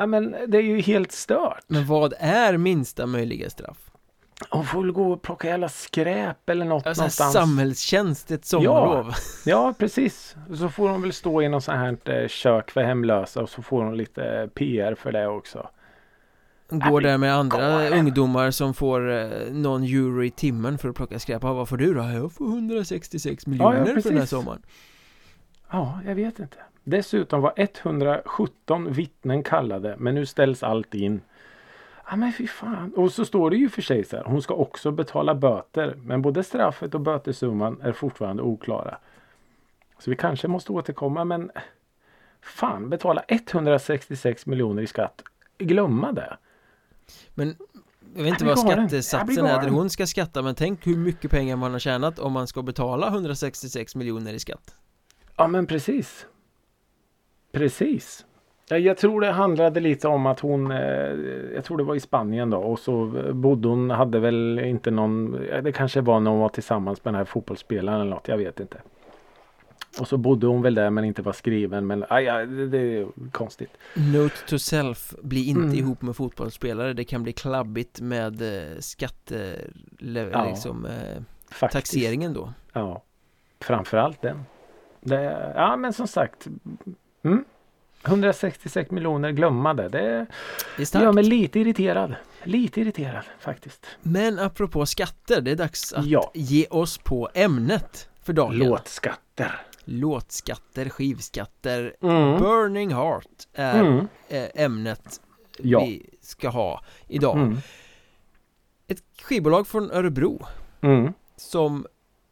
ja 0.00 0.06
men 0.06 0.36
det 0.48 0.58
är 0.58 0.62
ju 0.62 0.80
helt 0.80 1.12
stört. 1.12 1.64
Men 1.66 1.86
vad 1.86 2.14
är 2.18 2.56
minsta 2.56 3.06
möjliga 3.06 3.50
straff? 3.50 3.76
Hon 4.50 4.64
får 4.66 4.82
väl 4.82 4.92
gå 4.92 5.12
och 5.12 5.22
plocka 5.22 5.48
jävla 5.48 5.68
skräp 5.68 6.48
eller 6.48 6.64
något 6.64 6.86
Alltså 6.86 7.02
någonstans. 7.02 7.32
samhällstjänst 7.32 8.30
ett 8.30 8.44
sommarlov 8.44 9.12
Ja 9.44 9.74
precis. 9.78 10.36
Så 10.58 10.68
får 10.68 10.88
hon 10.88 11.02
väl 11.02 11.12
stå 11.12 11.42
i 11.42 11.48
något 11.48 11.64
sånt 11.64 11.78
här 11.78 12.22
eh, 12.22 12.28
kök 12.28 12.70
för 12.70 12.82
hemlösa 12.82 13.42
och 13.42 13.48
så 13.50 13.62
får 13.62 13.82
hon 13.84 13.96
lite 13.96 14.50
PR 14.54 14.94
för 14.94 15.12
det 15.12 15.26
också. 15.26 15.68
Går 16.70 17.00
där 17.00 17.18
med 17.18 17.34
andra 17.34 17.88
ungdomar 17.88 18.50
som 18.50 18.74
får 18.74 19.10
eh, 19.10 19.52
någon 19.52 19.82
euro 19.82 20.24
i 20.24 20.30
timmen 20.30 20.78
för 20.78 20.88
att 20.88 20.96
plocka 20.96 21.18
skräp 21.18 21.42
Ja, 21.42 21.52
Vad 21.52 21.68
får 21.68 21.76
du 21.76 21.94
då? 21.94 22.00
Jag 22.02 22.32
får 22.32 22.44
166 22.46 23.46
miljoner 23.46 24.00
för 24.00 24.08
den 24.10 24.18
här 24.18 24.26
sommaren 24.26 24.62
Ja, 25.72 26.00
jag 26.06 26.14
vet 26.14 26.38
inte. 26.38 26.56
Dessutom 26.84 27.40
var 27.40 27.52
117 27.56 28.92
vittnen 28.92 29.42
kallade 29.42 29.96
men 29.98 30.14
nu 30.14 30.26
ställs 30.26 30.62
allt 30.62 30.94
in. 30.94 31.20
Ja 32.10 32.16
men 32.16 32.32
fy 32.32 32.46
fan. 32.46 32.92
Och 32.96 33.12
så 33.12 33.24
står 33.24 33.50
det 33.50 33.56
ju 33.56 33.68
för 33.68 33.82
sig 33.82 34.04
så 34.04 34.16
här. 34.16 34.24
Hon 34.24 34.42
ska 34.42 34.54
också 34.54 34.90
betala 34.90 35.34
böter. 35.34 35.94
Men 35.96 36.22
både 36.22 36.44
straffet 36.44 36.94
och 36.94 37.00
bötessumman 37.00 37.80
är 37.82 37.92
fortfarande 37.92 38.42
oklara. 38.42 38.98
Så 39.98 40.10
vi 40.10 40.16
kanske 40.16 40.48
måste 40.48 40.72
återkomma 40.72 41.24
men 41.24 41.50
Fan 42.42 42.90
betala 42.90 43.22
166 43.28 44.46
miljoner 44.46 44.82
i 44.82 44.86
skatt. 44.86 45.22
Glömma 45.58 46.12
det. 46.12 46.36
Men 47.34 47.56
jag 48.14 48.22
vet 48.22 48.32
inte 48.32 48.44
vad 48.44 48.58
skattesatsen 48.58 49.46
är 49.46 49.62
där 49.62 49.68
hon 49.68 49.90
ska 49.90 50.06
skatta 50.06 50.42
Men 50.42 50.54
tänk 50.54 50.86
hur 50.86 50.96
mycket 50.96 51.30
pengar 51.30 51.56
man 51.56 51.72
har 51.72 51.78
tjänat 51.78 52.18
om 52.18 52.32
man 52.32 52.46
ska 52.46 52.62
betala 52.62 53.08
166 53.08 53.94
miljoner 53.94 54.32
i 54.32 54.38
skatt 54.38 54.74
Ja 55.36 55.46
men 55.46 55.66
precis. 55.66 56.26
Precis. 57.52 58.26
Ja, 58.68 58.78
Jag 58.78 58.96
tror 58.96 59.20
det 59.20 59.30
handlade 59.30 59.80
lite 59.80 60.08
om 60.08 60.26
att 60.26 60.40
hon, 60.40 60.70
eh, 60.70 60.78
jag 61.54 61.64
tror 61.64 61.78
det 61.78 61.84
var 61.84 61.94
i 61.94 62.00
Spanien 62.00 62.50
då 62.50 62.58
och 62.58 62.78
så 62.78 63.06
bodde 63.32 63.68
hon, 63.68 63.90
hade 63.90 64.18
väl 64.20 64.58
inte 64.58 64.90
någon, 64.90 65.32
det 65.62 65.72
kanske 65.72 66.00
var 66.00 66.20
när 66.20 66.30
hon 66.30 66.40
var 66.40 66.48
tillsammans 66.48 67.04
med 67.04 67.14
den 67.14 67.18
här 67.18 67.24
fotbollsspelaren 67.24 68.00
eller 68.00 68.10
något, 68.10 68.28
jag 68.28 68.36
vet 68.38 68.60
inte. 68.60 68.80
Och 70.00 70.08
så 70.08 70.16
bodde 70.16 70.46
hon 70.46 70.62
väl 70.62 70.74
där 70.74 70.90
men 70.90 71.04
inte 71.04 71.22
var 71.22 71.32
skriven 71.32 71.86
men 71.86 72.04
aj, 72.08 72.24
ja, 72.24 72.46
det, 72.46 72.66
det 72.68 72.78
är 72.78 73.06
konstigt. 73.32 73.70
Note 73.94 74.34
to 74.48 74.58
self, 74.58 75.14
bli 75.22 75.48
inte 75.48 75.60
Mm. 75.62 75.74
ihop 75.74 76.02
med 76.02 76.16
fotbollsspelare 76.16 76.92
Det 76.92 77.04
kan 77.04 77.22
bli 77.22 77.32
klabbigt 77.32 78.00
med 78.00 78.42
eh, 78.42 78.78
skatte... 78.78 79.56
Ja. 80.32 80.44
liksom 80.48 80.86
eh, 80.86 81.68
taxeringen 81.68 82.32
då 82.32 82.52
Ja. 82.72 83.02
Framförallt 83.60 84.22
den. 84.22 84.42
Det, 85.00 85.52
ja 85.56 85.76
men 85.76 85.92
som 85.92 86.06
sagt. 86.06 86.46
Mm. 87.24 87.44
166 88.04 88.90
miljoner 88.90 89.30
glömma 89.30 89.74
det. 89.74 89.88
Det 89.88 90.26
gör 90.94 91.12
mig 91.12 91.24
lite 91.24 91.60
irriterad. 91.60 92.14
Lite 92.44 92.80
irriterad 92.80 93.24
faktiskt. 93.40 93.86
Men 94.02 94.38
apropå 94.38 94.86
skatter, 94.86 95.40
det 95.40 95.50
är 95.50 95.56
dags 95.56 95.92
att 95.92 96.06
Ja. 96.06 96.30
ge 96.34 96.66
oss 96.70 96.98
på 96.98 97.28
ämnet 97.34 98.08
för 98.22 98.32
dagen 98.32 98.56
Låtskatter. 98.58 99.60
Låtskatter, 99.84 100.88
skivskatter 100.88 101.94
Mm. 102.02 102.38
Burning 102.38 102.94
Heart 102.94 103.26
är 103.54 103.80
Mm. 103.80 104.08
eh, 104.28 104.48
ämnet 104.54 105.20
Ja. 105.58 105.80
vi 105.84 106.06
ska 106.20 106.48
ha 106.48 106.84
idag 107.08 107.36
Mm. 107.36 107.58
Ett 108.86 109.02
skivbolag 109.22 109.66
från 109.66 109.90
Örebro 109.90 110.46
Mm. 110.80 111.12
som 111.36 111.86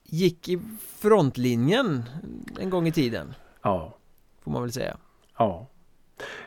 gick 0.05 0.49
i 0.49 0.59
frontlinjen 0.99 2.05
en 2.61 2.71
gång 2.71 2.87
i 2.87 2.93
tiden 2.93 3.35
Ja. 3.63 3.95
Får 4.49 4.53
man 4.53 4.63
väl 4.63 4.73
säga 4.73 4.97
Ja. 5.39 5.67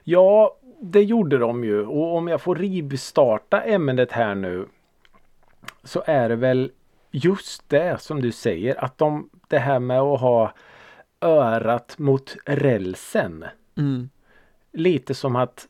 Ja, 0.04 0.58
det 0.82 1.04
gjorde 1.04 1.38
de 1.38 1.64
ju. 1.64 1.86
Och 1.86 2.16
om 2.16 2.28
jag 2.28 2.41
får 2.41 2.56
rivstarta 2.56 3.62
ämnet 3.62 4.12
här 4.12 4.36
nu. 4.36 4.68
Så 5.84 6.04
är 6.06 6.30
det 6.30 6.36
väl 6.36 6.72
just 7.12 7.70
det 7.70 8.02
som 8.02 8.22
du 8.22 8.32
säger. 8.32 8.84
Att 8.84 8.97
de, 8.97 9.30
det 9.47 9.60
här 9.60 9.80
med 9.80 9.99
att 9.99 10.22
ha 10.22 10.54
örat 11.22 11.97
mot 11.97 12.36
rälsen. 12.45 13.45
mm. 13.78 14.10
Lite 14.72 15.14
som 15.14 15.36
att 15.36 15.68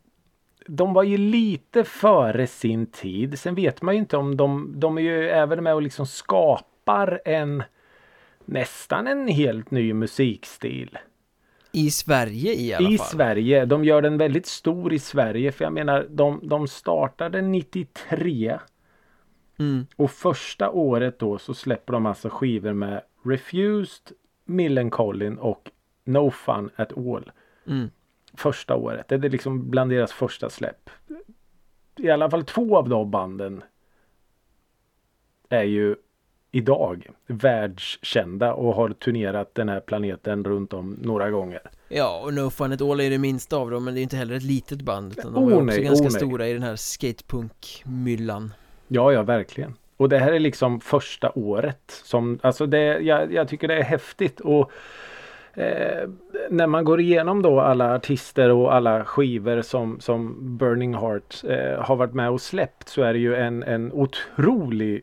de 0.67 0.93
var 0.93 1.03
ju 1.03 1.17
lite 1.17 1.84
före 1.84 2.47
sin 2.47 2.86
tid. 2.86 3.39
Sen 3.39 3.55
vet 3.55 3.82
man 3.82 3.93
ju 3.95 3.99
inte 3.99 4.17
om 4.17 4.38
de, 4.38 4.73
de 4.75 4.97
är 4.97 5.01
ju 5.01 5.29
även 5.29 5.63
med 5.63 5.73
och 5.73 5.82
liksom 5.82 6.07
skapar 6.07 7.21
en 7.25 7.63
nästan 8.45 9.07
en 9.07 9.27
helt 9.27 9.71
ny 9.71 9.93
musikstil. 9.93 10.97
I 11.72 11.91
Sverige 11.91 12.53
i 12.53 12.74
alla 12.74 12.89
I 12.89 12.97
fall. 12.97 13.07
Sverige. 13.07 13.65
De 13.65 13.84
gör 13.84 14.01
den 14.01 14.17
väldigt 14.17 14.45
stor 14.45 14.93
i 14.93 14.99
Sverige. 14.99 15.51
För 15.51 15.65
jag 15.65 15.74
menar, 15.74 16.07
de, 16.09 16.39
de 16.43 16.67
startade 16.67 17.41
93. 17.41 18.59
Mm. 19.57 19.86
Och 19.95 20.11
första 20.11 20.69
året 20.69 21.19
då 21.19 21.38
så 21.38 21.53
släpper 21.53 21.93
de 21.93 22.05
alltså 22.05 22.30
skivor 22.30 22.74
med 22.74 23.01
Refused, 23.24 24.11
Millencolin 24.45 25.38
och 25.38 25.72
No 26.03 26.32
Fun 26.32 26.69
At 26.76 26.97
All. 26.97 27.32
Mm. 27.67 27.89
Första 28.34 28.76
året. 28.76 29.07
Det 29.07 29.15
är 29.15 29.30
liksom 29.30 29.69
bland 29.69 29.91
deras 29.91 30.11
första 30.11 30.49
släpp. 30.49 30.89
I 31.97 32.09
alla 32.09 32.30
fall 32.30 32.43
två 32.43 32.78
av 32.78 32.89
de 32.89 33.11
banden 33.11 33.63
är 35.49 35.63
ju 35.63 35.95
idag 36.51 37.07
världskända 37.27 38.53
och 38.53 38.75
har 38.75 38.89
turnerat 38.89 39.55
den 39.55 39.69
här 39.69 39.79
planeten 39.79 40.43
runt 40.43 40.73
om 40.73 40.97
några 41.01 41.29
gånger. 41.29 41.61
Ja, 41.87 42.21
och 42.23 42.33
No 42.33 42.49
Fun 42.49 42.71
At 42.71 42.81
All 42.81 42.99
är 42.99 43.09
det 43.09 43.17
minsta 43.17 43.57
av 43.57 43.71
dem 43.71 43.85
Men 43.85 43.93
det 43.93 43.99
är 43.99 44.03
inte 44.03 44.17
heller 44.17 44.35
ett 44.35 44.43
litet 44.43 44.81
band 44.81 45.11
Utan 45.17 45.33
de 45.33 45.43
Oh, 45.43 45.51
är 45.51 45.55
också 45.55 45.65
nej, 45.65 45.83
ganska 45.83 46.07
oh, 46.07 46.11
stora 46.11 46.47
i 46.47 46.53
den 46.53 46.63
här 46.63 46.75
skatepunk-myllan 46.75 48.53
Ja, 48.87 49.11
ja, 49.11 49.23
verkligen. 49.23 49.73
Och 49.97 50.09
det 50.09 50.17
här 50.17 50.33
är 50.33 50.39
liksom 50.39 50.79
första 50.79 51.31
året 51.35 52.01
som, 52.03 52.39
alltså 52.41 52.65
det, 52.65 52.99
jag, 52.99 53.33
jag 53.33 53.47
tycker 53.47 53.67
det 53.67 53.75
är 53.75 53.83
häftigt 53.83 54.39
och 54.39 54.71
eh, 55.53 56.09
när 56.49 56.67
man 56.67 56.85
går 56.85 56.99
igenom 56.99 57.41
då 57.41 57.59
alla 57.59 57.95
artister 57.95 58.49
och 58.49 58.73
alla 58.75 59.05
skivor 59.05 59.61
som, 59.61 59.99
som 59.99 60.37
Burning 60.57 60.93
Heart 60.93 61.43
eh, 61.43 61.83
har 61.83 61.95
varit 61.95 62.13
med 62.13 62.29
och 62.29 62.41
släppt 62.41 62.89
så 62.89 63.01
är 63.01 63.13
det 63.13 63.19
ju 63.19 63.35
en, 63.35 63.63
en 63.63 63.91
otrolig 63.91 65.01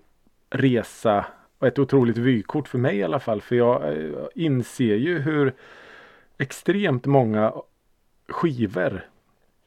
resa 0.50 1.26
och 1.58 1.66
ett 1.66 1.78
otroligt 1.78 2.18
vykort 2.18 2.68
för 2.68 2.78
mig 2.78 2.96
i 2.96 3.02
alla 3.02 3.20
fall. 3.20 3.40
För 3.40 3.56
jag 3.56 3.82
eh, 3.82 4.26
inser 4.34 4.96
ju 4.96 5.18
hur 5.18 5.54
extremt 6.38 7.06
många 7.06 7.52
skivor 8.28 9.06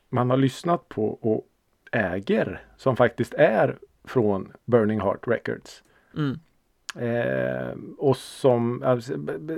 man 0.10 0.30
har 0.30 0.38
lyssnat 0.38 0.90
på 0.90 1.08
och 1.08 1.48
äger 1.92 2.62
som 2.78 2.96
faktiskt 2.96 3.34
är 3.34 3.78
från 4.04 4.52
Burning 4.66 5.02
Heart 5.02 5.28
Records. 5.28 5.84
mm. 6.18 6.40
Eh, 6.96 7.74
och 7.98 8.18
som 8.18 8.84
alltså, 8.84 9.14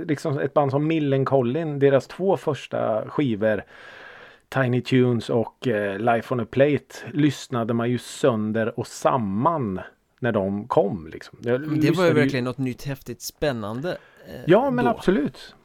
liksom 0.05 0.39
ett 0.39 0.53
band 0.53 0.71
som 0.71 0.87
Millencolin, 0.87 1.79
deras 1.79 2.07
två 2.07 2.37
första 2.37 3.09
skivor 3.09 3.63
Tiny 4.49 4.81
Tunes 4.81 5.29
och 5.29 5.67
eh, 5.67 5.99
Life 5.99 6.33
on 6.33 6.39
a 6.39 6.45
Plate 6.51 6.95
lyssnade 7.11 7.73
man 7.73 7.89
ju 7.89 7.97
sönder 7.97 8.79
och 8.79 8.87
samman 8.87 9.81
när 10.23 10.31
de 10.31 10.67
kom. 10.67 11.07
Liksom. 11.13 11.37
Det 11.41 11.91
var 11.91 12.05
ju 12.05 12.13
verkligen 12.13 12.45
något 12.45 12.57
nytt 12.57 12.83
häftigt 12.83 13.21
spännande 13.21 13.89
eh, 14.27 14.41
Ja 14.45 14.71
men 14.71 14.85
då. 14.85 14.91
absolut. 14.91 15.55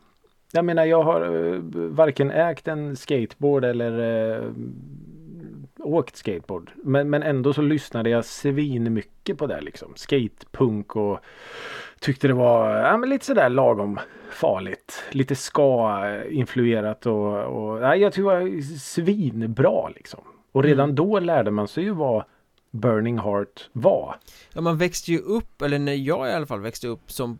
Jag 0.52 0.64
menar 0.64 0.84
jag 0.84 1.02
har 1.02 1.20
eh, 1.54 1.60
varken 1.72 2.30
ägt 2.30 2.68
en 2.68 2.96
skateboard 2.96 3.64
eller 3.64 3.98
eh, 4.36 4.42
åkt 5.78 6.16
skateboard. 6.16 6.70
Men, 6.76 7.10
men 7.10 7.22
ändå 7.22 7.52
så 7.52 7.62
lyssnade 7.62 8.10
jag 8.10 8.24
svin 8.24 8.92
mycket 8.92 9.38
på 9.38 9.46
det 9.46 9.60
liksom. 9.60 9.92
Skatepunk 9.96 10.96
och 10.96 11.18
tyckte 12.00 12.28
det 12.28 12.34
var 12.34 12.76
ja, 12.76 12.96
men 12.96 13.10
lite 13.10 13.24
sådär 13.26 13.48
lagom 13.48 13.98
farligt. 14.30 15.04
Lite 15.10 15.34
ska-influerat 15.34 17.06
och, 17.06 17.36
och 17.44 17.80
nej, 17.80 18.00
jag 18.00 18.12
tycker 18.12 18.28
det 18.30 18.40
var 18.50 18.62
svinbra 18.78 19.88
liksom. 19.88 20.20
Och 20.52 20.62
redan 20.64 20.84
Mm. 20.84 20.96
då 20.96 21.18
lärde 21.20 21.50
man 21.50 21.68
sig 21.68 21.84
ju 21.84 21.90
vad 21.90 22.24
Burning 22.70 23.18
Heart 23.18 23.68
var. 23.72 24.16
Ja, 24.52 24.60
man 24.60 24.78
växte 24.78 25.12
ju 25.12 25.18
upp, 25.18 25.62
eller 25.62 25.78
när 25.78 25.94
jag 25.94 26.28
i 26.28 26.32
alla 26.32 26.46
fall 26.46 26.60
växte 26.60 26.88
upp 26.88 27.12
som 27.12 27.38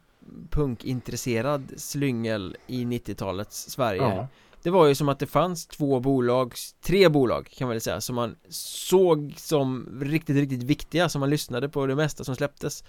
punkintresserad 0.50 1.72
slyngel 1.76 2.56
i 2.66 2.84
90-talets 2.84 3.70
Sverige 3.70 4.02
Ja. 4.02 4.28
Det 4.62 4.70
var 4.70 4.86
ju 4.86 4.94
som 4.94 5.08
att 5.08 5.18
det 5.18 5.26
fanns 5.26 5.66
två 5.66 6.00
bolag, 6.00 6.54
tre 6.80 7.08
bolag 7.08 7.48
kan 7.56 7.66
man 7.68 7.74
väl 7.74 7.80
säga 7.80 8.00
som 8.00 8.16
man 8.16 8.36
såg 8.48 9.34
som 9.36 9.98
riktigt, 10.02 10.36
riktigt 10.36 10.62
viktiga 10.62 11.08
som 11.08 11.20
man 11.20 11.30
lyssnade 11.30 11.68
på 11.68 11.86
det 11.86 11.94
mesta 11.94 12.24
som 12.24 12.36
släpptes 12.36 12.84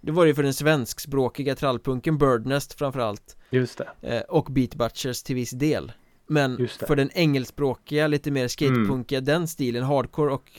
Det 0.00 0.12
var 0.12 0.24
ju 0.24 0.34
för 0.34 0.42
den 0.42 0.54
svenskspråkiga 0.54 1.54
trallpunken 1.54 2.18
Birdnest 2.18 2.72
framförallt 2.72 3.36
Just 3.50 3.80
det. 4.00 4.16
eh, 4.16 4.22
och 4.22 4.44
Beat 4.50 4.74
Butchers 4.74 5.22
till 5.22 5.34
viss 5.34 5.50
del 5.50 5.92
Men 6.26 6.68
för 6.86 6.96
den 6.96 7.10
engelskspråkiga, 7.14 8.06
lite 8.06 8.30
mer 8.30 8.48
skatepunkiga, 8.48 9.20
den 9.20 9.48
stilen, 9.48 9.82
hardcore 9.84 10.32
och 10.32 10.50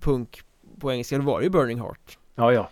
punk 0.00 0.40
på 0.82 0.92
engelska, 0.92 1.18
det 1.18 1.24
var 1.24 1.40
ju 1.40 1.50
Burning 1.50 1.80
Heart 1.80 2.18
Ja, 2.34 2.52
ja. 2.52 2.68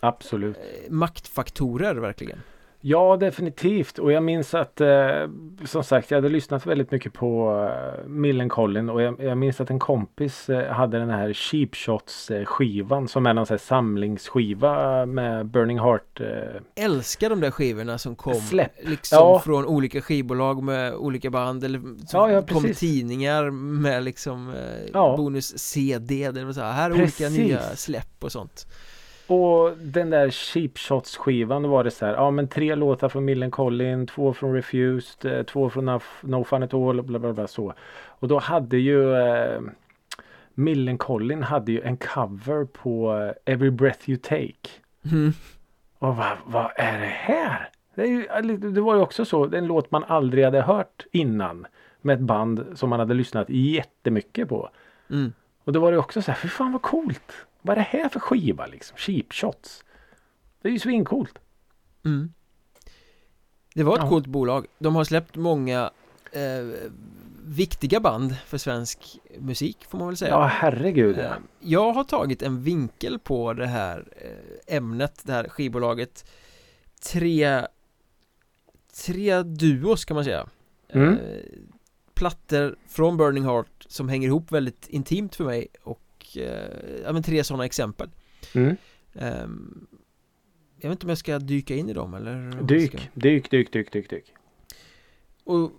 Absolut. 0.00 0.56
Eh, 0.56 0.90
Maktfaktorer 0.90 1.94
verkligen 1.94 2.42
Ja, 2.86 3.16
definitivt. 3.16 3.98
Och 3.98 4.12
jag 4.12 4.22
minns 4.22 4.54
att 4.54 4.80
eh, 4.80 5.28
som 5.64 5.84
sagt, 5.84 6.10
jag 6.10 6.18
hade 6.18 6.28
lyssnat 6.28 6.66
väldigt 6.66 6.90
mycket 6.90 7.12
på 7.12 7.58
eh, 7.70 8.08
Millencolin 8.08 8.90
och 8.90 9.02
jag, 9.02 9.20
jag 9.22 9.38
minns 9.38 9.60
att 9.60 9.70
en 9.70 9.78
kompis 9.78 10.48
eh, 10.50 10.72
hade 10.72 10.98
den 10.98 11.10
här 11.10 11.32
Cheap 11.32 11.74
Shots 11.74 12.30
eh, 12.30 12.44
skivan 12.44 13.08
som 13.08 13.26
är 13.26 13.34
någon 13.34 13.46
sån 13.46 13.54
här 13.54 13.58
samlingsskiva 13.58 15.06
med 15.06 15.46
Burning 15.46 15.78
Heart. 15.78 16.20
Eh, 16.20 16.84
Älskar 16.84 17.30
de 17.30 17.40
där 17.40 17.50
skivorna 17.50 17.98
som 17.98 18.16
kom 18.16 18.34
Släpp. 18.34 18.72
liksom 18.82 19.18
Ja. 19.18 19.40
från 19.44 19.66
olika 19.66 20.00
skivbolag 20.00 20.62
med 20.62 20.94
olika 20.94 21.30
band 21.30 21.64
eller 21.64 21.78
som 21.78 21.96
Ja, 22.12 22.30
ja, 22.30 22.42
kom 22.42 22.72
tidningar 22.74 23.50
med 23.50 24.02
liksom 24.04 24.48
eh, 24.54 24.92
det 26.32 26.44
vill 26.44 26.54
säga 26.54 26.72
här 26.72 26.90
är 26.90 26.94
Precis. 26.94 27.20
olika 27.30 27.42
nya 27.42 27.60
släpp 27.76 28.24
och 28.24 28.32
sånt 28.32 28.66
och 29.26 29.76
den 29.76 30.10
där 30.10 30.30
Cheap 30.30 30.78
Shots 30.78 31.16
skivan 31.16 31.62
då 31.62 31.68
var 31.68 31.84
det 31.84 31.90
så 31.90 32.06
här, 32.06 32.12
ja 32.12 32.30
men 32.30 32.48
tre 32.48 32.74
låtar 32.74 33.08
från 33.08 33.24
Millencolin, 33.24 34.06
två 34.06 34.34
från 34.34 34.54
Refused, 34.54 35.32
eh, 35.32 35.42
två 35.42 35.70
från 35.70 36.00
No, 36.20 36.44
Fun 36.44 36.62
At 36.62 36.74
All, 36.74 37.02
bla 37.02 37.18
bla 37.18 37.32
bla 37.32 37.46
så. 37.46 37.74
Och 38.06 38.28
då 38.28 38.38
hade 38.38 38.76
ju 38.76 39.16
eh, 39.16 39.60
Millencolin 40.54 41.42
hade 41.42 41.72
ju 41.72 41.80
en 41.80 41.96
cover 41.96 42.64
på 42.64 43.18
eh, 43.18 43.54
Every 43.54 43.70
Breath 43.70 44.10
You 44.10 44.18
Take. 44.18 44.70
mm. 45.12 45.32
Och 45.98 46.16
vad, 46.16 46.36
vad 46.46 46.70
är 46.76 47.00
det 47.00 47.06
här? 47.06 47.68
Det, 47.94 48.02
är 48.02 48.06
ju, 48.06 48.56
det 48.56 48.80
var 48.80 48.94
ju 48.94 49.00
också 49.00 49.24
så, 49.24 49.54
en 49.54 49.66
låt 49.66 49.90
man 49.90 50.04
aldrig 50.04 50.44
hade 50.44 50.62
hört 50.62 51.06
innan. 51.12 51.66
Med 52.00 52.14
ett 52.14 52.20
band 52.20 52.66
som 52.74 52.90
man 52.90 53.00
hade 53.00 53.14
lyssnat 53.14 53.46
jättemycket 53.48 54.48
på. 54.48 54.70
Mm. 55.10 55.32
Och 55.64 55.72
då 55.72 55.80
var 55.80 55.92
det 55.92 55.98
också 55.98 56.22
så 56.22 56.30
här, 56.30 56.38
för 56.38 56.48
fan 56.48 56.72
vad 56.72 56.82
coolt. 56.82 57.46
Vad 57.66 57.78
är 57.78 57.80
det 57.92 57.98
här 57.98 58.08
för 58.08 58.20
skiva 58.20 58.66
liksom? 58.66 58.96
Cheap 58.96 59.32
shots. 59.32 59.84
Det 60.62 60.68
är 60.68 60.72
ju 60.72 60.78
svincoolt. 60.78 61.38
Mm. 62.04 62.32
Det 63.74 63.82
var 63.82 63.96
ett 63.96 64.02
Ja. 64.02 64.08
coolt 64.08 64.26
bolag 64.26 64.66
De 64.78 64.94
har 64.96 65.04
släppt 65.04 65.36
många 65.36 65.90
eh, 66.32 66.90
viktiga 67.44 68.00
band 68.00 68.36
för 68.46 68.58
svensk 68.58 69.18
musik 69.38 69.84
får 69.88 69.98
man 69.98 70.08
väl 70.08 70.16
säga 70.16 70.30
Ja, 70.30 70.44
herregud. 70.46 71.18
Eh, 71.18 71.24
Ja. 71.24 71.34
Jag 71.60 71.92
har 71.92 72.04
tagit 72.04 72.42
en 72.42 72.62
vinkel 72.62 73.18
på 73.18 73.52
det 73.52 73.66
här 73.66 74.04
eh, 74.16 74.76
ämnet, 74.76 75.20
det 75.24 75.32
här 75.32 75.48
skivbolaget 75.48 76.30
Tre 77.12 77.66
Tre 79.06 79.42
duos 79.42 80.04
kan 80.04 80.14
man 80.14 80.24
säga 80.24 80.46
Mm. 80.88 81.08
eh, 81.18 81.18
Plattor 82.14 82.76
från 82.88 83.16
Burning 83.16 83.44
Heart 83.44 83.86
som 83.88 84.08
hänger 84.08 84.28
ihop 84.28 84.52
väldigt 84.52 84.88
intimt 84.88 85.34
för 85.36 85.44
mig 85.44 85.66
och 85.82 86.00
eh, 86.36 87.02
ja 87.04 87.12
men 87.12 87.22
tre 87.22 87.44
sådana 87.44 87.64
exempel 87.64 88.08
Mm. 88.54 88.76
Ehm, 89.14 89.86
Jag 90.80 90.88
vet 90.88 90.96
inte 90.96 91.06
om 91.06 91.08
jag 91.08 91.18
ska 91.18 91.38
dyka 91.38 91.74
in 91.74 91.88
i 91.88 91.92
dem 91.92 92.14
eller 92.14 92.62
Dyk, 92.62 92.90
ska... 92.92 92.98
dyk, 93.14 93.50
dyk, 93.50 93.72
dyk, 93.72 93.92
dyk, 93.92 94.10
dyk. 94.10 94.32
Och 95.44 95.70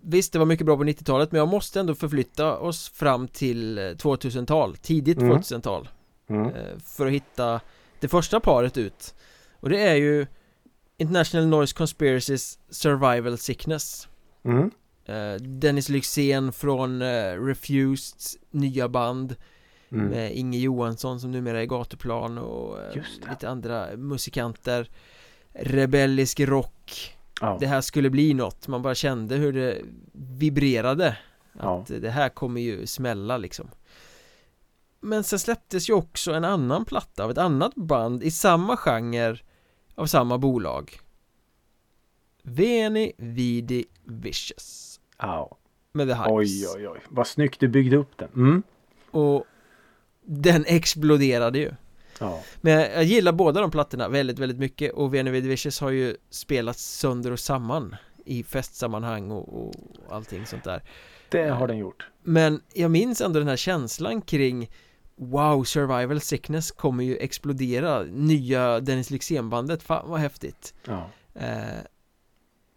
Visst, 0.00 0.32
det 0.32 0.38
var 0.38 0.46
mycket 0.46 0.66
bra 0.66 0.76
på 0.76 0.84
90-talet 0.84 1.32
men 1.32 1.38
jag 1.38 1.48
måste 1.48 1.80
ändå 1.80 1.94
förflytta 1.94 2.58
oss 2.58 2.88
fram 2.88 3.28
till 3.28 3.78
eh, 3.78 3.82
2000-tal, 3.82 4.76
tidigt 4.76 5.18
Mm. 5.18 5.36
2000-tal 5.38 5.88
Mm. 6.30 6.46
eh, 6.54 6.78
För 6.84 7.06
att 7.06 7.12
hitta 7.12 7.60
det 8.00 8.08
första 8.08 8.40
paret 8.40 8.76
ut 8.76 9.14
Och 9.60 9.68
det 9.68 9.80
är 9.80 9.94
ju 9.94 10.26
International 10.96 11.46
Noise 11.46 11.74
Conspiracies 11.76 12.58
Survival 12.70 13.38
Sickness 13.38 14.08
Mm. 14.44 14.70
eh, 15.04 15.34
Dennis 15.42 15.88
Lyxzén 15.88 16.52
från 16.52 17.02
eh, 17.02 17.44
Refused 17.44 18.40
nya 18.50 18.88
band 18.88 19.36
Mm. 19.92 20.06
med 20.06 20.36
Inge 20.36 20.58
Johansson 20.58 21.20
som 21.20 21.30
numera 21.30 21.62
är 21.62 21.66
gatuplan 21.66 22.38
och 22.38 22.80
eh, 22.82 23.02
lite 23.30 23.48
andra 23.48 23.96
musikanter 23.96 24.90
Rebellisk 25.52 26.40
rock 26.40 27.14
Ja. 27.40 27.56
det 27.60 27.66
här 27.66 27.80
skulle 27.80 28.10
bli 28.10 28.34
något 28.34 28.68
Man 28.68 28.82
bara 28.82 28.94
kände 28.94 29.36
hur 29.36 29.52
det 29.52 29.78
vibrerade 30.12 31.18
Ja. 31.60 31.78
Att 31.80 31.86
det 32.02 32.10
här 32.10 32.28
kommer 32.28 32.60
ju 32.60 32.86
smälla 32.86 33.36
liksom 33.36 33.70
Men 35.00 35.24
sen 35.24 35.38
släpptes 35.38 35.90
ju 35.90 35.92
också 35.94 36.32
en 36.32 36.44
annan 36.44 36.84
platta 36.84 37.24
av 37.24 37.30
ett 37.30 37.38
annat 37.38 37.74
band 37.74 38.22
i 38.22 38.30
samma 38.30 38.76
genre 38.76 39.36
Av 39.94 40.06
samma 40.06 40.38
bolag 40.38 41.00
Veni 42.42 43.12
Vidi 43.16 43.84
Vicious 44.04 45.00
Ja. 45.18 45.56
Med 45.92 46.08
The 46.08 46.14
Hypes 46.14 46.30
Oj, 46.30 46.66
oj, 46.76 46.88
oj. 46.88 47.00
Vad 47.08 47.26
snyggt 47.26 47.60
du 47.60 47.68
byggde 47.68 47.96
upp 47.96 48.18
den. 48.18 48.28
Mm. 48.36 48.62
Och 49.10 49.44
den 50.30 50.64
exploderade 50.66 51.58
ju 51.58 51.70
Ja. 52.20 52.40
Men 52.60 52.72
jag, 52.72 53.04
gillar 53.04 53.32
båda 53.32 53.60
de 53.60 53.70
plattorna 53.70 54.08
väldigt, 54.08 54.38
väldigt 54.38 54.58
mycket 54.58 54.92
och 54.92 55.14
Venevid 55.14 55.46
Vicious 55.46 55.80
har 55.80 55.90
ju 55.90 56.16
spelats 56.30 56.84
sönder 56.98 57.30
och 57.30 57.40
samman 57.40 57.96
i 58.24 58.42
festsammanhang 58.42 59.30
och, 59.30 59.66
och 59.66 59.74
allting 60.10 60.46
sånt 60.46 60.64
där 60.64 60.82
Det 61.28 61.48
har 61.48 61.68
den 61.68 61.78
gjort. 61.78 62.06
Men 62.22 62.60
jag 62.74 62.90
minns 62.90 63.20
ändå 63.20 63.38
den 63.38 63.48
här 63.48 63.56
känslan 63.56 64.20
kring 64.22 64.70
Wow, 65.16 65.64
Survival 65.64 66.20
Sickness 66.20 66.70
kommer 66.70 67.04
ju 67.04 67.16
explodera 67.16 68.02
Nya 68.02 68.80
Dennis 68.80 69.10
Lyxzén-bandet, 69.10 69.82
fan 69.82 70.10
vad 70.10 70.20
häftigt 70.20 70.74
Ja. 70.84 71.10
eh, 71.34 71.78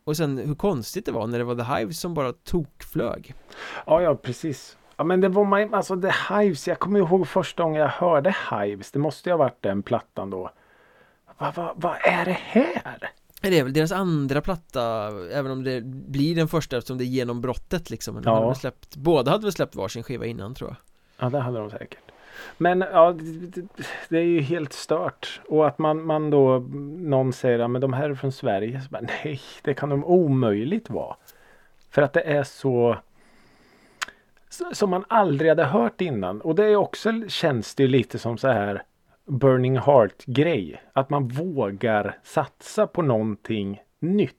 Och 0.03 0.17
sen 0.17 0.37
hur 0.37 0.55
konstigt 0.55 1.05
det 1.05 1.11
var 1.11 1.27
när 1.27 1.37
det 1.37 1.43
var 1.43 1.55
The 1.55 1.79
Hives 1.79 1.99
som 1.99 2.13
bara 2.13 2.33
tokflög 2.33 3.33
Ja, 3.85 4.01
ja, 4.01 4.15
precis. 4.15 4.77
Ja, 5.01 5.05
men 5.05 5.21
det 5.21 5.29
var 5.29 5.45
man, 5.45 5.73
alltså 5.73 6.01
The 6.01 6.11
Hives. 6.33 6.67
Jag 6.67 6.79
kommer 6.79 6.99
ihåg 6.99 7.27
första 7.27 7.63
gången 7.63 7.81
jag 7.81 7.87
hörde 7.87 8.35
Hives. 8.51 8.91
Det 8.91 8.99
måste 8.99 9.29
ju 9.29 9.33
ha 9.33 9.37
varit 9.37 9.61
den 9.61 9.83
plattan 9.83 10.29
då. 10.29 10.49
Vad 11.37 11.55
va, 11.55 11.73
vad 11.75 11.95
är 12.03 12.25
det 12.25 12.37
här? 12.41 13.09
Det 13.41 13.59
är 13.59 13.63
väl 13.63 13.73
deras 13.73 13.91
andra 13.91 14.41
platta 14.41 15.07
Även 15.33 15.51
om 15.51 15.63
det 15.63 15.83
blir 15.85 16.35
den 16.35 16.47
första 16.47 16.77
eftersom 16.77 16.97
det 16.97 17.03
är 17.03 17.05
genombrottet 17.05 17.89
liksom 17.89 18.21
Ja. 18.25 18.41
hade 18.43 18.55
släppt, 18.55 18.95
Båda 18.95 19.31
hade 19.31 19.43
väl 19.43 19.51
släppt 19.51 19.75
varsin 19.75 20.03
skiva 20.03 20.25
innan 20.25 20.53
tror 20.55 20.69
jag 20.69 20.77
Ja, 21.25 21.29
det 21.29 21.39
hade 21.39 21.59
de 21.59 21.69
säkert. 21.69 22.11
Men 22.57 22.81
ja, 22.93 23.11
det, 23.11 23.61
det- 24.09 24.17
är 24.17 24.21
ju 24.23 24.41
helt 24.41 24.73
stört. 24.73 25.41
Och 25.47 25.67
att 25.67 25.79
man, 25.79 26.05
man 26.05 26.29
då, 26.29 26.59
någon 26.97 27.33
säger 27.33 27.59
att 27.59 27.69
men 27.71 27.81
de 27.81 27.93
här 27.93 28.09
är 28.09 28.15
från 28.15 28.31
Sverige. 28.31 28.81
Så 28.81 28.89
bara, 28.89 29.01
nej, 29.23 29.41
det 29.61 29.73
kan 29.73 29.89
de 29.89 30.05
omöjligt 30.05 30.89
vara. 30.89 31.15
För 31.89 32.01
att 32.01 32.13
det 32.13 32.21
är 32.21 32.43
så- 32.43 32.97
som 34.73 34.89
man 34.89 35.05
aldrig 35.07 35.49
hade 35.51 35.65
hört 35.65 36.01
innan. 36.01 36.41
Och 36.41 36.55
det 36.55 36.65
är 36.65 36.75
också, 36.75 37.11
känns 37.27 37.75
det 37.75 37.87
lite 37.87 38.19
som 38.19 38.37
så 38.37 38.47
här 38.47 38.83
Burning 39.25 39.77
Heart 39.77 40.25
grej. 40.25 40.81
Att 40.93 41.09
man 41.09 41.27
vågar 41.27 42.17
satsa 42.23 42.87
på 42.87 43.01
någonting 43.01 43.81
nytt. 43.99 44.37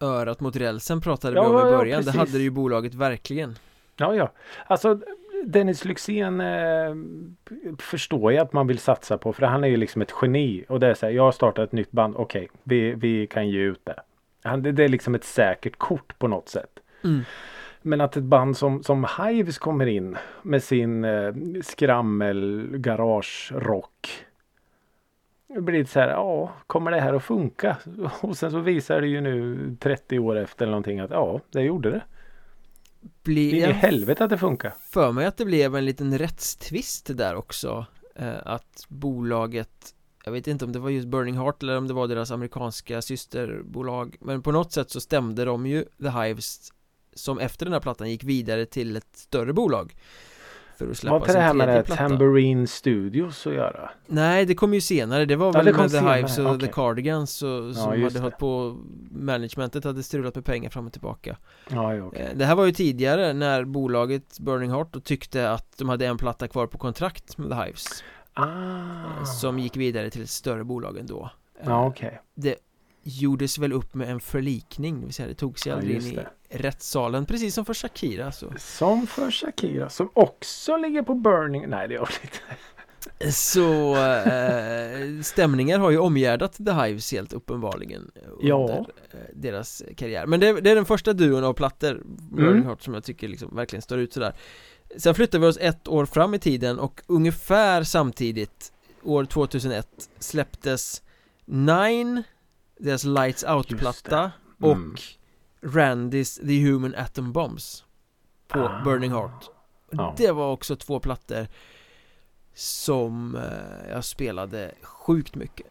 Örat 0.00 0.40
mot 0.40 0.56
rälsen 0.56 1.00
pratade 1.00 1.36
Ja, 1.36 1.42
vi 1.42 1.48
om 1.48 1.68
i 1.68 1.70
ja, 1.70 1.78
början, 1.78 2.00
det 2.00 2.12
precis. 2.12 2.32
hade 2.32 2.42
ju 2.42 2.50
bolaget 2.50 2.94
verkligen 2.94 3.56
Ja, 3.96 4.14
ja. 4.14 4.32
Alltså 4.66 5.00
Dennis 5.44 5.84
Lyxzén 5.84 6.40
eh, 6.40 6.94
förstår 7.78 8.32
jag 8.32 8.42
att 8.42 8.52
man 8.52 8.66
vill 8.66 8.78
satsa 8.78 9.18
på 9.18 9.32
för 9.32 9.46
han 9.46 9.64
är 9.64 9.68
ju 9.68 9.76
liksom 9.76 10.02
ett 10.02 10.14
geni 10.22 10.64
och 10.68 10.80
det 10.80 10.86
är 10.86 10.94
så 10.94 11.06
här, 11.06 11.12
jag 11.12 11.22
har 11.22 11.32
startat 11.32 11.68
ett 11.68 11.72
nytt 11.72 11.92
band, 11.92 12.14
okej, 12.16 12.48
vi, 12.62 12.94
vi 12.94 13.26
kan 13.26 13.48
ge 13.48 13.58
ut 13.58 13.80
det. 13.84 13.96
Han, 14.42 14.62
det. 14.62 14.72
Det 14.72 14.84
är 14.84 14.88
liksom 14.88 15.14
ett 15.14 15.24
säkert 15.24 15.78
kort 15.78 16.18
på 16.18 16.28
något 16.28 16.48
sätt. 16.48 16.80
Mm. 17.04 17.20
Men 17.82 18.00
att 18.00 18.16
ett 18.16 18.24
band 18.24 18.56
som, 18.56 18.82
som 18.82 19.06
Hives 19.18 19.58
kommer 19.58 19.86
in 19.86 20.16
med 20.42 20.62
sin 20.62 21.04
eh, 21.04 21.34
skrammel 21.62 22.68
garage 22.76 23.52
rock. 23.54 24.24
Det 25.48 25.60
blir 25.60 25.84
så 25.84 26.00
här, 26.00 26.08
ja, 26.08 26.52
kommer 26.66 26.90
det 26.90 27.00
här 27.00 27.14
att 27.14 27.22
funka? 27.24 27.76
Och 28.20 28.36
sen 28.36 28.50
så 28.50 28.58
visar 28.58 29.00
det 29.00 29.06
ju 29.06 29.20
nu 29.20 29.76
30 29.80 30.18
år 30.18 30.36
efter 30.36 30.64
eller 30.64 30.70
någonting 30.70 31.00
att 31.00 31.10
ja, 31.10 31.40
det 31.50 31.62
gjorde 31.62 31.90
det. 31.90 32.02
Blir 33.22 33.52
Det 33.52 33.62
är 33.62 33.72
helvete 33.72 34.24
att 34.24 34.30
det 34.30 34.38
funkar. 34.38 34.74
för 34.90 35.12
mig 35.12 35.26
att 35.26 35.36
det 35.36 35.44
blev 35.44 35.76
en 35.76 35.84
liten 35.84 36.18
rättstvist 36.18 37.16
där 37.16 37.34
också 37.34 37.86
eh, 38.16 38.36
Att 38.44 38.86
bolaget 38.88 39.94
Jag 40.24 40.32
vet 40.32 40.46
inte 40.46 40.64
om 40.64 40.72
det 40.72 40.78
var 40.78 40.90
just 40.90 41.08
Burning 41.08 41.38
Heart 41.38 41.62
eller 41.62 41.78
om 41.78 41.88
det 41.88 41.94
var 41.94 42.08
deras 42.08 42.30
amerikanska 42.30 43.02
systerbolag 43.02 44.16
Men 44.20 44.42
på 44.42 44.52
något 44.52 44.72
sätt 44.72 44.90
så 44.90 45.00
stämde 45.00 45.44
de 45.44 45.66
ju 45.66 45.84
The 46.02 46.08
Hives 46.08 46.72
Som 47.14 47.38
efter 47.38 47.66
den 47.66 47.72
här 47.72 47.80
plattan 47.80 48.10
gick 48.10 48.24
vidare 48.24 48.66
till 48.66 48.96
ett 48.96 49.16
större 49.16 49.52
bolag 49.52 49.94
För 50.78 50.90
att 50.90 50.96
släppa 50.96 51.16
inte 51.16 51.28
sin 51.28 51.34
det 51.34 51.40
här 51.44 51.54
med 51.54 51.68
det 51.68 51.82
Tambourine 51.96 52.66
Studios 52.66 53.46
att 53.46 53.54
göra? 53.54 53.90
Nej 54.06 54.44
det 54.46 54.54
kom 54.54 54.74
ju 54.74 54.80
senare, 54.80 55.24
det 55.24 55.36
var 55.36 55.46
Ja, 55.46 55.52
väl 55.52 55.64
det 55.64 55.72
med 55.72 55.90
The 55.90 55.96
senare, 55.98 56.16
Hives 56.16 56.38
och 56.38 56.46
okej. 56.46 56.60
The 56.60 56.72
Cardigans 56.72 57.42
och, 57.42 57.74
som 57.74 58.00
just 58.00 58.14
hade 58.16 58.18
hållit 58.24 58.38
på 58.38 58.76
Managementet 59.10 59.84
hade 59.84 60.02
strulat 60.02 60.34
med 60.34 60.44
pengar 60.44 60.70
fram 60.70 60.86
och 60.86 60.92
tillbaka 60.92 61.36
Ja, 61.70 61.94
ja, 61.94 62.04
okej. 62.04 62.22
Eh, 62.30 62.36
Det 62.36 62.44
här 62.44 62.54
var 62.54 62.64
ju 62.64 62.72
tidigare 62.72 63.32
när 63.32 63.64
bolaget 63.64 64.38
Burning 64.40 64.70
Heart 64.70 65.04
tyckte 65.04 65.50
att 65.50 65.78
de 65.78 65.88
hade 65.88 66.06
en 66.06 66.16
platta 66.18 66.48
kvar 66.48 66.66
på 66.66 66.78
kontrakt 66.78 67.38
med 67.38 67.50
The 67.50 67.54
Hives 67.64 68.04
Ah. 68.34 69.24
Som 69.24 69.58
gick 69.58 69.76
vidare 69.76 70.10
till 70.10 70.22
ett 70.22 70.30
större 70.30 70.64
bolag 70.64 70.98
ändå 70.98 71.30
Eh, 71.60 71.68
Ja, 71.68 71.86
okej. 71.86 72.20
Det 72.34 72.56
gjordes 73.02 73.58
väl 73.58 73.72
upp 73.72 73.94
med 73.94 74.10
en 74.10 74.20
förlikning, 74.20 75.00
det 75.00 75.04
vill 75.06 75.14
säga 75.14 75.28
det 75.28 75.34
tog 75.34 75.58
sig 75.58 75.70
Ja, 75.70 75.76
aldrig 75.76 75.94
just 75.94 76.06
in 76.12 76.18
i 76.18 76.58
rättssalen 76.58 77.26
Precis 77.26 77.54
som 77.54 77.64
för 77.64 77.74
Shakira 77.74 78.32
så 78.32 78.52
Som 78.58 79.06
för 79.06 79.30
Shakira 79.30 79.88
som 79.90 80.10
också 80.12 80.76
ligger 80.76 81.02
på 81.02 81.14
Burning. 81.14 81.68
Nej, 81.68 81.88
det 81.88 81.94
gör 81.94 82.08
det 82.22 82.28
inte. 82.28 83.32
Så 83.32 83.96
eh, 83.96 85.22
stämningar 85.22 85.78
har 85.78 85.90
ju 85.90 85.98
omgärdat 85.98 86.52
The 86.52 86.72
Hives 86.72 87.12
helt 87.12 87.32
uppenbarligen 87.32 88.10
under 88.26 88.48
Ja. 88.48 88.70
eh, 89.10 89.18
deras 89.34 89.82
karriär 89.96 90.26
Men 90.26 90.40
det, 90.40 90.60
det 90.60 90.70
är 90.70 90.74
den 90.74 90.84
första 90.84 91.12
duon 91.12 91.44
av 91.44 91.52
plattor 91.52 92.02
Burning 92.04 92.48
Mm. 92.52 92.66
Heart 92.66 92.82
som 92.82 92.94
jag 92.94 93.04
tycker 93.04 93.28
liksom 93.28 93.56
verkligen 93.56 93.82
står 93.82 93.98
ut 93.98 94.12
sådär 94.12 94.34
Sen 94.96 95.14
flyttar 95.14 95.38
vi 95.38 95.46
oss 95.46 95.58
ett 95.60 95.88
år 95.88 96.06
fram 96.06 96.34
i 96.34 96.38
tiden 96.38 96.78
och 96.78 97.02
ungefär 97.06 97.82
samtidigt 97.82 98.72
År 99.04 99.24
2001 99.24 99.88
släpptes 100.18 101.02
Nine 101.44 102.22
Deras 102.82 103.04
Lights 103.04 103.44
Out-platta 103.44 104.30
Mm. 104.62 104.92
och 104.92 105.00
Randys 105.74 106.34
The 106.36 106.66
Human 106.66 106.94
Atom 106.94 107.32
Bombs 107.32 107.84
På 108.48 108.58
Ah. 108.60 108.82
Burning 108.84 109.10
Heart 109.10 109.50
Ja. 109.90 110.14
Det 110.18 110.30
var 110.30 110.52
också 110.52 110.76
två 110.76 111.00
plattor 111.00 111.46
Som 112.54 113.36
eh, 113.36 113.90
jag 113.92 114.04
spelade 114.04 114.72
sjukt 114.82 115.34
mycket 115.34 115.66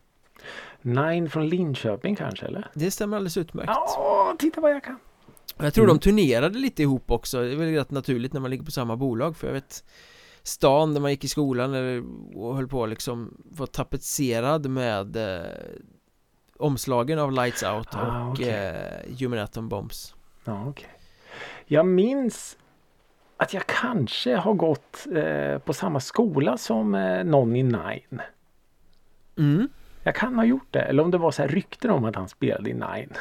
Nine 0.81 1.29
från 1.29 1.49
Linköping 1.49 2.15
kanske 2.15 2.45
eller? 2.45 2.67
Det 2.73 2.91
stämmer 2.91 3.17
alldeles 3.17 3.37
utmärkt 3.37 3.67
Ja, 3.75 4.35
titta 4.39 4.61
vad 4.61 4.71
jag 4.71 4.83
kan. 4.83 4.99
Jag 5.57 5.73
tror 5.73 5.83
Mm. 5.85 5.95
de 5.95 5.99
turnerade 6.01 6.59
lite 6.59 6.81
ihop 6.81 7.11
också 7.11 7.41
Det 7.41 7.51
är 7.51 7.55
väl 7.55 7.73
rätt 7.73 7.91
naturligt 7.91 8.33
när 8.33 8.41
man 8.41 8.51
ligger 8.51 8.63
på 8.65 8.71
samma 8.71 8.95
bolag 8.97 9.37
för 9.37 9.47
jag 9.47 9.53
vet 9.53 9.83
Stan 10.43 10.93
där 10.93 11.01
man 11.01 11.11
gick 11.11 11.23
i 11.23 11.27
skolan 11.27 11.73
eller, 11.73 12.03
och 12.37 12.55
höll 12.55 12.67
på 12.67 12.85
liksom 12.85 13.37
Var 13.45 13.67
tapetserad 13.67 14.69
med 14.69 15.15
eh, 15.15 15.41
Omslagen 16.61 17.19
av 17.19 17.31
Lights 17.31 17.63
Out 17.63 17.87
Ah, 17.91 18.23
och 18.25 18.31
okej. 18.31 18.49
eh, 18.49 19.17
Human 19.19 19.39
Atom 19.39 19.69
Bombs 19.69 20.15
Ja, 20.43 20.65
okej. 20.67 20.89
Jag 21.65 21.85
minns 21.85 22.57
att 23.37 23.53
jag 23.53 23.67
kanske 23.67 24.35
har 24.35 24.53
gått 24.53 25.07
eh, 25.15 25.57
på 25.59 25.73
samma 25.73 25.99
skola 25.99 26.57
som 26.57 26.95
eh, 26.95 27.19
i 27.57 27.63
Nine. 27.63 28.21
mm. 29.37 29.67
Jag 30.03 30.15
kan 30.15 30.35
ha 30.35 30.45
gjort 30.45 30.67
det. 30.71 30.81
Eller 30.81 31.03
om 31.03 31.11
det 31.11 31.17
var 31.17 31.31
så 31.31 31.41
här 31.41 31.49
rykten 31.49 31.91
om 31.91 32.05
att 32.05 32.15
han 32.15 32.29
spelade 32.29 32.69
i 32.69 32.73
Nine. 32.73 33.13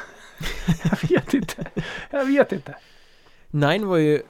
jag 0.83 1.09
vet 1.09 1.33
inte. 1.33 1.65
Jag 2.09 2.25
vet 2.25 2.51
inte. 2.51 2.75
Nine 3.47 3.87
var 3.87 3.97
ju 3.97 4.21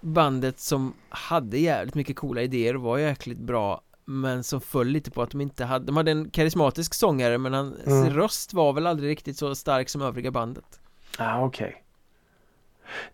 bandet 0.00 0.60
som 0.60 0.94
hade 1.08 1.58
jävligt 1.58 1.94
mycket 1.94 2.16
coola 2.16 2.42
idéer 2.42 2.76
och 2.76 2.82
var 2.82 2.98
jäkligt 2.98 3.38
bra 3.38 3.80
men 4.10 4.44
som 4.44 4.60
föll 4.60 4.86
lite 4.88 5.10
på 5.10 5.22
att 5.22 5.30
de 5.30 5.40
inte 5.40 5.64
hade, 5.64 5.84
de 5.84 5.96
hade 5.96 6.10
en 6.10 6.30
karismatisk 6.30 6.94
sångare 6.94 7.38
men 7.38 7.54
hans 7.54 7.86
Mm. 7.86 8.10
röst 8.10 8.54
var 8.54 8.72
väl 8.72 8.86
aldrig 8.86 9.10
riktigt 9.10 9.36
så 9.36 9.54
stark 9.54 9.88
som 9.88 10.02
övriga 10.02 10.30
bandet 10.30 10.80
Ja, 11.18 11.34
ah, 11.34 11.44
okej. 11.44 11.84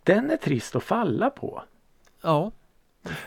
Den 0.02 0.30
är 0.30 0.36
trist 0.36 0.76
att 0.76 0.82
falla 0.82 1.30
på. 1.30 1.62
Ja, 2.22 2.52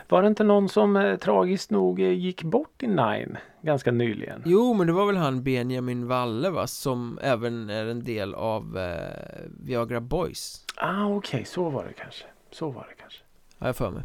Var 0.08 0.22
det 0.22 0.28
inte 0.28 0.44
någon 0.44 0.68
som 0.68 0.96
eh, 0.96 1.16
tragiskt 1.16 1.70
nog 1.70 2.00
eh, 2.00 2.10
gick 2.12 2.42
bort 2.42 2.82
i 2.82 2.86
Nine 2.86 3.36
ganska 3.62 3.90
nyligen? 3.92 4.42
jo 4.46 4.74
men 4.74 4.86
det 4.86 4.92
var 4.92 5.06
väl 5.06 5.16
han 5.16 5.42
Benjamin 5.42 6.06
Walle 6.06 6.50
va 6.50 6.66
som 6.66 7.18
även 7.22 7.70
är 7.70 7.86
en 7.86 8.04
del 8.04 8.34
av 8.34 8.78
eh, 8.78 9.40
Viagra 9.60 10.00
Boys 10.00 10.64
Ah, 10.76 11.06
okej, 11.06 11.44
så 11.44 11.70
var 11.70 11.84
det 11.84 11.92
kanske. 11.92 12.24
Så 12.50 12.70
var 12.70 12.86
det 12.90 12.94
kanske. 13.02 13.20
Har 13.58 13.68
jag 13.68 13.76
för 13.76 13.90
mig 13.90 14.02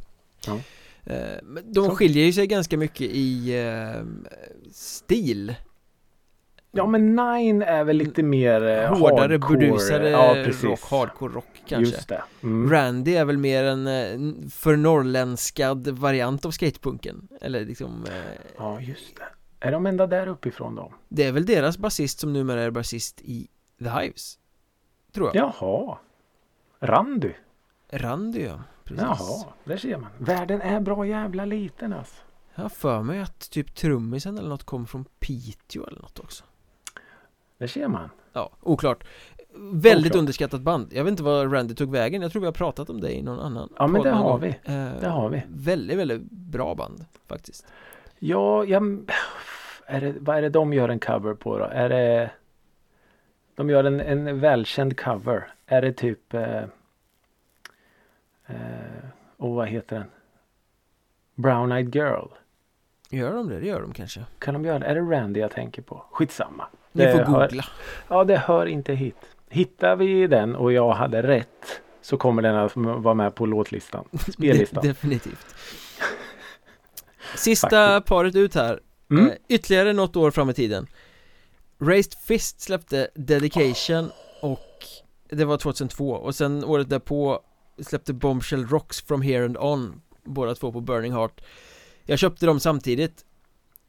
Ja. 0.47 0.59
Eh, 1.05 1.37
de 1.63 1.85
Så. 1.85 1.95
skiljer 1.95 2.25
ju 2.25 2.33
sig 2.33 2.47
ganska 2.47 2.77
mycket 2.77 3.01
i 3.11 3.55
eh, 3.59 4.03
stil 4.71 5.55
Ja, 6.71 6.87
men 6.87 7.15
Nine 7.15 7.61
är 7.61 7.83
väl 7.83 7.97
lite 7.97 8.23
mer 8.23 8.61
eh, 8.67 8.97
Hårdare, 8.97 9.33
hardcore. 9.33 10.09
ja, 10.09 10.35
rock, 10.61 10.79
hardcore 10.81 11.33
rock 11.33 11.63
kanske 11.67 11.95
Just 11.95 12.07
det. 12.09 12.23
Mm. 12.43 12.69
Randy 12.71 13.15
är 13.15 13.25
väl 13.25 13.37
mer 13.37 13.63
en 13.63 14.49
för 14.49 14.75
norrländskad 14.75 15.87
variant 15.87 16.45
av 16.45 16.51
skatepunken 16.51 17.27
Eller 17.41 17.65
liksom 17.65 18.05
Ja, 18.57 18.81
just 18.81 19.15
det. 19.15 19.67
Är 19.67 19.71
de 19.71 19.85
ända 19.85 20.07
där 20.07 20.27
uppifrån 20.27 20.75
då? 20.75 20.93
Det 21.09 21.23
är 21.23 21.31
väl 21.31 21.45
deras 21.45 21.77
basist 21.77 22.19
som 22.19 22.33
numera 22.33 22.61
är 22.63 22.71
basist 22.71 23.21
i 23.21 23.47
The 23.79 23.89
Hives 23.89 24.39
Tror 25.13 25.31
jag 25.33 25.53
Jaha. 25.59 25.97
Randy. 26.79 27.31
Randy 27.89 28.41
ja, 28.43 28.59
precis 28.83 29.01
Jaha, 29.03 29.45
där 29.63 29.77
ser 29.77 29.97
man. 29.97 30.09
Världen 30.17 30.61
är 30.61 30.79
bra 30.79 31.07
jävla 31.07 31.45
liten 31.45 31.93
alltså. 31.93 32.15
Jag 32.55 32.61
har 32.63 32.69
för 32.69 33.01
mig 33.01 33.19
att 33.19 33.49
typ 33.51 33.75
trummisen 33.75 34.37
eller 34.37 34.49
något 34.49 34.63
kom 34.63 34.87
från 34.87 35.05
Piteå 35.19 35.85
eller 35.87 36.01
något 36.01 36.19
också 36.19 36.43
Där 37.57 37.67
ser 37.67 37.87
man. 37.87 38.09
Ja, 38.33 38.49
oklart 38.61 39.07
Väldigt 39.71 40.05
Oklart. 40.11 40.19
underskattat 40.19 40.61
band 40.61 40.87
Jag 40.93 41.03
vet 41.03 41.11
inte 41.11 41.23
var 41.23 41.47
Randy 41.47 41.75
tog 41.75 41.91
vägen 41.91 42.21
Jag 42.21 42.31
tror 42.31 42.39
vi 42.39 42.45
har 42.45 42.51
pratat 42.53 42.89
om 42.89 43.01
det 43.01 43.11
i 43.17 43.21
någon 43.21 43.39
annan 43.39 43.69
Ja, 43.77 43.87
men 43.87 44.01
det 44.01 44.09
har 44.11 44.37
vi. 44.37 44.47
Eh, 44.47 44.89
Det 45.01 45.07
har 45.09 45.29
vi. 45.29 45.43
Väldigt, 45.49 45.97
väldigt 45.97 46.21
bra 46.31 46.75
band 46.75 47.05
faktiskt 47.27 47.65
Ja, 48.19 48.63
jag, 48.65 49.11
är 49.85 50.01
det, 50.01 50.15
vad 50.19 50.37
är 50.37 50.41
det 50.41 50.49
de 50.49 50.73
gör 50.73 50.89
en 50.89 50.99
cover 50.99 51.33
på 51.33 51.57
då? 51.57 51.65
Är 51.65 51.89
det 51.89 52.31
De 53.55 53.69
gör 53.69 53.83
en, 53.83 53.99
en 54.01 54.39
välkänd 54.39 54.99
cover. 54.99 55.47
Är 55.65 55.81
det 55.81 55.93
typ 55.93 56.33
eh, 56.33 56.61
Och 59.37 59.51
vad 59.51 59.67
heter 59.67 59.95
den? 59.95 60.07
Brown 61.35 61.71
Eyed 61.71 61.95
Girl. 61.95 62.27
Gör 63.09 63.33
de 63.33 63.49
det? 63.49 63.59
Det 63.59 63.65
gör 63.67 63.81
de 63.81 63.93
kanske 63.93 64.25
Kan 64.39 64.53
de 64.53 64.65
göra 64.65 64.79
det? 64.79 64.85
Är 64.85 64.95
det 64.95 65.01
Randy 65.01 65.39
jag 65.39 65.51
tänker 65.51 65.81
på? 65.81 66.05
Skitsamma. 66.11 66.67
Ni 66.91 67.03
Det 67.05 67.11
får 67.11 67.19
hör- 67.19 67.47
googla 67.47 67.65
Ja, 68.07 68.23
det 68.23 68.37
hör 68.37 68.65
inte 68.65 68.93
hit. 68.93 69.15
Hittar 69.49 69.95
vi 69.95 70.27
den 70.27 70.55
och 70.55 70.71
jag 70.73 70.93
hade 70.93 71.23
rätt 71.23 71.81
så 72.01 72.17
kommer 72.17 72.41
den 72.41 72.55
att 72.55 72.75
vara 72.75 73.13
med 73.13 73.35
på 73.35 73.45
låtlistan. 73.45 74.05
Spellistan. 74.33 74.81
De- 74.81 74.87
Definitivt 74.87 75.55
Sista 77.35 78.01
paret 78.01 78.35
ut 78.35 78.55
här 78.55 78.79
Mm. 79.09 79.27
eh, 79.27 79.33
Ytterligare 79.49 79.93
något 79.93 80.15
år 80.15 80.31
fram 80.31 80.49
i 80.49 80.53
tiden 80.53 80.87
Raised 81.79 82.13
Fist 82.27 82.61
släppte 82.61 83.07
Dedication 83.15 84.09
och 84.41 84.59
det 85.29 85.45
var 85.45 85.57
2002 85.57 86.09
och 86.11 86.35
sen 86.35 86.63
året 86.63 86.89
därpå 86.89 87.39
släppte 87.83 88.13
Bombshell 88.13 88.67
Rocks 88.67 89.01
from 89.01 89.21
here 89.21 89.45
and 89.45 89.57
on 89.57 90.01
Båda 90.25 90.55
två 90.55 90.71
på 90.71 90.81
Burning 90.81 91.13
Heart. 91.13 91.41
Jag 92.03 92.19
köpte 92.19 92.45
dem 92.45 92.59
samtidigt. 92.59 93.25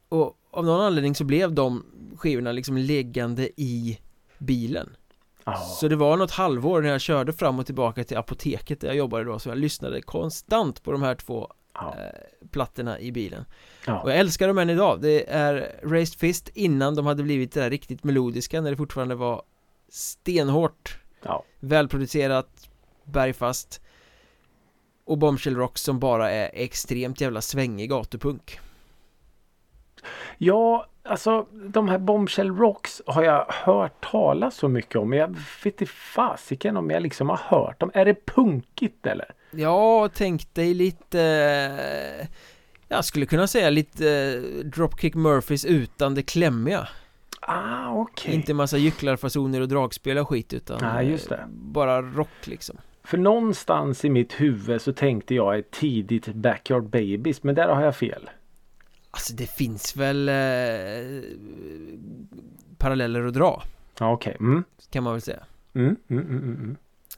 Och 0.09 0.37
av 0.51 0.65
någon 0.65 0.81
anledning 0.81 1.15
så 1.15 1.23
blev 1.23 1.53
de 1.53 1.85
skivorna 2.17 2.51
liksom 2.51 2.77
liggande 2.77 3.49
i 3.61 3.99
bilen. 4.37 4.95
Ja. 5.43 5.55
Så 5.55 5.87
det 5.87 5.95
var 5.95 6.17
något 6.17 6.31
halvår 6.31 6.81
när 6.81 6.89
jag 6.89 7.01
körde 7.01 7.33
fram 7.33 7.59
och 7.59 7.65
tillbaka 7.65 8.03
till 8.03 8.17
apoteket 8.17 8.81
där 8.81 8.87
jag 8.87 8.97
jobbade 8.97 9.23
då 9.23 9.39
Så 9.39 9.49
jag 9.49 9.57
lyssnade 9.57 10.01
konstant 10.01 10.83
på 10.83 10.91
de 10.91 11.01
här 11.01 11.15
två 11.15 11.51
eh, 11.75 12.49
plattorna 12.51 12.99
i 12.99 13.11
bilen. 13.11 13.45
Ja. 13.85 14.01
Och 14.01 14.11
jag 14.11 14.17
älskar 14.17 14.47
dem 14.47 14.57
än 14.57 14.69
idag. 14.69 15.01
Det 15.01 15.29
är 15.29 15.79
Raised 15.83 16.19
Fist 16.19 16.49
innan 16.53 16.95
de 16.95 17.05
hade 17.05 17.23
blivit 17.23 17.51
det 17.51 17.61
där 17.61 17.69
riktigt 17.69 18.03
melodiska 18.03 18.61
när 18.61 18.71
det 18.71 18.77
fortfarande 18.77 19.15
var 19.15 19.41
stenhårt. 19.89 20.99
Välproducerat 21.59 22.66
Bergfast 23.07 23.81
Och 25.05 25.17
Bombshell 25.17 25.55
Rock 25.55 25.77
som 25.77 25.99
bara 25.99 26.31
är 26.31 26.49
extremt 26.53 27.21
jävla 27.21 27.41
svängig 27.41 27.89
gatupunk 27.89 28.59
Ja, 30.37 30.87
alltså 31.03 31.47
de 31.69 31.87
här 31.89 31.97
Bombshell 31.97 32.55
Rocks 32.55 33.01
har 33.05 33.23
jag 33.23 33.45
hört 33.49 34.11
talas 34.11 34.55
så 34.55 34.67
mycket 34.67 34.95
om. 34.95 35.09
Men 35.09 35.19
jag 35.19 35.27
vet 35.63 35.65
inte 35.81 35.85
fasiken 35.85 36.77
om 36.77 36.89
jag 36.89 37.03
liksom 37.03 37.29
har 37.29 37.37
hört 37.37 37.79
dem. 37.79 37.91
Är 37.93 38.05
det 38.05 38.25
punkigt 38.25 39.05
eller? 39.05 39.31
Ja, 39.51 40.09
tänk 40.13 40.53
dig 40.53 40.73
lite 40.73 42.27
Jag 42.87 43.05
skulle 43.05 43.25
kunna 43.25 43.47
säga 43.47 43.69
lite 43.69 44.39
Dropkick 44.63 45.15
Murphys 45.15 45.65
utan 45.65 46.15
det 46.15 46.23
klämmiga 46.23 46.87
Ah, 47.41 47.89
okej. 47.93 48.33
Inte 48.35 48.53
massa 48.53 48.77
gycklarfasoner 48.77 49.61
och 49.61 49.67
dragspel 49.67 50.17
och 50.17 50.29
skit 50.29 50.53
utan 50.53 50.77
Nej, 50.81 51.09
just 51.09 51.29
det. 51.29 51.35
eh, 51.35 51.47
Bara 51.49 52.01
rock 52.01 52.47
liksom 52.47 52.77
För 53.07 53.17
någonstans 53.17 54.05
i 54.05 54.09
mitt 54.09 54.41
huvud 54.41 54.81
så 54.81 54.93
tänkte 54.93 55.35
jag 55.35 55.59
ett 55.59 55.71
tidigt 55.71 56.27
Backyard 56.27 56.83
Babies. 56.83 57.43
Men 57.43 57.55
där 57.55 57.67
har 57.67 57.83
jag 57.83 57.95
fel. 57.95 58.29
Alltså 59.11 59.33
det 59.33 59.49
finns 59.49 59.95
väl 59.95 60.29
eh, 60.29 60.35
paralleller 62.77 63.25
att 63.25 63.33
dra 63.33 63.63
Ja, 63.99 64.11
okej. 64.11 64.37
Mm. 64.39 64.63
kan 64.91 65.03
man 65.03 65.13
väl 65.13 65.21
säga 65.21 65.43
Mm, 65.73 65.95
mm, 66.07 66.23
mm, 66.23 66.37
mm, 66.37 66.55
mm. 66.55 66.75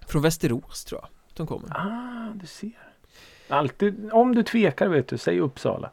Från 0.07 0.21
Västerås 0.21 0.85
tror 0.85 1.01
jag 1.01 1.09
de 1.33 1.47
kommer 1.47 1.67
Ah, 1.71 2.33
du 2.33 2.47
ser. 2.47 2.71
Alltid, 3.47 4.09
om 4.11 4.35
du 4.35 4.43
tvekar 4.43 4.87
vet 4.87 5.07
du, 5.07 5.17
säg 5.17 5.39
Uppsala. 5.39 5.91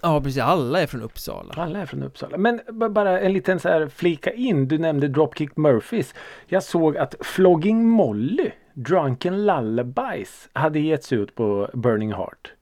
Ja 0.00 0.20
precis, 0.20 0.42
alla 0.42 0.80
är 0.80 0.86
från 0.86 1.02
Uppsala 1.02 1.54
Alla 1.56 1.78
är 1.78 1.86
från 1.86 2.02
Uppsala. 2.02 2.38
Men 2.38 2.60
bara 2.90 3.20
en 3.20 3.32
liten 3.32 3.60
så 3.60 3.68
här 3.68 3.88
flika 3.88 4.32
in. 4.32 4.68
Du 4.68 4.78
nämnde 4.78 5.08
Dropkick 5.08 5.56
Murphys. 5.56 6.14
Jag 6.46 6.62
såg 6.62 6.96
att 6.96 7.14
Flogging 7.20 7.88
Molly, 7.88 8.50
Drunken 8.78 9.46
Lullabies, 9.46 10.48
hade 10.52 10.78
getts 10.80 11.12
ut 11.12 11.34
på 11.34 11.70
Burning 11.72 12.12
Heart. 12.12 12.52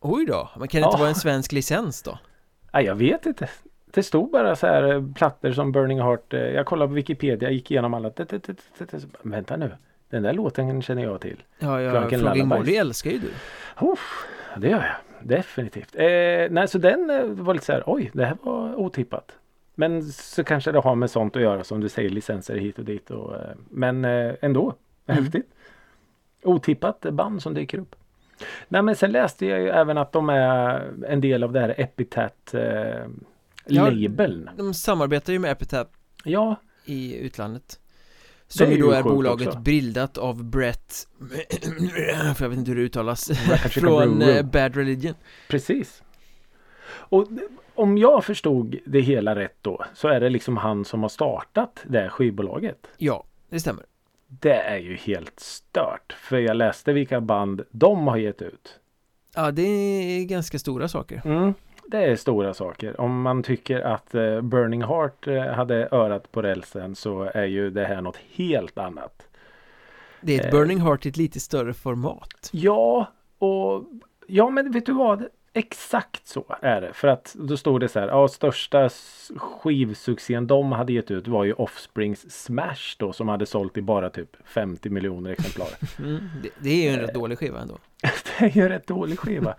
Oj 0.00 0.26
då, 0.26 0.50
men 0.58 0.68
kan 0.68 0.80
det 0.80 0.84
inte 0.86 0.94
Ja. 0.96 0.98
vara 0.98 1.08
en 1.08 1.14
svensk 1.14 1.52
licens 1.52 2.02
då? 2.02 2.18
Nej, 2.72 2.84
jag 2.84 2.94
vet 2.94 3.26
inte. 3.26 3.48
Det 3.86 4.02
stod 4.02 4.30
bara 4.30 4.56
så 4.56 4.66
här 4.66 4.82
eh, 4.94 5.04
plattor 5.14 5.52
som 5.52 5.72
Burning 5.72 6.00
Heart. 6.00 6.34
eh, 6.34 6.40
Jag 6.40 6.66
kollade 6.66 6.88
på 6.88 6.94
Wikipedia, 6.94 7.50
gick 7.50 7.70
igenom 7.70 7.94
alla. 7.94 8.10
Vänta 9.22 9.56
nu. 9.56 9.72
Den 10.10 10.22
där 10.22 10.32
låten 10.32 10.82
känner 10.82 11.02
jag 11.02 11.20
till. 11.20 11.42
Ja, 11.58 11.80
ja, 11.82 11.92
Drunken 11.92 12.20
Flogging. 12.20 12.48
Molly 12.48 12.76
älskar 12.76 13.10
ju 13.10 13.18
du 13.18 13.30
Uff, 13.86 14.26
det 14.56 14.68
gör 14.68 14.76
jag. 14.84 15.28
Definitivt. 15.28 15.96
Eh, 15.96 16.04
nej, 16.50 16.68
så 16.68 16.78
den 16.78 17.10
eh, 17.10 17.24
var 17.24 17.54
lite 17.54 17.66
så 17.66 17.72
här. 17.72 17.82
Oj, 17.86 18.10
det 18.14 18.24
här 18.24 18.36
var 18.42 18.74
otippat. 18.80 19.32
Men 19.74 20.02
så 20.02 20.44
kanske 20.44 20.72
det 20.72 20.78
har 20.78 20.94
med 20.94 21.10
sånt 21.10 21.36
att 21.36 21.42
göra 21.42 21.64
som 21.64 21.80
du 21.80 21.88
säger 21.88 22.10
licenser 22.10 22.56
hit 22.56 22.78
och 22.78 22.84
dit. 22.84 23.10
Och, 23.10 23.34
men 23.70 24.04
ändå. 24.04 24.74
Mm. 25.06 25.22
Häftigt. 25.24 25.50
Otippat 26.42 27.00
band 27.00 27.42
som 27.42 27.54
dyker 27.54 27.78
upp. 27.78 27.96
Nej 28.68 28.82
men 28.82 28.96
sen 28.96 29.12
läste 29.12 29.46
jag 29.46 29.60
ju 29.60 29.68
även 29.68 29.98
att 29.98 30.12
de 30.12 30.28
är 30.28 30.92
en 31.08 31.20
del 31.20 31.44
av 31.44 31.52
det 31.52 31.60
här 31.60 31.74
Epitat 31.78 32.54
eh, 32.54 33.06
Ja, 33.66 33.90
labeln. 33.90 34.50
De 34.56 34.74
samarbetar 34.74 35.32
ju 35.32 35.38
med 35.38 35.50
Epitaph 35.52 35.90
Ja, 36.24 36.56
i 36.84 37.16
utlandet 37.18 37.80
Som 38.46 38.70
ju 38.70 38.76
då 38.78 38.90
är 38.90 39.02
bolaget 39.02 39.48
också. 39.48 39.58
bildat 39.60 40.18
av 40.18 40.44
Brett 40.44 40.94
För 42.36 42.44
jag 42.44 42.48
vet 42.48 42.58
inte 42.58 42.70
hur 42.70 42.76
det 42.76 42.82
uttalas 42.82 43.30
Från 43.70 44.22
eh, 44.22 44.42
Bad 44.42 44.76
Religion 44.76 45.14
precis. 45.48 46.02
Och 46.92 47.28
om 47.74 47.98
jag 47.98 48.24
förstod 48.24 48.76
det 48.86 49.00
hela 49.00 49.34
rätt 49.34 49.56
då 49.62 49.84
så 49.94 50.08
är 50.08 50.20
det 50.20 50.28
liksom 50.30 50.56
han 50.56 50.84
som 50.84 51.02
har 51.02 51.08
startat 51.08 51.80
det 51.88 52.00
här 52.00 52.08
skivbolaget. 52.08 52.86
Ja, 52.96 53.24
det 53.48 53.60
stämmer 53.60 53.84
Det 54.32 54.54
är 54.54 54.76
ju 54.76 54.96
helt 54.96 55.40
stört. 55.40 56.12
För 56.12 56.38
jag 56.38 56.56
läste 56.56 56.92
vilka 56.92 57.20
band 57.20 57.62
de 57.70 58.08
har 58.08 58.16
gett 58.16 58.42
ut. 58.42 58.78
Ja, 59.34 59.50
det 59.50 59.62
är 59.62 60.24
ganska 60.24 60.58
stora 60.58 60.88
saker 60.88 61.22
Mm, 61.24 61.54
det 61.86 62.04
är 62.04 62.16
stora 62.16 62.54
saker. 62.54 63.00
Om 63.00 63.22
man 63.22 63.42
tycker 63.42 63.80
att 63.80 64.14
eh, 64.14 64.40
Burning 64.40 64.82
Heart 64.82 65.26
eh, 65.26 65.42
hade 65.42 65.88
örat 65.90 66.32
på 66.32 66.42
rälsen 66.42 66.94
så 66.94 67.22
är 67.22 67.44
ju 67.44 67.70
det 67.70 67.84
här 67.84 68.00
något 68.00 68.18
helt 68.34 68.78
annat. 68.78 69.26
Det 70.20 70.34
är 70.34 70.40
ett 70.40 70.46
Eh. 70.46 70.50
Burning 70.50 70.80
Heart 70.80 71.06
i 71.06 71.08
ett 71.08 71.16
lite 71.16 71.40
större 71.40 71.74
format 71.74 72.50
Ja, 72.52 73.12
och 73.38 73.84
ja 74.26 74.50
men 74.50 74.72
vet 74.72 74.86
du 74.86 74.92
vad? 74.92 75.24
Exakt 75.52 76.26
så 76.26 76.44
är 76.60 76.80
det. 76.80 76.92
För 76.92 77.08
att 77.08 77.34
då 77.38 77.56
stod 77.56 77.80
det 77.80 77.88
så 77.88 78.00
här. 78.00 78.08
Ja, 78.08 78.28
största 78.28 78.90
skivsuccén 79.36 80.46
de 80.46 80.72
hade 80.72 80.92
gett 80.92 81.10
ut 81.10 81.28
var 81.28 81.44
ju 81.44 81.52
Offsprings 81.52 82.44
Smash 82.44 82.96
då 82.98 83.12
som 83.12 83.28
hade 83.28 83.46
sålt 83.46 83.76
i 83.76 83.82
bara 83.82 84.10
typ 84.10 84.36
50 84.44 84.90
miljoner 84.90 85.30
exemplar. 85.30 85.68
mm, 85.98 86.28
det, 86.42 86.48
det 86.58 86.70
är 86.70 86.82
ju 86.82 86.88
en 86.88 87.00
rätt 87.00 87.14
dålig 87.14 87.38
skiva 87.38 87.60
ändå 87.60 87.78
Det 88.38 88.44
är 88.44 88.50
ju 88.50 88.62
en 88.62 88.68
rätt 88.68 88.86
dålig 88.86 89.18
skiva. 89.18 89.54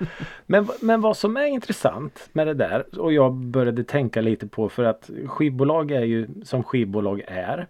Men, 0.46 0.68
men 0.82 1.02
vad 1.02 1.18
som 1.18 1.38
är 1.38 1.46
intressant 1.46 2.30
med 2.34 2.48
det 2.48 2.54
där 2.54 3.00
och 3.00 3.14
jag 3.14 3.34
började 3.34 3.84
tänka 3.84 4.22
lite 4.22 4.48
på 4.48 4.70
för 4.70 4.84
att 4.84 5.10
skivbolag 5.26 5.92
är 5.92 6.04
ju 6.04 6.28
som 6.44 6.64
skivbolag 6.64 7.22
är. 7.28 7.68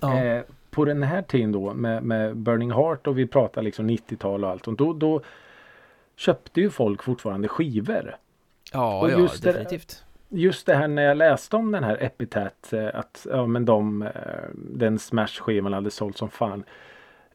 Ja, 0.00 0.24
Eh, 0.24 0.42
på 0.70 0.84
den 0.84 1.02
här 1.02 1.22
tiden 1.22 1.52
då 1.52 1.74
med, 1.74 2.02
med 2.02 2.36
Burning 2.36 2.72
Heart 2.72 3.06
och 3.06 3.18
vi 3.18 3.26
pratar 3.26 3.62
liksom 3.62 3.90
90-tal 3.90 4.44
och 4.44 4.50
allt 4.50 4.64
sånt. 4.64 4.78
Då, 4.78 4.92
då 4.92 5.20
köpte 6.20 6.60
ju 6.60 6.70
folk 6.70 7.02
fortfarande 7.02 7.48
skivor. 7.48 8.16
ja, 8.72 9.00
och 9.00 9.10
ja 9.10 9.18
just 9.18 9.42
det- 9.42 9.52
definitivt 9.52 10.04
Just 10.32 10.66
det 10.66 10.74
här 10.74 10.88
när 10.88 11.02
jag 11.02 11.16
läste 11.16 11.56
om 11.56 11.72
den 11.72 11.84
här 11.84 12.02
Epitat 12.02 12.72
eh, 12.72 12.88
att 12.94 13.26
ja, 13.30 13.46
men 13.46 13.64
de, 13.64 14.02
eh, 14.02 14.10
den 14.54 14.98
Smash-skivan 14.98 15.72
hade 15.72 15.90
sålt 15.90 16.16
som 16.16 16.30
fan. 16.30 16.64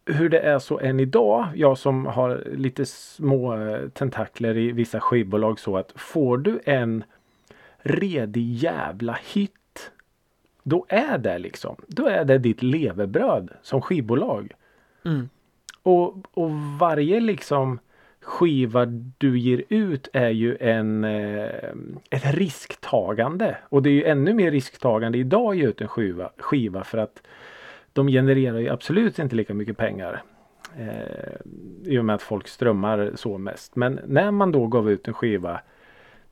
Hur 0.06 0.30
det 0.30 0.40
är 0.40 0.60
så 0.60 0.80
än 0.80 1.00
idag, 1.00 1.48
jag 1.56 1.78
som 1.78 2.06
har 2.06 2.44
lite 2.54 2.86
små 2.86 3.58
eh, 3.58 3.90
tentakler 3.90 4.58
i 4.58 4.72
vissa 4.72 5.00
skivbolag 5.00 5.60
så 5.60 5.78
att 5.78 5.92
får 5.96 6.38
du 6.38 6.60
en 6.66 7.04
redig 7.78 8.54
jävla 8.54 9.18
hit 9.34 9.92
då 10.64 10.86
är 10.90 11.18
det 11.18 11.38
liksom, 11.40 11.76
då 11.88 12.08
är 12.08 12.26
det 12.26 12.38
ditt 12.38 12.64
levebröd 12.64 13.50
som 13.62 13.82
skivbolag. 13.82 14.52
mm. 15.06 15.30
Och, 15.84 16.16
och 16.34 16.52
varje 16.80 17.20
liksom 17.20 17.80
skiva 18.26 18.86
du 19.18 19.40
ger 19.40 19.64
ut 19.70 20.10
är 20.14 20.30
ju 20.30 20.58
en, 20.60 21.04
eh, 21.04 21.70
ett 22.10 22.36
risktagande. 22.36 23.58
Och 23.70 23.84
det 23.84 23.90
är 23.90 23.94
ju 23.94 24.04
ännu 24.04 24.34
mer 24.34 24.52
risktagande 24.52 25.18
idag 25.18 25.52
att 25.52 25.58
ge 25.58 25.68
ut 25.68 25.82
en 25.82 25.88
skiva, 25.88 26.32
skiva 26.38 26.84
för 26.84 26.98
att 26.98 27.22
de 27.94 28.08
genererar 28.08 28.60
ju 28.60 28.70
absolut 28.70 29.20
inte 29.20 29.36
lika 29.36 29.54
mycket 29.54 29.78
pengar. 29.78 30.24
Eh, 30.80 31.92
I 31.92 31.98
och 32.00 32.06
med 32.06 32.16
att 32.16 32.22
folk 32.22 32.48
strömmar 32.48 33.12
så 33.16 33.38
mest. 33.38 33.76
Men 33.76 34.00
när 34.08 34.32
man 34.32 34.52
då 34.52 34.68
gav 34.68 34.92
ut 34.92 35.08
en 35.08 35.14
skiva 35.14 35.62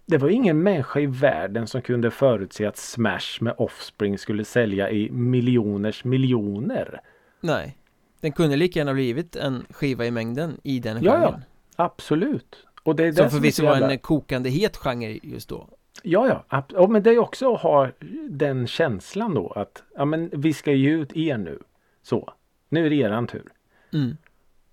det 0.06 0.18
var 0.18 0.30
ingen 0.30 0.64
människa 0.64 1.00
i 1.00 1.06
världen 1.06 1.68
som 1.68 1.82
kunde 1.82 2.12
förutse 2.12 2.66
att 2.66 2.78
Smash 2.78 3.42
med 3.42 3.54
Offspring 3.58 4.18
skulle 4.18 4.46
sälja 4.46 4.92
i 4.92 5.10
miljoners 5.12 6.04
miljoner. 6.04 7.00
Nej. 7.42 7.78
Den 8.22 8.32
kunde 8.32 8.56
lika 8.56 8.80
gärna 8.80 8.94
blivit 8.94 9.36
en 9.36 9.66
skiva 9.70 10.06
i 10.06 10.12
mängden 10.12 10.58
i 10.64 10.80
den 10.80 11.04
Ja, 11.04 11.12
genren. 11.12 11.34
ja. 11.34 11.40
Absolut. 11.76 12.68
Och 12.84 12.96
det 12.96 13.06
är 13.08 13.12
Som 13.12 13.30
förvisso 13.30 13.66
var 13.66 13.82
en 13.82 14.00
kokande 14.00 14.50
het 14.50 14.78
genre 14.78 15.20
just 15.24 15.50
då. 15.50 15.70
Ja, 16.04 16.44
ja. 16.50 16.64
ja 16.74 16.88
men 16.88 17.04
det 17.04 17.10
är 17.10 17.20
också 17.20 17.54
att 17.54 17.62
ha 17.62 17.90
den 18.30 18.68
känslan 18.68 19.34
då 19.34 19.50
att 19.50 19.84
ja, 19.96 20.06
men 20.06 20.30
vi 20.34 20.54
ska 20.54 20.72
ge 20.72 20.90
ut 20.90 21.18
er 21.18 21.38
nu. 21.38 21.60
Så. 22.02 22.34
Nu 22.70 22.86
är 22.86 22.90
det 22.90 22.96
eran 22.96 23.28
tur. 23.28 23.52
Mm. 23.94 24.18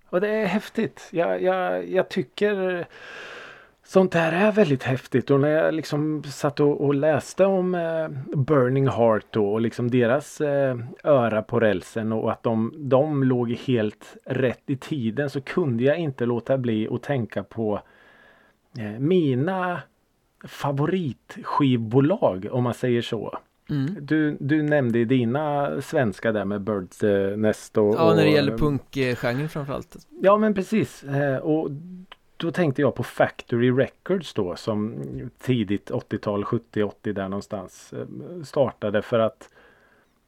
Och 0.09 0.21
det 0.21 0.29
är 0.29 0.45
häftigt. 0.45 1.09
Jag, 1.11 1.41
jag, 1.41 1.89
jag 1.89 2.09
tycker 2.09 2.87
sånt 3.91 4.11
där 4.11 4.31
är 4.31 4.51
väldigt 4.51 4.83
häftigt. 4.83 5.31
Och 5.31 5.39
när 5.39 5.49
jag 5.49 5.73
liksom 5.73 6.23
satt 6.23 6.59
och, 6.59 6.81
och 6.81 6.95
läste 6.95 7.45
om 7.45 7.75
eh, 7.75 8.07
Burning 8.37 8.87
Heart 8.87 9.25
då, 9.29 9.53
och 9.53 9.61
liksom 9.61 9.91
deras 9.91 10.41
eh, 10.41 10.77
öra 11.03 11.41
på 11.41 11.59
rälsen 11.59 12.11
och 12.11 12.31
att 12.31 12.43
de, 12.43 12.73
de 12.77 13.23
låg 13.23 13.51
helt 13.51 14.17
rätt 14.25 14.63
i 14.67 14.77
tiden 14.77 15.29
så 15.29 15.41
kunde 15.41 15.83
jag 15.83 15.97
inte 15.97 16.25
låta 16.25 16.57
bli 16.57 16.87
att 16.91 17.03
tänka 17.03 17.43
på 17.43 17.81
eh, 18.77 18.99
mina 18.99 19.81
favoritskivbolag 20.43 22.47
om 22.51 22.63
man 22.63 22.73
säger 22.73 23.01
så. 23.01 23.37
Mm. 23.69 23.95
Du, 24.01 24.37
du 24.39 24.63
nämnde 24.63 25.05
dina 25.05 25.81
svenska 25.81 26.31
där 26.31 26.45
med 26.45 26.61
Birds 26.61 27.03
eh, 27.03 27.37
Nest 27.37 27.77
och 27.77 27.95
Ja, 27.95 28.13
när 28.13 28.23
det 28.23 28.29
och, 28.29 28.35
gäller 28.35 28.51
eh, 28.51 28.57
punkgenren 28.57 29.49
framförallt. 29.49 29.95
Ja 30.21 30.37
men 30.37 30.53
precis. 30.53 31.03
Eh, 31.03 31.37
och 31.37 31.69
då 32.41 32.51
tänkte 32.51 32.81
jag 32.81 32.95
på 32.95 33.03
Factory 33.03 33.71
Records 33.71 34.33
då 34.33 34.55
som 34.55 35.03
tidigt 35.41 35.91
80-tal, 35.91 36.43
70-80 36.43 37.13
där 37.13 37.29
någonstans 37.29 37.93
eh, 37.93 38.43
startade 38.43 39.01
för 39.01 39.19
att 39.19 39.49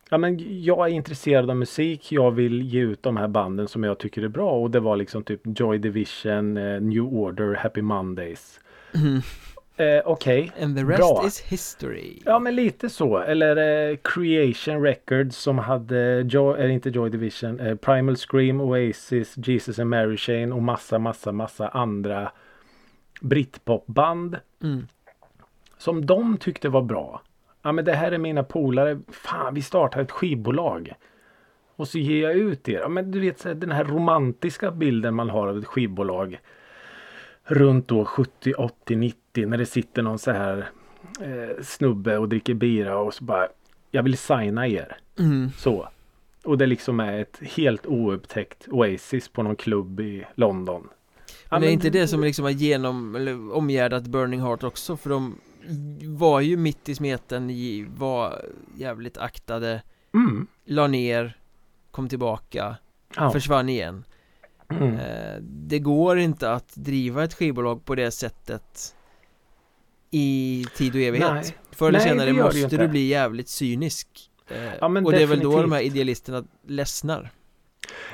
Ja 0.09 0.18
men 0.18 0.64
jag 0.64 0.88
är 0.89 0.93
intresserad 0.93 1.49
av 1.49 1.55
musik. 1.55 2.11
Jag 2.11 2.32
vill 2.32 2.61
ge 2.61 2.82
ut 2.82 3.03
de 3.03 3.18
här 3.18 3.28
banden 3.28 3.68
som 3.68 3.84
jag 3.84 3.97
tycker 3.97 4.24
är 4.24 4.28
bra 4.28 4.51
och 4.51 4.72
det 4.72 4.80
var 4.80 4.97
liksom 4.97 5.24
typ 5.24 5.41
Joy 5.59 5.78
Division, 5.78 6.57
eh, 6.57 6.82
New 6.82 7.03
Order, 7.03 7.55
Happy 7.55 7.82
Mondays. 7.82 8.59
Mm. 8.95 9.22
Eh, 9.78 10.01
Okej. 10.05 10.51
And 10.61 10.78
the 10.78 10.84
rest 10.84 10.99
Bra. 10.99 11.24
is 11.28 11.39
history. 11.41 12.21
Ja 12.26 12.39
men 12.39 12.55
lite 12.55 12.89
så. 12.89 13.17
Eller 13.17 13.89
eh, 13.91 13.97
Creation 14.03 14.82
Records 14.84 15.38
som 15.38 15.57
hade, 15.57 16.21
Joy, 16.21 16.59
eller 16.59 16.69
inte 16.69 16.89
Joy 16.89 17.09
Division, 17.09 17.59
eh, 17.59 17.76
Primal 17.76 18.17
Scream, 18.17 18.61
Oasis, 18.61 19.34
Jesus 19.38 19.80
and 19.80 19.89
Mary 19.89 20.17
Chain 20.17 20.53
och 20.53 20.61
massa 20.63 20.99
massa 20.99 21.32
massa 21.32 21.67
andra 21.67 22.32
Britpopband 23.21 24.38
Mm. 24.63 24.88
som 25.78 26.05
de 26.05 26.38
tyckte 26.38 26.69
var 26.69 26.82
bra. 26.82 27.21
Ja 27.61 27.71
men 27.71 27.86
det 27.86 27.93
här 27.93 28.11
är 28.11 28.17
mina 28.17 28.43
polare. 28.43 28.99
Fan 29.11 29.53
vi 29.53 29.61
startar 29.61 30.01
ett 30.01 30.11
skivbolag. 30.11 30.93
Och 31.76 31.88
så 31.88 31.97
ger 31.99 32.21
jag 32.24 32.34
ut 32.36 32.69
er. 32.69 32.80
Ja, 32.80 32.88
men 32.88 33.11
du 33.11 33.19
vet 33.19 33.43
den 33.43 33.71
här 33.71 33.84
romantiska 33.84 34.71
bilden 34.71 35.15
man 35.15 35.30
har 35.30 35.47
av 35.47 35.57
ett 35.57 35.65
skivbolag. 35.65 36.39
Runt 37.43 37.88
då 37.88 38.05
70, 38.05 38.53
80, 38.53 38.95
90 38.95 39.19
när 39.36 39.58
det 39.58 39.66
sitter 39.66 40.02
någon 40.02 40.20
så 40.20 40.32
här 40.32 40.70
eh, 41.22 41.64
snubbe 41.64 42.18
och 42.18 42.30
dricker 42.30 42.54
bira 42.54 42.98
och 42.98 43.14
så 43.14 43.24
bara 43.24 43.48
Jag 43.92 44.04
vill 44.04 44.18
signa 44.18 44.68
er. 44.68 44.98
Mm. 45.20 45.50
Så. 45.58 45.90
Och 46.44 46.58
det 46.58 46.66
liksom 46.66 47.00
är 47.00 47.20
ett 47.20 47.40
helt 47.42 47.86
oupptäckt 47.86 48.68
Oasis 48.68 49.30
på 49.30 49.44
någon 49.44 49.56
klubb 49.56 50.00
i 50.00 50.26
London. 50.36 50.88
Men 51.50 51.62
det 51.62 51.68
är 51.68 51.72
inte 51.72 51.90
det 51.90 52.08
som 52.08 52.24
liksom 52.24 52.44
har 52.46 52.52
genom, 52.52 53.16
eller 53.16 53.56
omgärdat 53.56 54.04
Burning 54.08 54.42
Heart 54.42 54.64
också 54.64 54.98
för 54.98 55.10
de 55.10 55.36
var 56.04 56.40
ju 56.42 56.58
mitt 56.58 56.90
i 56.90 56.96
smeten, 56.96 57.52
var 57.98 58.46
jävligt 58.78 59.18
aktade, 59.18 59.82
Mm. 60.14 60.48
la 60.66 60.88
ner, 60.88 61.38
kom 61.92 62.10
tillbaka, 62.10 62.76
Ja. 63.16 63.32
försvann 63.32 63.70
igen. 63.70 64.04
Mm. 64.70 64.94
Eh, 64.96 65.36
Det 65.42 65.80
går 65.80 66.18
inte 66.18 66.52
att 66.52 66.76
driva 66.76 67.24
ett 67.24 67.34
skivbolag 67.34 67.86
på 67.86 67.96
det 67.96 68.12
sättet 68.12 68.96
i 70.14 70.66
tid 70.76 70.95
och 70.95 71.01
evighet. 71.01 71.32
Nej. 71.34 71.43
Förr 71.72 71.88
eller 71.89 71.99
Nej, 71.99 72.07
senare 72.09 72.34
måste 72.34 72.78
du 72.78 72.88
bli 72.88 73.07
jävligt 73.07 73.49
cynisk. 73.49 74.07
Eh, 74.49 74.57
Ja, 74.82 74.88
men 74.88 75.05
och 75.05 75.11
det 75.11 75.24
är 75.24 75.28
väl 75.28 75.39
då 75.39 75.51
de 75.51 75.57
här 75.57 75.64
definitivt. 75.70 75.93
idealisterna 75.95 76.43
ledsnar. 76.68 77.30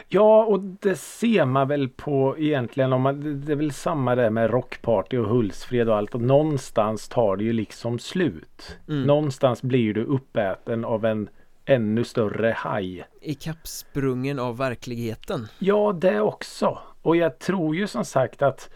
Ja, 0.08 0.44
och 0.46 0.60
det 0.60 0.96
ser 1.00 1.46
man 1.46 1.68
väl 1.68 1.90
på 1.90 2.36
egentligen 2.38 2.94
om 2.94 3.02
man, 3.02 3.22
det- 3.22 3.34
det 3.34 3.52
är 3.52 3.56
väl 3.56 3.72
samma 3.72 4.16
där 4.16 4.30
med 4.30 4.50
Rockparty 4.52 5.18
och 5.18 5.30
Hultsfred 5.30 5.90
och 5.90 5.98
allt. 5.98 6.16
Och 6.16 6.22
någonstans 6.22 7.10
tar 7.10 7.38
det 7.38 7.44
ju 7.44 7.54
liksom 7.54 8.00
slut. 8.00 8.78
Mm. 8.88 9.04
Någonstans 9.04 9.62
blir 9.62 9.94
du 9.94 10.04
uppäten 10.04 10.86
av 10.86 11.06
en 11.06 11.30
ännu 11.66 12.04
större 12.04 12.54
haj. 12.58 13.04
I 13.22 13.34
kappsprungen 13.34 14.40
av 14.40 14.58
verkligheten. 14.58 15.48
Ja, 15.60 15.94
det 16.02 16.20
också. 16.22 16.80
Och 17.02 17.16
jag 17.16 17.40
tror 17.40 17.76
ju 17.76 17.88
som 17.88 18.06
sagt 18.06 18.42
att 18.42 18.70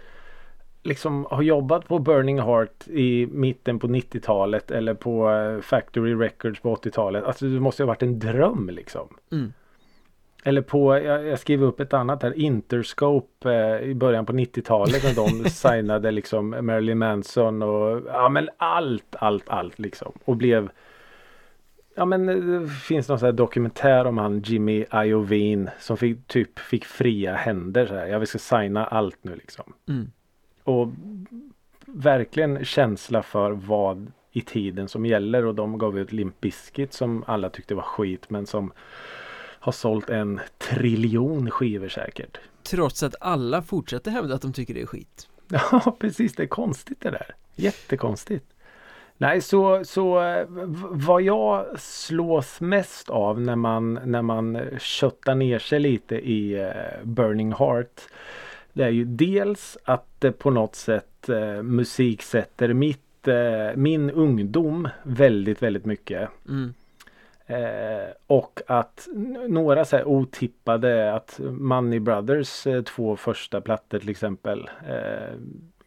liksom 0.84 1.28
har 1.30 1.42
jobbat 1.42 1.88
på 1.88 2.00
Burning 2.00 2.40
Heart 2.40 2.88
i 2.88 3.28
mitten 3.32 3.80
på 3.80 3.88
90-talet 3.88 4.72
eller 4.72 4.94
på 4.94 5.32
eh, 5.32 5.62
Factory 5.62 6.16
Records 6.16 6.60
på 6.60 6.76
80-talet. 6.76 7.24
Alltså 7.24 7.46
det 7.46 7.60
måste 7.60 7.84
ha 7.84 7.88
varit 7.88 8.04
en 8.04 8.20
dröm 8.20 8.70
liksom. 8.70 9.08
Mm. 9.32 9.54
Eller 10.46 10.62
på, 10.62 10.98
jag, 10.98 11.26
jag 11.28 11.40
skriver 11.40 11.68
upp 11.68 11.80
ett 11.80 11.94
annat 11.94 12.24
här, 12.24 12.40
Interscope 12.40 13.52
eh, 13.52 13.90
i 13.90 13.96
början 13.96 14.26
på 14.26 14.34
90-talet 14.34 15.04
när 15.04 15.16
de 15.16 15.50
signade 15.50 16.12
liksom 16.12 16.50
Marilyn 16.62 16.98
Manson 16.98 17.62
och 17.62 18.02
ja 18.08 18.30
men 18.30 18.50
allt, 18.58 19.16
allt, 19.20 19.50
allt 19.50 19.80
liksom. 19.80 20.12
Och 20.26 20.38
blev 20.38 20.70
Ja 21.96 22.06
men 22.06 22.30
eh, 22.30 22.36
det 22.36 22.68
finns 22.68 23.10
någon 23.10 23.20
sån 23.20 23.26
här 23.26 23.34
dokumentär 23.34 24.06
om 24.06 24.18
han 24.18 24.40
Jimmy 24.40 24.86
Iovine 24.94 25.70
som 25.80 25.98
fick, 25.98 26.28
typ 26.28 26.60
fick 26.60 26.86
fria 26.86 27.36
händer 27.36 27.86
så 27.86 27.96
här. 27.96 28.08
Jag 28.08 28.20
vill 28.20 28.28
ska 28.28 28.40
signa 28.40 28.86
allt 28.86 29.24
nu 29.24 29.36
liksom. 29.36 29.74
Mm. 29.90 30.12
Och 30.64 30.88
verkligen 31.86 32.66
känsla 32.66 33.24
för 33.24 33.52
vad 33.52 34.12
i 34.32 34.42
tiden 34.42 34.88
som 34.88 35.06
gäller 35.06 35.46
och 35.46 35.56
de 35.56 35.78
gav 35.78 36.00
ut 36.00 36.12
Limp 36.12 36.42
Bizkit 36.42 36.94
som 36.94 37.24
alla 37.28 37.50
tyckte 37.50 37.76
var 37.76 37.84
skit 37.84 38.30
men 38.30 38.46
som 38.46 38.72
har 39.60 39.72
sålt 39.72 40.10
en 40.10 40.40
triljon 40.58 41.52
skivor 41.52 41.90
säkert. 41.90 42.40
Trots 42.64 43.04
att 43.04 43.16
alla 43.20 43.62
fortsätter 43.62 44.12
hävda 44.12 44.36
att 44.36 44.42
de 44.42 44.54
tycker 44.54 44.74
det 44.74 44.82
är 44.82 44.86
skit. 44.86 45.30
Ja 45.72 45.96
precis, 46.00 46.36
det 46.36 46.44
är 46.44 46.48
konstigt 46.48 47.02
det 47.02 47.12
där. 47.12 47.36
Jättekonstigt. 47.56 48.46
Nej, 49.18 49.42
så, 49.42 49.84
så 49.86 50.22
vad 50.90 51.22
jag 51.22 51.80
slås 51.80 52.62
mest 52.62 53.10
av 53.10 53.42
när 53.42 53.56
man, 53.56 54.00
när 54.06 54.22
man 54.22 54.60
köttar 54.80 55.36
ner 55.36 55.60
sig 55.60 55.80
lite 55.80 56.16
i 56.16 56.54
eh, 56.62 57.04
Burning 57.04 57.54
Heart. 57.54 58.02
Det 58.74 58.84
är 58.84 58.90
ju 58.90 59.06
dels 59.06 59.78
att 59.84 60.08
det 60.20 60.32
på 60.32 60.50
något 60.50 60.76
sätt 60.76 61.30
eh, 61.30 61.64
musik 61.64 62.22
sätter 62.22 62.74
mitt, 62.74 63.28
eh, 63.28 63.76
min 63.76 64.12
ungdom 64.12 64.90
väldigt, 65.04 65.62
väldigt 65.62 65.86
mycket. 65.86 66.30
Mm. 66.50 66.74
Eh, 67.46 68.14
och 68.28 68.62
att 68.68 69.08
några 69.48 69.86
så 69.86 69.98
här 69.98 70.06
otippade 70.06 71.14
att 71.14 71.40
Money 71.44 72.00
Brothers 72.00 72.68
eh, 72.68 72.82
två 72.82 73.16
första 73.16 73.62
plattor 73.62 74.00
till 74.00 74.10
exempel 74.10 74.70
eh, 74.88 75.38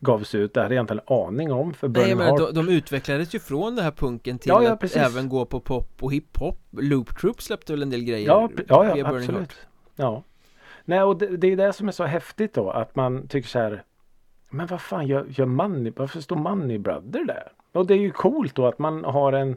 gavs 0.01 0.35
ut. 0.35 0.55
Det 0.55 0.63
hade 0.63 0.75
jag 0.75 0.83
inte 0.83 0.95
en 0.95 1.01
aning 1.07 1.53
om 1.53 1.75
för 1.75 1.89
Nej, 1.89 2.15
men 2.15 2.27
Heart. 2.27 2.55
de, 2.55 2.67
de 2.67 2.69
utvecklades 2.69 3.35
ju 3.35 3.39
från 3.39 3.77
det 3.77 3.83
här 3.83 3.91
punken 3.91 4.39
till 4.39 4.49
Ja, 4.49 4.63
ja, 4.63 4.73
att 4.73 4.81
precis. 4.81 4.97
även 4.97 5.29
gå 5.29 5.45
på 5.45 5.61
pop 5.61 6.03
och 6.03 6.13
hiphop. 6.13 6.59
Loop 6.71 7.19
Troop 7.19 7.43
släppte 7.43 7.73
väl 7.73 7.83
en 7.83 7.91
del 7.91 8.05
grejer 8.05 8.27
Ja, 8.27 8.51
ja, 8.69 8.97
ja 8.97 9.07
absolut. 9.07 9.53
Ja. 9.97 10.23
Nej, 10.89 11.03
och 11.03 11.19
det, 11.19 11.37
det 11.37 11.53
är 11.53 11.57
det 11.57 11.73
som 11.73 11.89
är 11.89 11.93
så 11.93 12.05
häftigt 12.05 12.55
då 12.55 12.71
att 12.71 12.97
man 12.97 13.29
tycker 13.29 13.49
så 13.49 13.59
här. 13.59 13.83
Men 14.51 14.67
vad 14.67 14.81
fan 14.81 15.07
gör, 15.07 15.27
gör 15.29 15.47
Money, 15.47 15.93
varför 15.97 16.21
står 16.21 16.37
Money 16.37 16.79
Brother 16.79 17.25
där? 17.25 17.53
Och 17.73 17.87
det 17.87 17.95
är 17.95 17.99
ju 17.99 18.11
coolt 18.11 18.55
då 18.55 18.67
att 18.67 18.79
man 18.79 19.05
har 19.05 19.33
en 19.33 19.57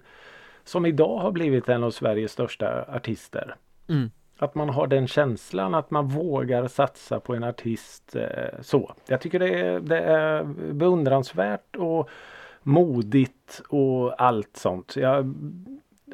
som 0.63 0.86
idag 0.86 1.19
har 1.19 1.32
blivit 1.32 1.69
en 1.69 1.84
av 1.84 1.91
Sveriges 1.91 2.32
största 2.32 2.86
artister. 2.88 3.55
Mm. 3.89 4.11
Att 4.38 4.55
man 4.55 4.69
har 4.69 4.88
den 4.88 5.07
känslan 5.07 5.75
att 5.75 5.91
man 5.91 6.07
vågar 6.07 6.67
satsa 6.67 7.19
på 7.19 7.36
en 7.36 7.43
artist 7.43 8.15
eh, 8.15 8.61
så. 8.61 8.93
Jag 9.07 9.21
tycker 9.21 9.39
det 9.39 9.59
är, 9.59 9.80
det 9.80 9.99
är 9.99 10.43
beundransvärt 10.73 11.75
och 11.75 12.09
modigt 12.63 13.61
och 13.69 14.21
allt 14.21 14.57
sånt. 14.57 14.95
Jag 14.95 15.34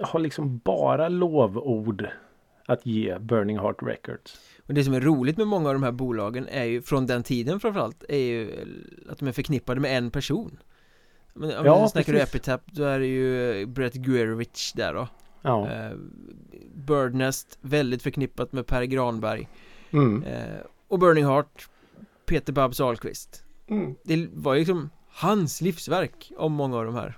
har 0.01 0.19
liksom 0.19 0.57
bara 0.57 1.09
lovord 1.09 2.07
att 2.65 2.85
ge 2.85 3.19
Burning 3.19 3.59
Heart 3.59 3.77
Records. 3.83 4.39
Och 4.67 4.73
det 4.73 4.83
som 4.83 4.93
är 4.93 5.01
roligt 5.01 5.37
med 5.37 5.47
många 5.47 5.67
av 5.69 5.73
de 5.75 5.83
här 5.83 5.91
bolagen 5.91 6.47
är 6.47 6.63
ju 6.63 6.81
från 6.81 7.05
den 7.07 7.23
tiden 7.23 7.59
framförallt 7.59 8.03
är 8.09 8.17
ju 8.17 8.51
att 9.09 9.19
de 9.19 9.27
är 9.27 9.31
förknippade 9.31 9.81
med 9.81 9.97
en 9.97 10.11
person. 10.11 10.57
Men 11.33 11.57
om 11.57 11.65
Ja, 11.65 11.87
snackar 11.87 12.13
precis. 12.13 12.29
Epitap 12.35 12.61
då 12.65 12.83
är 12.83 12.99
det 12.99 13.05
ju 13.07 13.65
Brett 13.65 13.93
Guerovich 13.93 14.73
där 14.73 14.93
då. 14.93 15.07
Ja. 15.41 15.69
Eh, 15.71 15.91
Birdnest 16.75 17.57
väldigt 17.61 18.03
förknippat 18.03 18.51
med 18.53 18.67
Per 18.67 18.83
Granberg. 18.83 19.47
Mm. 19.91 20.23
Eh, 20.23 20.59
och 20.87 20.99
Burning 20.99 21.25
Heart 21.25 21.67
Peter 22.25 22.53
Babs 22.53 22.81
Ahlqvist. 22.81 23.43
Mm. 23.67 23.95
Det 24.03 24.27
var 24.33 24.53
ju 24.53 24.59
liksom 24.59 24.89
hans 25.09 25.61
livsverk 25.61 26.31
om 26.37 26.53
många 26.53 26.77
av 26.77 26.85
de 26.85 26.95
här 26.95 27.17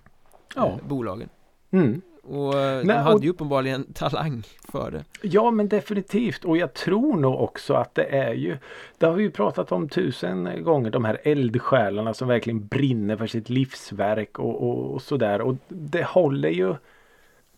Ja. 0.56 0.68
eh, 0.68 0.88
bolagen 0.88 1.30
Mm. 1.72 2.02
Och 2.30 2.54
eh, 2.60 2.78
de 2.80 2.84
Nej, 2.88 2.98
hade 2.98 3.16
och- 3.16 3.24
ju 3.24 3.30
uppenbarligen 3.30 3.84
talang 3.94 4.44
för 4.72 4.92
det 4.92 5.04
Ja 5.22 5.52
men 5.52 5.68
definitivt 5.68 6.46
och 6.46 6.58
jag 6.58 6.74
tror 6.74 7.18
nog 7.18 7.42
också 7.42 7.74
att 7.74 7.96
det 7.96 8.04
är 8.04 8.34
ju 8.34 8.58
Det 8.98 9.06
har 9.06 9.14
vi 9.14 9.24
ju 9.24 9.32
pratat 9.32 9.72
om 9.72 9.90
tusen 9.90 10.64
gånger 10.64 10.90
de 10.92 11.06
här 11.06 11.20
eldsjälarna 11.24 12.14
som 12.14 12.28
verkligen 12.28 12.68
brinner 12.68 13.18
för 13.18 13.28
sitt 13.28 13.50
livsverk 13.50 14.40
och, 14.40 14.64
och, 14.70 14.94
och 14.94 15.02
sådär 15.02 15.42
och 15.42 15.56
det 15.68 16.04
håller 16.04 16.50
ju 16.50 16.76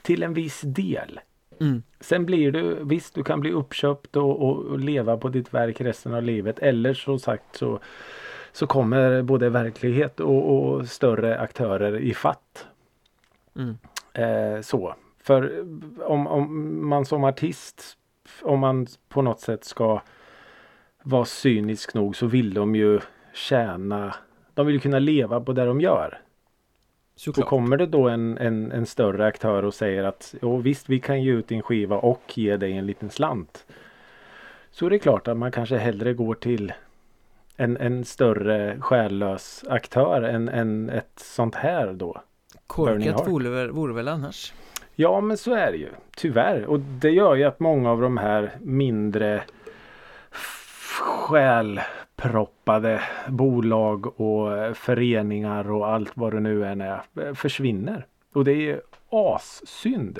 till 0.02 0.24
en 0.24 0.34
viss 0.34 0.62
del. 0.62 1.20
mm. 1.62 1.84
Sen 2.00 2.26
blir 2.26 2.52
du 2.52 2.78
visst 2.84 3.16
du 3.16 3.24
kan 3.24 3.40
bli 3.40 3.52
uppköpt 3.52 4.16
och, 4.16 4.42
och, 4.50 4.58
och 4.66 4.80
leva 4.80 5.18
på 5.18 5.30
ditt 5.30 5.54
verk 5.54 5.82
resten 5.82 6.14
av 6.14 6.24
livet 6.24 6.60
eller 6.60 6.94
så 6.94 7.20
sagt 7.20 7.56
så 7.58 7.80
så 8.52 8.68
kommer 8.68 9.22
både 9.22 9.50
verklighet 9.50 10.20
och, 10.20 10.56
och 10.58 10.88
större 10.88 11.40
aktörer 11.40 12.00
i 12.00 12.14
fatt. 12.14 12.66
Mm. 13.56 13.78
Eh, 14.14 14.62
så. 14.62 14.96
För 15.24 15.60
om, 16.02 16.28
om 16.28 16.90
man 16.90 17.06
som 17.06 17.24
artist, 17.24 17.98
om 18.42 18.60
man 18.60 18.88
på 19.10 19.22
något 19.22 19.40
sätt 19.40 19.64
ska 19.64 20.02
vara 21.04 21.26
cynisk 21.26 21.94
nog 21.94 22.16
så 22.16 22.28
vill 22.28 22.54
de 22.54 22.76
ju 22.76 23.00
tjäna, 23.34 24.16
de 24.54 24.68
vill 24.68 24.82
kunna 24.82 25.00
leva 25.00 25.42
på 25.42 25.54
det 25.54 25.66
de 25.66 25.82
gör. 25.82 26.22
Och 27.14 27.20
Såklart 27.20 27.48
kommer 27.48 27.78
det 27.78 27.86
då 27.86 28.10
en, 28.10 28.38
en, 28.38 28.72
en 28.72 28.86
större 28.86 29.26
aktör 29.26 29.66
och 29.66 29.74
säger 29.74 30.04
att 30.04 30.36
jo, 30.42 30.58
visst 30.58 30.90
vi 30.90 31.00
kan 31.00 31.24
ge 31.24 31.32
ut 31.32 31.48
din 31.48 31.62
skiva 31.62 31.98
och 31.98 32.38
ge 32.38 32.58
dig 32.58 32.74
en 32.74 32.86
liten 32.86 33.10
slant. 33.10 33.66
Så 34.72 34.86
är 34.86 34.90
det 34.90 35.00
klart 35.00 35.28
att 35.28 35.38
man 35.38 35.52
kanske 35.52 35.78
hellre 35.78 36.14
går 36.14 36.36
till 36.36 36.74
en, 37.56 37.78
en 37.78 38.06
större 38.06 38.78
själlös 38.82 39.64
aktör 39.70 40.22
än, 40.22 40.50
än 40.50 40.90
ett 40.90 41.20
sånt 41.20 41.56
här 41.56 41.94
då. 41.94 42.22
Korkat 42.70 43.28
vore 43.28 43.68
vore 43.68 43.94
väl 43.94 44.08
annars 44.08 44.54
Ja 44.96 45.22
men 45.22 45.38
så 45.38 45.54
är 45.54 45.72
det 45.72 45.78
ju. 45.78 45.90
Tyvärr. 46.16 46.66
Och 46.66 46.80
det 46.80 47.10
gör 47.10 47.36
ju 47.36 47.44
att 47.44 47.60
många 47.60 47.92
av 47.92 48.02
de 48.02 48.18
här 48.18 48.52
mindre 48.62 49.44
själproppade 51.00 53.02
bolag 53.28 54.22
och 54.22 54.78
föreningar 54.78 55.72
och 55.72 55.88
allt 55.88 56.12
vad 56.14 56.34
det 56.34 56.40
nu 56.40 56.66
än 56.66 56.82
är 56.82 57.02
eh, 57.22 57.34
försvinner. 57.34 58.06
Och 58.34 58.44
det 58.44 58.52
är 58.52 58.62
ju 58.62 58.80
assynd. 59.10 60.20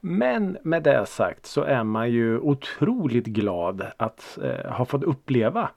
Men 0.00 0.58
med 0.62 0.82
det 0.82 1.06
sagt 1.06 1.46
så 1.46 1.62
är 1.62 1.84
man 1.84 2.10
ju 2.10 2.38
otroligt 2.38 3.26
glad 3.26 3.86
att 3.96 4.38
eh, 4.42 4.72
ha 4.72 4.84
fått 4.84 5.02
uppleva 5.02 5.70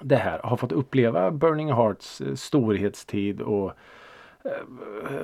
det 0.00 0.16
här. 0.16 0.38
Ha 0.38 0.56
fått 0.56 0.72
uppleva 0.72 1.30
Burning 1.30 1.72
Hearts 1.72 2.20
eh, 2.20 2.34
storhetstid 2.34 3.40
och 3.40 3.72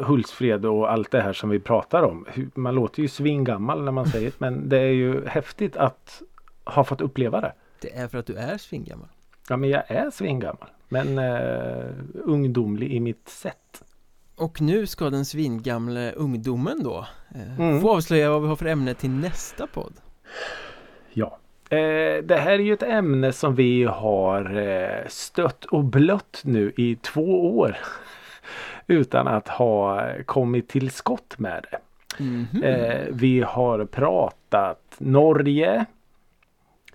Hultsfred 0.00 0.66
och 0.66 0.92
allt 0.92 1.10
det 1.10 1.20
här 1.20 1.32
som 1.32 1.50
vi 1.50 1.60
pratar 1.60 2.02
om. 2.02 2.26
Man 2.54 2.74
låter 2.74 3.02
ju 3.02 3.08
svingammal 3.08 3.84
när 3.84 3.92
man 3.92 4.06
säger 4.06 4.26
det 4.26 4.40
men 4.40 4.68
det 4.68 4.78
är 4.78 4.92
ju 4.92 5.26
häftigt 5.26 5.76
att 5.76 6.22
ha 6.64 6.84
fått 6.84 7.00
uppleva 7.00 7.40
det. 7.40 7.52
Det 7.80 7.96
är 7.96 8.08
för 8.08 8.18
att 8.18 8.26
du 8.26 8.34
är 8.34 8.58
svingammal 8.58 9.08
Ja 9.48 9.56
men 9.56 9.70
jag 9.70 9.90
är 9.90 10.10
svingammal 10.10 10.68
men 10.88 11.18
eh, 11.18 11.84
ungdomlig 12.14 12.92
i 12.92 13.00
mitt 13.00 13.28
sätt. 13.28 13.82
Och 14.36 14.60
nu 14.60 14.86
ska 14.86 15.10
den 15.10 15.24
svingamle 15.24 16.12
ungdomen 16.12 16.82
då 16.82 17.06
eh, 17.34 17.60
Mm. 17.60 17.80
Få 17.80 17.96
avslöja 17.96 18.30
vad 18.30 18.42
vi 18.42 18.48
har 18.48 18.56
för 18.56 18.66
ämne 18.66 18.94
till 18.94 19.10
nästa 19.10 19.66
podd 19.66 19.92
Ja. 21.12 21.38
Eh, 21.70 22.24
det 22.24 22.36
här 22.36 22.52
är 22.52 22.58
ju 22.58 22.72
ett 22.72 22.82
ämne 22.82 23.32
som 23.32 23.54
vi 23.54 23.84
har 23.84 24.56
eh, 24.56 25.08
stött 25.08 25.64
och 25.64 25.84
blött 25.84 26.40
nu 26.44 26.72
i 26.76 26.96
två 26.96 27.58
år. 27.58 27.76
Utan 28.86 29.28
att 29.28 29.48
ha 29.48 30.08
kommit 30.26 30.68
till 30.68 30.90
skott 30.90 31.38
med 31.38 31.66
det. 31.70 31.78
Mhm. 32.22 32.62
Eh, 32.62 33.06
vi 33.10 33.40
har 33.40 33.84
pratat 33.84 34.94
Norge. 34.98 35.84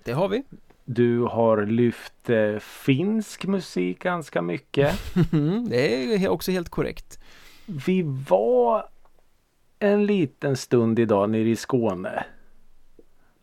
Det 0.04 0.12
har 0.12 0.28
vi 0.28 0.42
Du 0.84 1.22
har 1.22 1.66
lyft 1.66 2.30
eh, 2.30 2.58
finsk 2.58 3.46
musik 3.46 4.02
ganska 4.02 4.42
mycket. 4.42 5.14
Det 5.68 6.14
är 6.14 6.28
också 6.28 6.52
helt 6.52 6.68
korrekt 6.68 7.18
Vi 7.66 8.02
var 8.28 8.84
en 9.78 10.06
liten 10.06 10.56
stund 10.56 10.98
idag 10.98 11.30
nere 11.30 11.48
i 11.48 11.56
Skåne. 11.56 12.24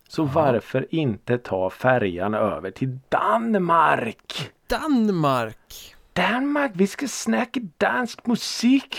Så 0.08 0.24
varför 0.24 0.88
inte 0.90 1.38
ta 1.38 1.70
färjan 1.70 2.34
över 2.34 2.72
till 2.72 3.00
Danmark? 3.10 4.52
Danmark 4.68 5.96
Danmark, 6.18 6.72
vi 6.76 6.88
ska 6.88 7.08
snacka 7.08 7.60
dansk 7.78 8.26
musik. 8.26 8.98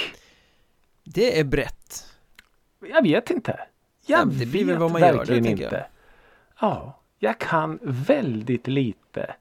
Det 1.04 1.40
är 1.40 1.44
brett 1.44 2.06
Jag 2.80 3.02
vet 3.02 3.30
inte. 3.30 3.60
Jag 4.06 4.20
Ja, 4.20 4.24
det 4.24 4.46
blir 4.46 4.64
väl 4.64 4.74
vet 4.74 4.80
vad 4.80 4.90
man 4.90 5.00
gör 5.00 5.24
det, 5.24 5.36
inte. 5.36 5.62
jag. 5.62 5.84
Ja, 6.60 7.00
jag 7.18 7.38
kan 7.40 7.78
väldigt 7.82 8.66
lite. 8.66 9.34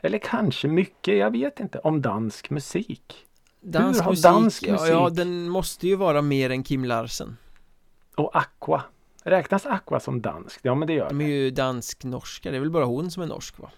Eller 0.00 0.18
kanske 0.18 0.68
mycket, 0.68 1.16
jag 1.18 1.30
vet 1.30 1.60
inte, 1.60 1.78
om 1.78 2.02
dansk 2.02 2.50
musik. 2.50 3.26
Dansk 3.60 4.02
har 4.02 4.10
musik, 4.10 4.24
dansk 4.24 4.62
ja, 4.62 4.88
ja 4.88 5.02
musik? 5.04 5.16
den 5.16 5.48
måste 5.48 5.86
ju 5.88 5.96
vara 5.96 6.22
mer 6.22 6.50
än 6.50 6.62
Kim 6.62 6.84
Larsen 6.84 7.36
Och 8.16 8.36
Aqua. 8.36 8.82
Räknas 9.22 9.66
Aqua 9.66 10.00
som 10.00 10.22
dansk? 10.22 10.60
Ja 10.62 10.74
men 10.74 10.88
det 10.88 10.94
gör 10.94 11.08
De 11.08 11.20
är 11.20 11.24
det. 11.24 11.30
ju 11.30 11.50
dansk-norska, 11.50 12.50
det 12.50 12.56
är 12.56 12.60
väl 12.60 12.70
bara 12.70 12.84
hon 12.84 13.10
som 13.10 13.22
är 13.22 13.26
norsk 13.26 13.58
va? 13.58 13.70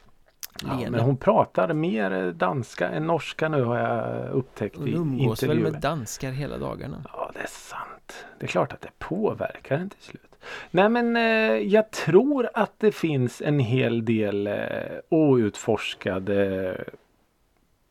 Ja, 0.62 0.90
men 0.90 1.00
hon 1.00 1.16
pratar 1.16 1.72
mer 1.72 2.32
danska 2.32 2.88
än 2.88 3.06
norska 3.06 3.48
nu 3.48 3.62
har 3.64 3.78
jag 3.78 4.30
upptäckt 4.30 4.76
Hon 4.76 4.88
i 4.88 4.92
umgås 4.92 5.42
väl 5.42 5.50
intervjuer. 5.50 5.72
med 5.72 5.80
danskar 5.80 6.30
hela 6.30 6.58
dagarna 6.58 7.04
Ja, 7.12 7.30
det 7.34 7.40
är 7.40 7.46
sant. 7.46 8.24
Det 8.38 8.46
är 8.46 8.48
klart 8.48 8.72
att 8.72 8.80
det 8.80 8.90
påverkar 8.98 9.76
en 9.78 9.90
till 9.90 10.02
slut. 10.02 10.22
Nej, 10.70 10.88
men 10.88 11.16
eh, 11.16 11.22
jag 11.72 11.90
tror 11.90 12.48
att 12.54 12.72
det 12.78 12.92
finns 12.92 13.42
en 13.42 13.58
hel 13.58 14.04
del 14.04 14.46
eh, 14.46 14.54
outforskade 15.08 16.84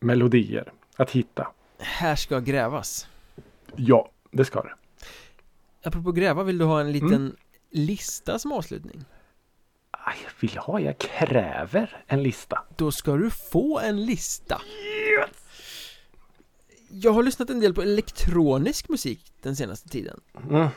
melodier 0.00 0.72
att 0.96 1.10
hitta. 1.10 1.48
Här 1.78 2.16
ska 2.16 2.38
grävas 2.40 3.08
Ja, 3.76 4.08
det 4.30 4.44
ska 4.44 4.62
det. 4.62 4.72
Apropå 5.84 6.12
gräva, 6.12 6.42
vill 6.42 6.58
du 6.58 6.64
ha 6.64 6.80
en 6.80 6.92
liten 6.92 7.12
Mm. 7.14 7.36
lista 7.70 8.38
som 8.38 8.52
avslutning? 8.52 9.04
Aj, 10.08 10.16
vill 10.40 10.50
jag 10.54 10.62
ha? 10.62 10.80
Jag 10.80 10.98
kräver 10.98 12.04
en 12.06 12.22
lista. 12.22 12.62
Då 12.76 12.92
ska 12.92 13.16
du 13.16 13.30
få 13.30 13.78
en 13.78 14.04
lista 14.06 14.60
Jag 16.88 17.12
har 17.12 17.22
lyssnat 17.22 17.50
en 17.50 17.60
del 17.60 17.74
på 17.74 17.82
elektronisk 17.82 18.88
musik 18.88 19.32
den 19.42 19.56
senaste 19.56 19.88
tiden 19.88 20.20
Mm. 20.50 20.68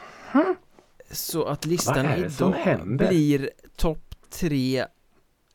Så 1.11 1.45
att 1.45 1.65
listan 1.65 2.05
idag 2.05 2.79
blir 2.85 3.49
topp 3.75 4.15
tre 4.29 4.85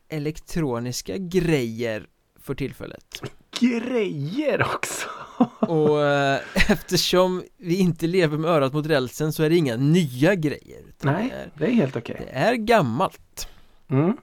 elektroniska 0.08 1.16
grejer 1.16 2.06
för 2.40 2.54
tillfället 2.54 3.22
Grejer 3.60 4.62
också! 4.74 5.08
Och 5.58 6.02
eh, 6.02 6.40
eftersom 6.54 7.42
vi 7.56 7.76
inte 7.76 8.06
lever 8.06 8.38
med 8.38 8.50
örat 8.50 8.72
mot 8.72 8.86
rälsen 8.86 9.32
så 9.32 9.42
är 9.42 9.50
det 9.50 9.56
inga 9.56 9.76
nya 9.76 10.34
grejer 10.34 10.82
Nej, 11.00 11.28
det, 11.30 11.36
är, 11.36 11.50
det 11.58 11.66
är 11.66 11.74
helt 11.74 11.96
okej. 11.96 12.16
det 12.18 12.38
är 12.38 12.54
gammalt 12.54 13.48
Mm. 13.88 14.16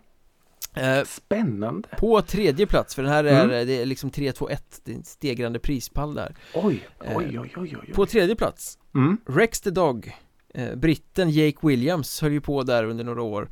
eh, 0.76 1.04
Spännande. 1.06 1.88
På 2.00 2.22
tredje 2.22 2.68
plats, 2.68 2.96
för 2.96 3.04
den 3.04 3.12
här 3.12 3.24
är, 3.24 3.44
Mm. 3.44 3.68
det 3.68 3.82
är 3.82 3.86
liksom 3.86 4.10
3, 4.10 4.32
2, 4.32 4.50
1 4.50 4.82
Det 4.84 4.92
är 4.92 4.96
en 4.96 5.04
stegrande 5.04 5.60
prispall 5.60 6.14
där 6.14 6.36
Oj, 6.56 6.88
Eh, 7.06 7.18
oj, 7.18 7.40
oj, 7.40 7.54
oj, 7.58 7.78
oj. 7.82 7.94
På 7.94 8.06
tredje 8.06 8.36
plats 8.36 8.78
Mm. 8.96 9.18
Rex 9.26 9.62
the 9.62 9.70
Dog 9.70 10.16
eh, 10.54 10.76
Britten 10.76 11.30
Jake 11.30 11.58
Williams 11.68 12.22
höll 12.22 12.32
ju 12.32 12.42
på 12.42 12.64
där 12.64 12.84
under 12.84 13.04
några 13.04 13.22
år 13.22 13.50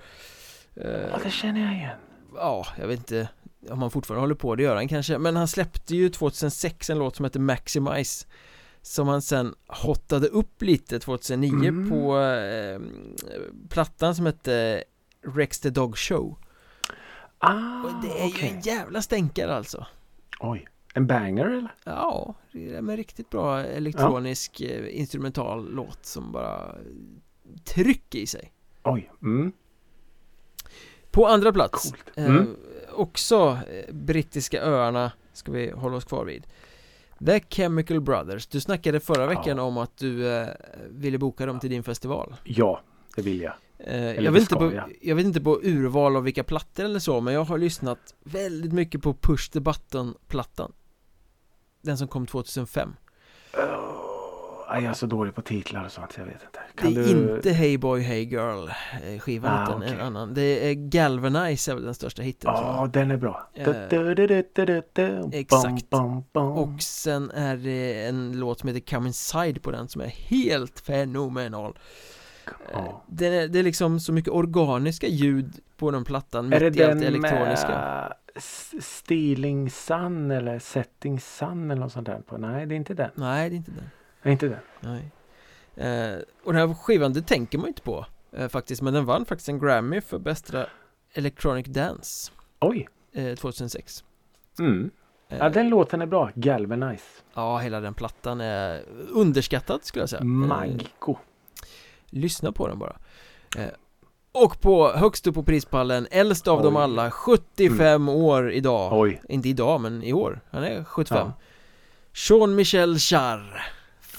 eh, 0.76 0.90
Ja, 1.12 1.20
det 1.24 1.30
känner 1.32 1.62
jag 1.66 1.74
igen. 1.74 1.98
Ja, 2.36 2.66
jag 2.80 2.88
vet 2.88 3.00
inte 3.00 3.30
om 3.70 3.82
han 3.82 3.92
fortfarande 3.92 4.22
håller 4.22 4.36
på, 4.36 4.56
det 4.56 4.64
gör 4.64 4.76
han 4.76 4.88
kanske 4.88 5.18
Men 5.18 5.36
han 5.36 5.48
släppte 5.48 5.96
ju 5.96 6.10
2006 6.10 6.90
en 6.90 7.00
låt 7.00 7.16
som 7.16 7.26
heter 7.26 7.40
Maximize 7.40 8.28
Som 8.82 9.08
han 9.08 9.22
sen 9.22 9.56
hottade 9.68 10.28
upp 10.28 10.62
lite 10.62 11.00
2009 11.00 11.54
Mm. 11.70 11.90
på 11.90 12.20
eh, 12.20 12.80
plattan 13.70 14.16
som 14.16 14.26
hette 14.26 14.84
Rex 15.22 15.60
the 15.60 15.70
Dog 15.70 15.98
Show 15.98 16.38
Ah, 17.42 17.84
Och 17.84 18.02
det 18.02 18.20
är 18.22 18.26
ju 18.26 18.34
okej. 18.34 18.50
en 18.56 18.62
jävla 18.62 19.02
stänkare 19.02 19.56
alltså 19.56 19.86
Oj, 20.40 20.68
en 20.94 21.08
banger 21.08 21.46
eller? 21.46 21.76
Ja, 21.84 22.36
det 22.52 22.74
är 22.74 22.78
en 22.78 22.98
riktigt 22.98 23.30
bra 23.30 23.60
elektronisk 23.64 24.62
eh, 24.62 25.00
instrumental 25.00 25.70
låt 25.74 26.06
som 26.06 26.32
bara 26.32 26.76
trycker 27.66 28.20
i 28.20 28.28
sig 28.28 28.54
Oj, 28.84 29.12
mm. 29.22 29.52
På 31.12 31.28
andra 31.28 31.52
plats 31.54 31.94
eh, 32.16 32.26
Mm. 32.26 32.56
Också 32.94 33.60
eh, 33.72 33.94
brittiska 33.94 34.62
öarna 34.62 35.12
ska 35.34 35.52
vi 35.52 35.72
hålla 35.72 35.96
oss 35.98 36.06
kvar 36.06 36.26
vid 36.26 36.48
The 37.26 37.40
Chemical 37.50 38.02
Brothers 38.02 38.48
Du 38.48 38.62
snackade 38.62 39.00
förra 39.00 39.26
veckan 39.28 39.58
Ja. 39.58 39.64
om 39.64 39.78
att 39.78 39.98
du 39.98 40.28
eh, 40.38 40.48
ville 40.90 41.18
boka 41.18 41.46
dem 41.46 41.60
till 41.60 41.70
din 41.70 41.84
festival 41.84 42.36
Ja, 42.44 42.82
det 43.16 43.22
vill 43.22 43.42
jag. 43.42 43.54
Eh, 43.80 44.24
jag, 44.24 44.32
vet 44.32 44.42
inte 44.42 44.56
på, 44.56 44.74
jag. 44.74 44.94
jag 45.02 45.16
vet 45.16 45.26
inte 45.26 45.42
på 45.42 45.60
urval 45.64 46.16
av 46.16 46.24
vilka 46.24 46.44
plattor 46.44 46.86
eller 46.86 47.00
så 47.00 47.22
Men 47.22 47.34
jag 47.34 47.44
har 47.44 47.58
lyssnat 47.58 48.16
väldigt 48.24 48.74
mycket 48.74 49.02
på 49.02 49.14
Push 49.14 49.52
the 49.52 49.60
Button-plattan 49.60 50.72
Den 51.82 51.98
som 51.98 52.08
kom 52.08 52.28
2005 52.28 52.94
Oh, 54.72 54.84
jag 54.84 54.90
är 54.90 54.94
så 54.94 55.06
dålig 55.06 55.36
på 55.36 55.42
titlar 55.42 55.86
och 55.86 55.92
sånt, 55.92 56.14
jag 56.18 56.26
vet 56.26 56.44
inte. 56.44 56.60
Kan 56.76 56.94
det 56.94 57.02
är 57.02 57.16
du... 57.16 57.36
inte 57.36 57.52
Hey 57.52 57.78
Boy 57.78 58.02
Hey 58.02 58.24
Girl 58.24 58.70
eh, 59.04 59.20
skivan 59.20 59.52
ah, 59.54 59.64
utan 59.64 59.78
okay. 59.78 59.94
en 59.94 60.02
annan. 60.02 60.34
Det 60.34 60.70
är 60.70 60.74
Galvanize 60.74 61.72
är 61.72 61.76
väl 61.76 61.84
den 61.84 61.94
största 61.94 62.22
hitten. 62.22 62.52
Ja, 62.54 62.84
oh, 62.84 62.92
den 62.92 63.12
är 63.12 63.18
bra. 63.18 63.50
Eh, 63.54 63.66
exakt. 65.32 65.86
Och 66.34 66.82
sen 66.82 67.32
är 67.32 67.58
det 67.58 68.06
en 68.06 68.40
låt 68.40 68.60
som 68.60 68.70
heter 68.70 68.96
Come 68.96 69.08
Inside 69.08 69.62
på 69.62 69.72
den 69.72 69.88
som 69.88 70.02
är 70.02 70.08
helt 70.08 70.80
fenomenal. 70.80 71.78
Oh. 72.74 73.02
Det, 73.08 73.28
är, 73.28 73.48
det 73.48 73.60
är 73.60 73.64
liksom 73.64 74.00
så 74.00 74.14
mycket 74.14 74.34
organiska 74.34 75.08
ljud 75.08 75.60
på 75.78 75.92
den 75.92 76.06
plattan 76.06 76.54
Är 76.54 76.60
det 76.60 76.70
den 76.70 77.04
elektroniska. 77.04 77.68
med 77.68 78.14
Stealing 78.84 79.70
Sun 79.70 80.32
eller 80.32 80.60
Setting 80.60 81.20
Sun 81.20 81.72
eller 81.72 81.82
något 81.82 81.92
sånt 81.92 82.06
där 82.06 82.22
på? 82.22 82.38
Nej, 82.38 82.66
det 82.66 82.76
är 82.76 82.78
inte 82.78 82.94
den. 82.94 83.12
Nej, 83.16 83.50
det 83.50 83.56
är 83.56 83.58
inte 83.58 83.72
den. 83.72 83.90
Nej, 84.22 84.32
inte 84.32 84.48
den. 84.48 84.60
Nej. 84.80 85.12
Eh, 85.76 86.20
och 86.44 86.54
den 86.54 86.68
här 86.70 86.74
skivan, 86.76 87.14
det 87.14 87.22
tänker 87.22 87.58
man 87.58 87.68
inte 87.68 87.82
på 87.82 88.06
eh, 88.32 88.48
faktiskt. 88.48 88.82
Men 88.82 88.94
den 88.94 89.06
vann 89.06 89.26
faktiskt 89.26 89.50
en 89.50 89.60
Grammy 89.60 90.02
för 90.02 90.20
bästa 90.20 90.66
Electronic 91.14 91.66
Dance. 91.66 92.32
Oj! 92.60 92.88
Eh, 93.14 93.36
2006. 93.36 94.04
Mm. 94.60 94.92
Ja, 95.28 95.46
eh. 95.46 95.52
den 95.52 95.70
låten 95.70 96.02
är 96.02 96.06
bra. 96.06 96.30
Galvanize. 96.36 97.04
Ja, 97.34 97.58
hela 97.58 97.80
den 97.80 97.94
plattan 97.94 98.42
är 98.42 98.84
underskattad 99.14 99.84
skulle 99.84 100.02
jag 100.02 100.10
säga. 100.10 100.24
Maggo. 100.24 101.18
Lyssna 102.10 102.52
på 102.52 102.68
den 102.68 102.80
bara. 102.80 102.96
Eh, 103.58 103.70
och 104.32 104.62
på 104.62 104.92
högst 104.92 105.28
upp 105.28 105.36
på 105.36 105.44
prispallen, 105.44 106.08
äldst 106.12 106.48
av 106.48 106.58
Oj. 106.58 106.64
dem 106.64 106.76
alla, 106.76 107.12
75 107.12 107.88
mm. 107.88 108.10
år 108.10 108.52
idag 108.52 108.94
Oj. 108.94 109.22
Inte 109.30 109.50
idag 109.50 109.82
men 109.82 110.04
i 110.04 110.14
år, 110.14 110.42
han 110.52 110.64
är 110.64 110.84
75 110.84 111.18
ja. 111.18 111.34
Jean-Michel 112.14 112.98
Jarre 113.00 113.62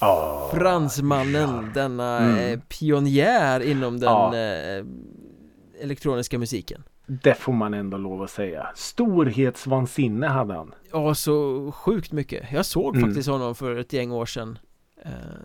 oh, 0.00 0.50
Fransmannen, 0.54 1.50
Jarre. 1.50 1.70
denna 1.74 2.18
mm. 2.18 2.52
Eh, 2.52 2.60
pionjär 2.60 3.60
inom 3.60 4.00
den 4.00 4.10
ja. 4.10 4.36
eh, 4.36 4.84
elektroniska 5.82 6.38
musiken 6.38 6.82
Det 7.06 7.34
får 7.34 7.52
man 7.52 7.74
ändå 7.74 7.96
lov 7.96 8.22
att 8.22 8.30
säga 8.30 8.68
Storhetsvansinne 8.74 10.26
hade 10.26 10.54
han 10.54 10.74
Ja, 10.92 11.14
så 11.14 11.70
sjukt 11.72 12.12
mycket 12.12 12.52
Jag 12.52 12.66
såg 12.66 12.96
mm. 12.96 13.08
faktiskt 13.08 13.28
honom 13.28 13.54
för 13.54 13.76
ett 13.76 13.92
gäng 13.92 14.12
år 14.12 14.26
sedan 14.26 14.58
Eh, 14.58 14.69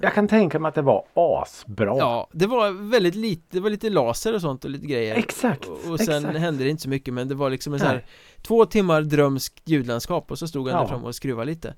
jag 0.01 0.13
kan 0.13 0.27
tänka 0.27 0.59
mig 0.59 0.69
att 0.69 0.75
det 0.75 0.81
var 0.81 1.05
asbra. 1.13 1.97
Ja, 1.97 2.27
det 2.31 2.47
var 2.47 2.89
väldigt 2.89 3.15
lite, 3.15 3.43
det 3.49 3.59
var 3.59 3.69
lite 3.69 3.89
laser 3.89 4.33
och 4.33 4.41
sånt 4.41 4.65
och 4.65 4.71
lite 4.71 4.87
grejer. 4.87 5.15
Exakt. 5.15 5.65
Och, 5.65 5.91
och 5.91 5.99
sen 5.99 6.25
exakt. 6.25 6.39
hände 6.39 6.63
det 6.63 6.69
inte 6.69 6.83
så 6.83 6.89
mycket 6.89 7.13
men 7.13 7.27
det 7.27 7.35
var 7.35 7.49
liksom 7.49 7.73
en 7.73 7.79
sån 7.79 7.87
här 7.87 8.05
två 8.41 8.65
timmar 8.65 9.01
drömskt 9.01 9.69
ljudlandskap 9.69 10.31
och 10.31 10.39
så 10.39 10.47
stod 10.47 10.67
han 10.67 10.75
ja. 10.77 10.81
där 10.81 10.87
framme 10.87 11.07
och 11.07 11.15
skruvade 11.15 11.51
lite. 11.51 11.73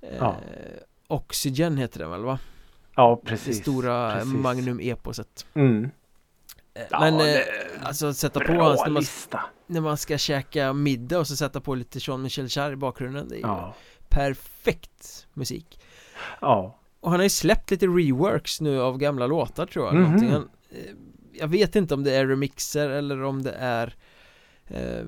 Eh, 0.00 0.16
ja. 0.18 0.36
Oxygen 1.06 1.76
heter 1.76 1.98
den 2.00 2.10
väl 2.10 2.24
va? 2.24 2.38
Ja, 2.96 3.22
precis. 3.24 3.56
Det 3.56 3.62
stora 3.62 4.12
precis. 4.12 4.34
Magnum-eposet. 4.34 5.46
Mm. 5.54 5.90
Eh, 6.74 7.00
men 7.00 7.18
ja, 7.18 7.24
det, 7.24 7.44
alltså 7.82 8.14
sätta 8.14 8.40
på 8.40 8.52
hans 8.52 8.80
när 8.84 8.90
man, 8.90 9.02
när 9.66 9.80
man 9.80 9.96
ska 9.96 10.18
käka 10.18 10.72
middag 10.72 11.18
och 11.18 11.26
så 11.26 11.36
sätta 11.36 11.60
på 11.60 11.74
lite 11.74 11.98
Jean-Michel 11.98 12.46
Jarre 12.48 12.72
i 12.72 12.76
bakgrunden. 12.76 13.28
Det 13.28 13.34
är 13.34 13.38
ju 13.38 13.72
perfekt 14.08 15.26
musik. 15.34 15.80
Ja. 16.40 16.79
Och 17.00 17.10
han 17.10 17.20
har 17.20 17.24
ju 17.24 17.30
släppt 17.30 17.70
lite 17.70 17.86
reworks 17.86 18.60
nu 18.60 18.80
av 18.80 18.98
gamla 18.98 19.26
låtar 19.26 19.66
tror 19.66 19.86
jag 19.86 19.94
mm 19.94 20.16
-hmm. 20.16 20.30
han, 20.32 20.48
eh, 20.70 20.78
Jag 21.32 21.48
vet 21.48 21.76
inte 21.76 21.94
om 21.94 22.04
det 22.04 22.14
är 22.14 22.26
remixer 22.26 22.90
eller 22.90 23.22
om 23.22 23.42
det 23.42 23.52
är 23.52 23.94
eh, 24.66 25.06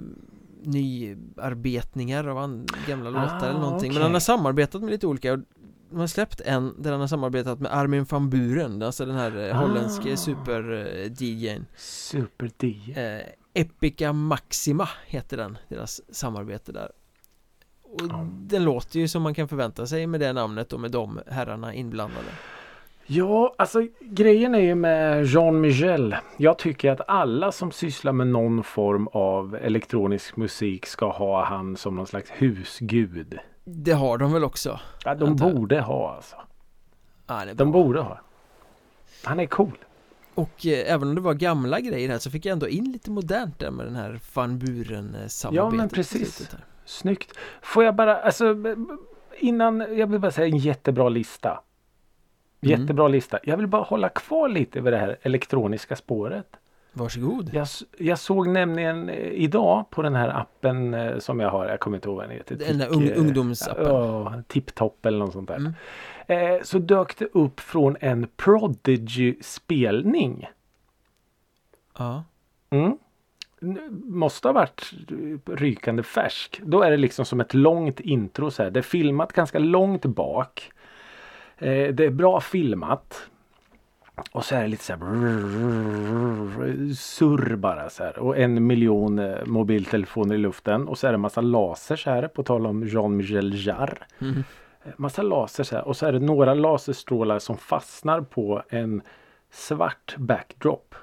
Nyarbetningar 0.64 2.26
av 2.28 2.66
gamla 2.86 3.08
ah, 3.08 3.12
låtar 3.12 3.48
eller 3.48 3.60
någonting 3.60 3.90
okay. 3.90 3.94
Men 3.94 4.02
han 4.02 4.12
har 4.12 4.20
samarbetat 4.20 4.82
med 4.82 4.90
lite 4.90 5.06
olika 5.06 5.36
De 5.90 5.98
har 5.98 6.06
släppt 6.06 6.40
en 6.40 6.82
där 6.82 6.90
han 6.92 7.00
har 7.00 7.08
samarbetat 7.08 7.60
med 7.60 7.76
Armin 7.76 8.04
van 8.04 8.30
Buren 8.30 8.82
Alltså 8.82 9.06
den 9.06 9.16
här 9.16 9.48
eh, 9.48 9.56
ah. 9.56 9.66
holländske 9.66 10.16
super-DJn 10.16 11.56
eh, 11.56 11.64
Super-DJ 11.76 12.92
eh, 12.96 13.26
Epica 13.54 14.12
Maxima 14.12 14.88
heter 15.06 15.36
den, 15.36 15.58
deras 15.68 16.00
samarbete 16.14 16.72
där 16.72 16.90
och 17.92 18.00
ja. 18.08 18.26
den 18.30 18.64
låter 18.64 19.00
ju 19.00 19.08
som 19.08 19.22
man 19.22 19.34
kan 19.34 19.48
förvänta 19.48 19.86
sig 19.86 20.06
med 20.06 20.20
det 20.20 20.32
namnet 20.32 20.72
och 20.72 20.80
med 20.80 20.90
de 20.90 21.20
herrarna 21.26 21.74
inblandade. 21.74 22.28
Ja, 23.06 23.54
alltså 23.58 23.86
grejen 24.00 24.54
är 24.54 24.60
ju 24.60 24.74
med 24.74 25.24
Jean 25.26 25.60
Michel. 25.60 26.16
Jag 26.36 26.58
tycker 26.58 26.90
att 26.90 27.00
alla 27.08 27.52
som 27.52 27.72
sysslar 27.72 28.12
med 28.12 28.26
någon 28.26 28.64
form 28.64 29.08
av 29.12 29.54
elektronisk 29.54 30.36
musik 30.36 30.86
ska 30.86 31.12
ha 31.12 31.44
han 31.44 31.76
som 31.76 31.96
någon 31.96 32.06
slags 32.06 32.30
husgud. 32.30 33.38
Det 33.64 33.92
har 33.92 34.18
de 34.18 34.32
väl 34.32 34.44
också? 34.44 34.80
Ja, 35.04 35.14
de 35.14 35.36
borde 35.36 35.80
ha 35.80 36.14
alltså. 36.14 36.36
Ja, 37.26 37.54
de 37.54 37.72
borde 37.72 38.00
ha. 38.00 38.20
Han 39.24 39.40
är 39.40 39.46
cool. 39.46 39.78
Och 40.34 40.66
eh, 40.66 40.92
även 40.92 41.08
om 41.08 41.14
det 41.14 41.20
var 41.20 41.34
gamla 41.34 41.80
grejer 41.80 42.08
här 42.08 42.18
så 42.18 42.30
fick 42.30 42.46
jag 42.46 42.52
ändå 42.52 42.68
in 42.68 42.92
lite 42.92 43.10
modernt 43.10 43.58
där 43.58 43.70
med 43.70 43.86
den 43.86 43.96
här 43.96 44.20
Van 44.34 44.58
Buren 44.58 45.16
samarbetet. 45.28 45.54
Ja 45.54 45.70
men 45.70 45.88
precis. 45.88 46.50
Snyggt. 46.84 47.38
Får 47.62 47.84
jag 47.84 47.94
bara, 47.94 48.22
alltså 48.22 48.56
innan, 49.38 49.86
jag 49.96 50.06
vill 50.06 50.20
bara 50.20 50.30
säga 50.30 50.46
en 50.46 50.56
jättebra 50.56 51.08
lista. 51.08 51.50
Mm. 51.50 52.80
Jättebra 52.80 53.04
mm. 53.04 53.12
lista. 53.12 53.38
Jag 53.42 53.56
vill 53.56 53.66
bara 53.66 53.82
hålla 53.82 54.08
kvar 54.08 54.48
lite 54.48 54.80
vid 54.80 54.92
det 54.92 54.98
här 54.98 55.18
elektroniska 55.22 55.96
spåret. 55.96 56.46
Varsågod. 56.92 57.50
Jag, 57.54 57.66
jag 57.98 58.18
såg 58.18 58.48
nämligen 58.48 59.08
eh, 59.08 59.16
idag 59.16 59.90
på 59.90 60.02
den 60.02 60.14
här 60.14 60.28
appen 60.28 60.94
eh, 60.94 61.18
som 61.18 61.40
jag 61.40 61.50
har, 61.50 61.66
jag 61.66 61.80
kommer 61.80 61.96
inte 61.96 62.08
ihåg 62.08 62.16
vad 62.16 62.24
den 62.24 62.36
heter. 62.36 62.56
Den 62.56 62.78
där 62.78 62.94
ung, 62.94 63.10
ungdomsappen. 63.10 63.84
Ja, 63.84 64.42
Tipptopp 64.48 65.06
eller 65.06 65.18
något 65.18 65.32
sånt 65.32 65.48
där. 65.48 65.56
Mm. 65.56 65.74
Eh, 66.26 66.62
så 66.62 66.78
dök 66.78 67.18
det 67.18 67.28
upp 67.32 67.60
från 67.60 67.96
en 68.00 68.28
Prodigy 68.36 69.34
spelning. 69.40 70.48
Ja. 71.98 72.24
Mm 72.70 72.98
måste 74.04 74.48
ha 74.48 74.52
varit 74.52 74.92
rykande 75.46 76.02
färsk. 76.02 76.60
Då 76.64 76.82
är 76.82 76.90
det 76.90 76.96
liksom 76.96 77.24
som 77.24 77.40
ett 77.40 77.54
långt 77.54 78.00
intro 78.00 78.50
så 78.50 78.62
här. 78.62 78.70
Det 78.70 78.80
är 78.80 78.82
filmat 78.82 79.32
ganska 79.32 79.58
långt 79.58 80.04
bak. 80.04 80.72
Eh, 81.58 81.94
det 81.94 82.04
är 82.04 82.10
bra 82.10 82.40
filmat. 82.40 83.28
Och 84.32 84.44
så 84.44 84.54
är 84.54 84.62
det 84.62 84.68
lite 84.68 84.84
så 84.84 84.92
här 84.92 85.00
surr 86.94 87.56
bara 87.56 87.90
så 87.90 88.04
här. 88.04 88.18
Och 88.18 88.38
en 88.38 88.66
miljon 88.66 89.18
eh, 89.18 89.46
mobiltelefoner 89.46 90.34
i 90.34 90.38
luften. 90.38 90.88
Och 90.88 90.98
så 90.98 91.06
är 91.06 91.12
det 91.12 91.18
massa 91.18 91.40
lasers 91.40 92.06
här 92.06 92.28
på 92.28 92.42
tal 92.42 92.66
om 92.66 92.84
Jean-Michel 92.84 93.66
Jarre. 93.66 93.98
Mm. 94.20 94.44
Massa 94.96 95.22
lasers 95.22 95.72
här. 95.72 95.88
Och 95.88 95.96
så 95.96 96.06
är 96.06 96.12
det 96.12 96.18
några 96.18 96.54
laserstrålar 96.54 97.38
som 97.38 97.56
fastnar 97.56 98.20
på 98.20 98.62
en 98.68 99.02
svart 99.50 100.14
backdrop. 100.18 100.94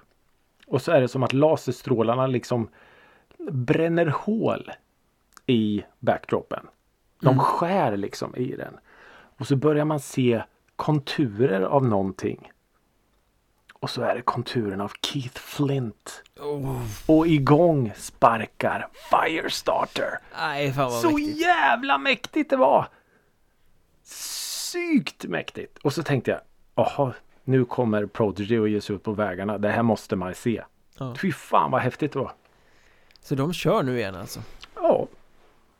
Och 0.70 0.82
så 0.82 0.91
är 0.91 1.01
det 1.01 1.07
som 1.07 1.24
att 1.24 1.34
laserstrålarna 1.34 2.28
liksom 2.28 2.70
bränner 3.51 4.05
hål 4.05 4.72
i 5.45 5.84
backdropen. 5.99 6.67
De 7.22 7.28
mm. 7.28 7.39
skär 7.39 7.97
liksom 7.97 8.36
i 8.36 8.55
den. 8.55 8.80
Och 9.38 9.47
så 9.47 9.55
börjar 9.55 9.86
man 9.86 9.99
se 9.99 10.43
konturer 10.76 11.61
av 11.61 11.86
någonting. 11.86 12.51
Och 13.74 13.89
så 13.89 14.01
är 14.01 14.15
det 14.15 14.22
konturen 14.22 14.82
av 14.82 14.91
Keith 15.01 15.41
Flint. 15.41 16.24
Oh. 16.39 16.82
Och 17.05 17.28
igång 17.28 17.93
sparkar 17.95 18.88
Firestarter. 19.09 20.20
Vad 20.76 20.93
så 21.01 21.11
mäktigt. 21.11 21.41
jävla 21.41 21.97
mäktigt 21.97 22.49
det 22.49 22.57
var! 22.57 22.88
Sykt 24.03 25.26
mäktigt! 25.26 25.78
Och 25.78 25.93
så 25.93 26.03
tänkte 26.03 26.32
jag, 26.32 26.41
jaha, 26.76 27.13
nu 27.44 27.66
kommer 27.66 28.06
Prodigy 28.06 28.60
att 28.60 28.70
ge 28.70 28.82
sig 28.82 28.96
ut 28.96 29.04
på 29.04 29.12
vägarna. 29.12 29.58
Det 29.58 29.70
här 29.70 29.84
måste 29.84 30.16
man 30.16 30.36
se. 30.36 30.64
Ja. 30.98 31.16
Fy 31.16 31.32
fan 31.32 31.72
vad 31.72 31.82
häftigt 31.82 32.12
det 32.12 32.20
var. 32.20 32.32
Så 33.22 33.36
de 33.36 33.54
kör 33.54 33.84
nu 33.84 33.98
igen 33.98 34.16
alltså? 34.16 34.40
Ja, 34.76 35.08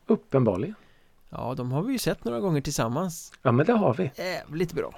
uppenbarligen. 0.06 0.74
Ja, 1.28 1.54
de 1.56 1.72
har 1.72 1.82
vi 1.82 1.92
ju 1.92 1.98
sett 1.98 2.24
några 2.24 2.40
gånger 2.40 2.60
tillsammans. 2.60 3.32
Ja, 3.42 3.52
men 3.52 3.66
det 3.66 3.72
har 3.72 3.94
vi. 3.94 4.10
Jävligt 4.14 4.72
bra. 4.72 4.94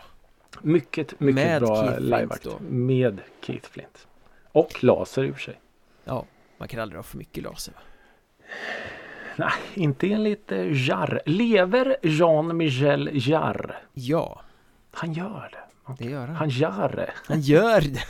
Mycket, 0.60 1.20
mycket 1.20 1.34
Med 1.44 1.62
bra 1.62 1.98
liveakt. 1.98 2.46
Med 2.60 3.20
Keith 3.40 3.68
Flint. 3.70 4.06
Och 4.52 4.84
laser 4.84 5.24
i 5.24 5.30
och 5.30 5.34
för 5.34 5.42
sig. 5.42 5.60
Ja, 6.04 6.24
man 6.58 6.68
kan 6.68 6.80
aldrig 6.80 6.98
ha 6.98 7.02
för 7.02 7.18
mycket 7.18 7.42
laser. 7.44 7.74
Nej, 9.36 9.52
inte 9.74 10.12
enligt 10.12 10.52
Jarre. 10.70 11.20
Lever 11.26 11.96
Jean-Michel 12.02 13.10
Jarre? 13.12 13.76
Ja. 13.92 14.40
Han 14.90 15.12
gör 15.12 15.48
det. 15.52 15.61
Det 15.98 16.04
gör 16.04 16.26
han. 16.26 16.36
Han 16.36 16.48
gör 16.48 16.88
det. 16.88 17.10
Han 17.26 17.40
gör 17.40 17.80
det. 17.80 18.04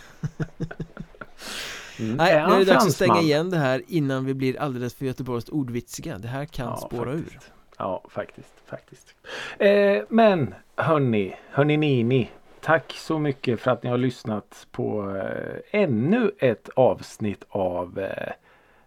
mm. 1.98 2.16
Nej, 2.16 2.46
nu 2.48 2.54
är 2.54 2.58
det 2.58 2.64
dags 2.64 2.86
att 2.86 2.92
stänga 2.92 3.20
igen 3.20 3.50
det 3.50 3.58
här 3.58 3.82
innan 3.88 4.24
vi 4.24 4.34
blir 4.34 4.60
alldeles 4.60 4.94
för 4.94 5.06
Göteborgs 5.06 5.48
ordvitsiga. 5.48 6.18
Det 6.18 6.28
här 6.28 6.44
kan 6.44 6.66
ja, 6.66 6.76
spåra 6.76 7.12
faktiskt. 7.12 7.36
ur. 7.36 7.40
Ja, 7.78 8.04
faktiskt. 8.08 8.54
faktiskt. 8.66 9.14
Eh, 9.58 10.02
men 10.08 10.54
hörni, 10.76 11.36
hörni 11.50 11.76
Nini. 11.76 12.30
Tack 12.60 12.92
så 12.92 13.18
mycket 13.18 13.60
för 13.60 13.70
att 13.70 13.82
ni 13.82 13.90
har 13.90 13.98
lyssnat 13.98 14.66
på 14.70 15.16
eh, 15.16 15.80
ännu 15.82 16.30
ett 16.38 16.68
avsnitt 16.76 17.44
av 17.48 17.98
eh, 17.98 18.32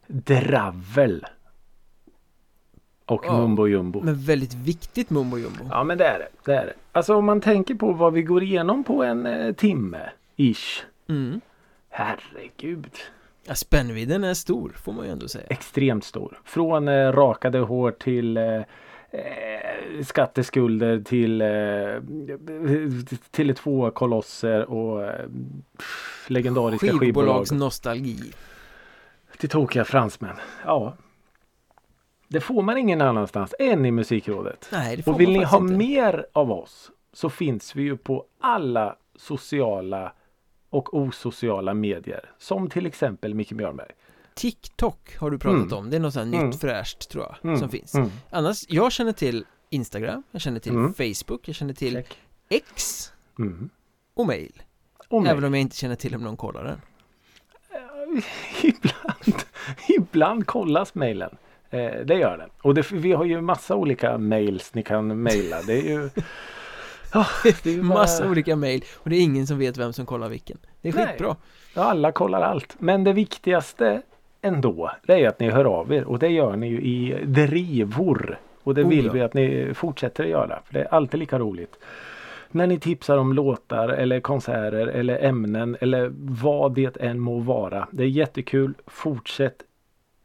Dravel. 0.07 1.25
Och 3.05 3.25
Ja, 3.25 3.37
mumbo 3.37 3.67
jumbo. 3.67 4.01
Men 4.01 4.15
väldigt 4.15 4.53
viktigt 4.53 5.09
mumbo 5.09 5.37
jumbo. 5.37 5.63
Ja 5.69 5.83
men 5.83 5.97
det 5.97 6.05
är 6.05 6.19
det. 6.19 6.27
det 6.45 6.57
är 6.57 6.65
det. 6.65 6.73
Alltså 6.91 7.15
om 7.15 7.25
man 7.25 7.41
tänker 7.41 7.75
på 7.75 7.91
vad 7.93 8.13
vi 8.13 8.21
går 8.21 8.43
igenom 8.43 8.83
på 8.83 9.03
en 9.03 9.25
eh, 9.25 9.53
timme 9.53 10.09
ish. 10.35 10.83
Mm. 11.09 11.41
Herregud. 11.89 12.91
Ja, 13.47 13.55
spännvidden 13.55 14.23
är 14.23 14.33
stor 14.33 14.71
får 14.83 14.93
man 14.93 15.05
ju 15.05 15.11
ändå 15.11 15.27
säga. 15.27 15.45
Extremt 15.49 16.03
stor. 16.05 16.39
Från 16.43 16.87
eh, 16.87 17.11
rakade 17.11 17.59
hår 17.59 17.91
till 17.91 18.37
eh, 18.37 18.43
eh, 19.11 20.03
skatteskulder 20.05 20.99
till 20.99 21.41
eh, 21.41 21.47
till 23.31 23.55
två 23.55 23.91
kolosser 23.91 24.69
och 24.71 25.03
eh, 25.03 25.25
legendariska 26.27 26.87
skivbolag. 26.87 26.99
Skivbolagsnostalgi. 26.99 28.19
Till 29.37 29.49
tokiga 29.49 29.85
fransmän. 29.85 30.35
Ja. 30.65 30.93
Det 32.27 32.41
får 32.41 32.61
man 32.61 32.77
ingen 32.77 33.01
annanstans 33.01 33.55
än 33.59 33.85
i 33.85 33.91
musikrådet. 33.91 34.69
Nej, 34.71 34.95
det 34.97 35.03
får 35.03 35.13
Och 35.13 35.19
vill 35.19 35.29
man 35.29 35.39
ni 35.39 35.45
ha 35.45 35.57
inte. 35.57 35.73
mer 35.73 36.25
av 36.33 36.51
oss 36.51 36.91
så 37.13 37.29
finns 37.29 37.75
vi 37.75 37.83
ju 37.83 37.97
på 37.97 38.25
alla 38.39 38.95
sociala 39.15 40.13
och 40.69 40.93
osociala 40.93 41.73
medier. 41.73 42.29
Som 42.37 42.69
till 42.69 42.85
exempel 42.85 43.33
Micke 43.35 43.51
Björnberg. 43.51 43.91
TikTok 44.33 45.17
har 45.17 45.31
du 45.31 45.37
pratat 45.39 45.61
Mm. 45.65 45.77
om. 45.77 45.89
Det 45.89 45.95
är 45.95 45.99
något 45.99 46.13
sånt 46.13 46.33
Mm. 46.35 46.49
nytt 46.49 46.61
fräscht 46.61 47.09
tror 47.09 47.23
jag 47.23 47.35
Mm, 47.43 47.59
som 47.59 47.69
finns. 47.69 47.95
mm. 47.95 48.09
Annars, 48.29 48.63
jag 48.69 48.91
känner 48.91 49.11
till 49.11 49.45
Instagram, 49.69 50.23
jag 50.31 50.41
känner 50.41 50.59
till 50.59 50.71
Mm. 50.71 50.93
Facebook, 50.93 51.47
jag 51.47 51.55
känner 51.55 51.73
till 51.73 51.93
Check. 51.93 52.17
X 52.49 53.11
Mm. 53.39 53.69
och 54.13 54.27
mail. 54.27 54.61
Och 55.09 55.21
mig. 55.21 55.31
Även 55.31 55.43
om 55.43 55.53
jag 55.53 55.61
inte 55.61 55.75
känner 55.77 55.95
till 55.95 56.15
om 56.15 56.21
någon 56.23 56.37
kollar 56.37 56.63
den. 56.63 56.81
ibland, 58.63 59.43
ibland 59.87 60.47
kollas 60.47 60.95
mejlen. 60.95 61.37
Eh, 61.69 61.91
det 62.05 62.15
gör 62.15 62.37
den. 62.37 62.49
Och 62.61 62.73
det, 62.73 62.91
vi 62.91 63.11
har 63.11 63.25
ju 63.25 63.41
massa 63.41 63.75
olika 63.75 64.17
mails 64.17 64.73
ni 64.73 64.83
kan 64.83 65.21
mejla. 65.21 65.61
Det 65.61 65.73
är 65.73 65.83
ju... 65.83 66.09
Ja, 67.13 67.25
det 67.63 67.73
är 67.73 67.81
Massa 67.81 68.29
olika 68.29 68.55
mail 68.55 68.83
och 68.95 69.09
det 69.09 69.15
är 69.15 69.21
ingen 69.21 69.47
som 69.47 69.59
vet 69.59 69.77
vem 69.77 69.93
som 69.93 70.05
kollar 70.05 70.29
vilken. 70.29 70.57
Det 70.81 70.89
är 70.89 70.93
Nej. 70.93 71.07
skitbra. 71.07 71.35
Ja, 71.73 71.83
alla 71.83 72.11
kollar 72.11 72.41
allt. 72.41 72.75
Men 72.79 73.03
det 73.03 73.13
viktigaste 73.13 74.01
ändå, 74.41 74.91
det 75.07 75.13
är 75.13 75.27
att 75.27 75.39
ni 75.39 75.49
hör 75.49 75.65
av 75.65 75.93
er. 75.93 76.03
Och 76.03 76.19
det 76.19 76.27
gör 76.27 76.55
ni 76.55 76.67
ju 76.67 76.81
i 76.81 77.23
drivor. 77.25 78.39
Och 78.63 78.75
det 78.75 78.83
Oh, 78.83 78.89
vill 78.89 79.05
ja. 79.05 79.11
vi 79.11 79.21
att 79.21 79.33
ni 79.33 79.71
fortsätter 79.73 80.23
att 80.23 80.29
göra. 80.29 80.59
För 80.65 80.73
det 80.73 80.81
är 80.81 80.93
alltid 80.93 81.19
lika 81.19 81.39
roligt. 81.39 81.79
När 82.51 82.67
ni 82.67 82.79
tipsar 82.79 83.17
om 83.17 83.33
låtar 83.33 83.89
eller 83.89 84.19
konserter 84.19 84.87
eller 84.87 85.23
ämnen 85.23 85.77
eller 85.81 86.11
vad 86.15 86.75
det 86.75 86.97
än 86.97 87.19
må 87.19 87.39
vara. 87.39 87.87
Det 87.91 88.03
är 88.03 88.07
jättekul. 88.07 88.73
Fortsätt 88.87 89.63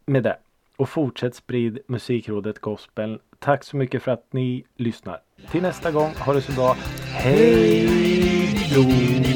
med 0.06 0.22
det. 0.22 0.36
Och 0.80 0.88
fortsätt 0.88 1.34
sprid 1.34 1.78
Musikrådet 1.86 2.58
Gospel. 2.58 3.20
Tack 3.38 3.64
så 3.64 3.76
mycket 3.76 4.02
för 4.02 4.10
att 4.12 4.32
ni 4.32 4.64
lyssnar. 4.76 5.20
Till 5.50 5.62
nästa 5.62 5.90
gång, 5.90 6.10
ha 6.18 6.32
det 6.32 6.42
så 6.42 6.52
bra. 6.52 6.76
Hej 7.12 7.86
då! 8.74 9.29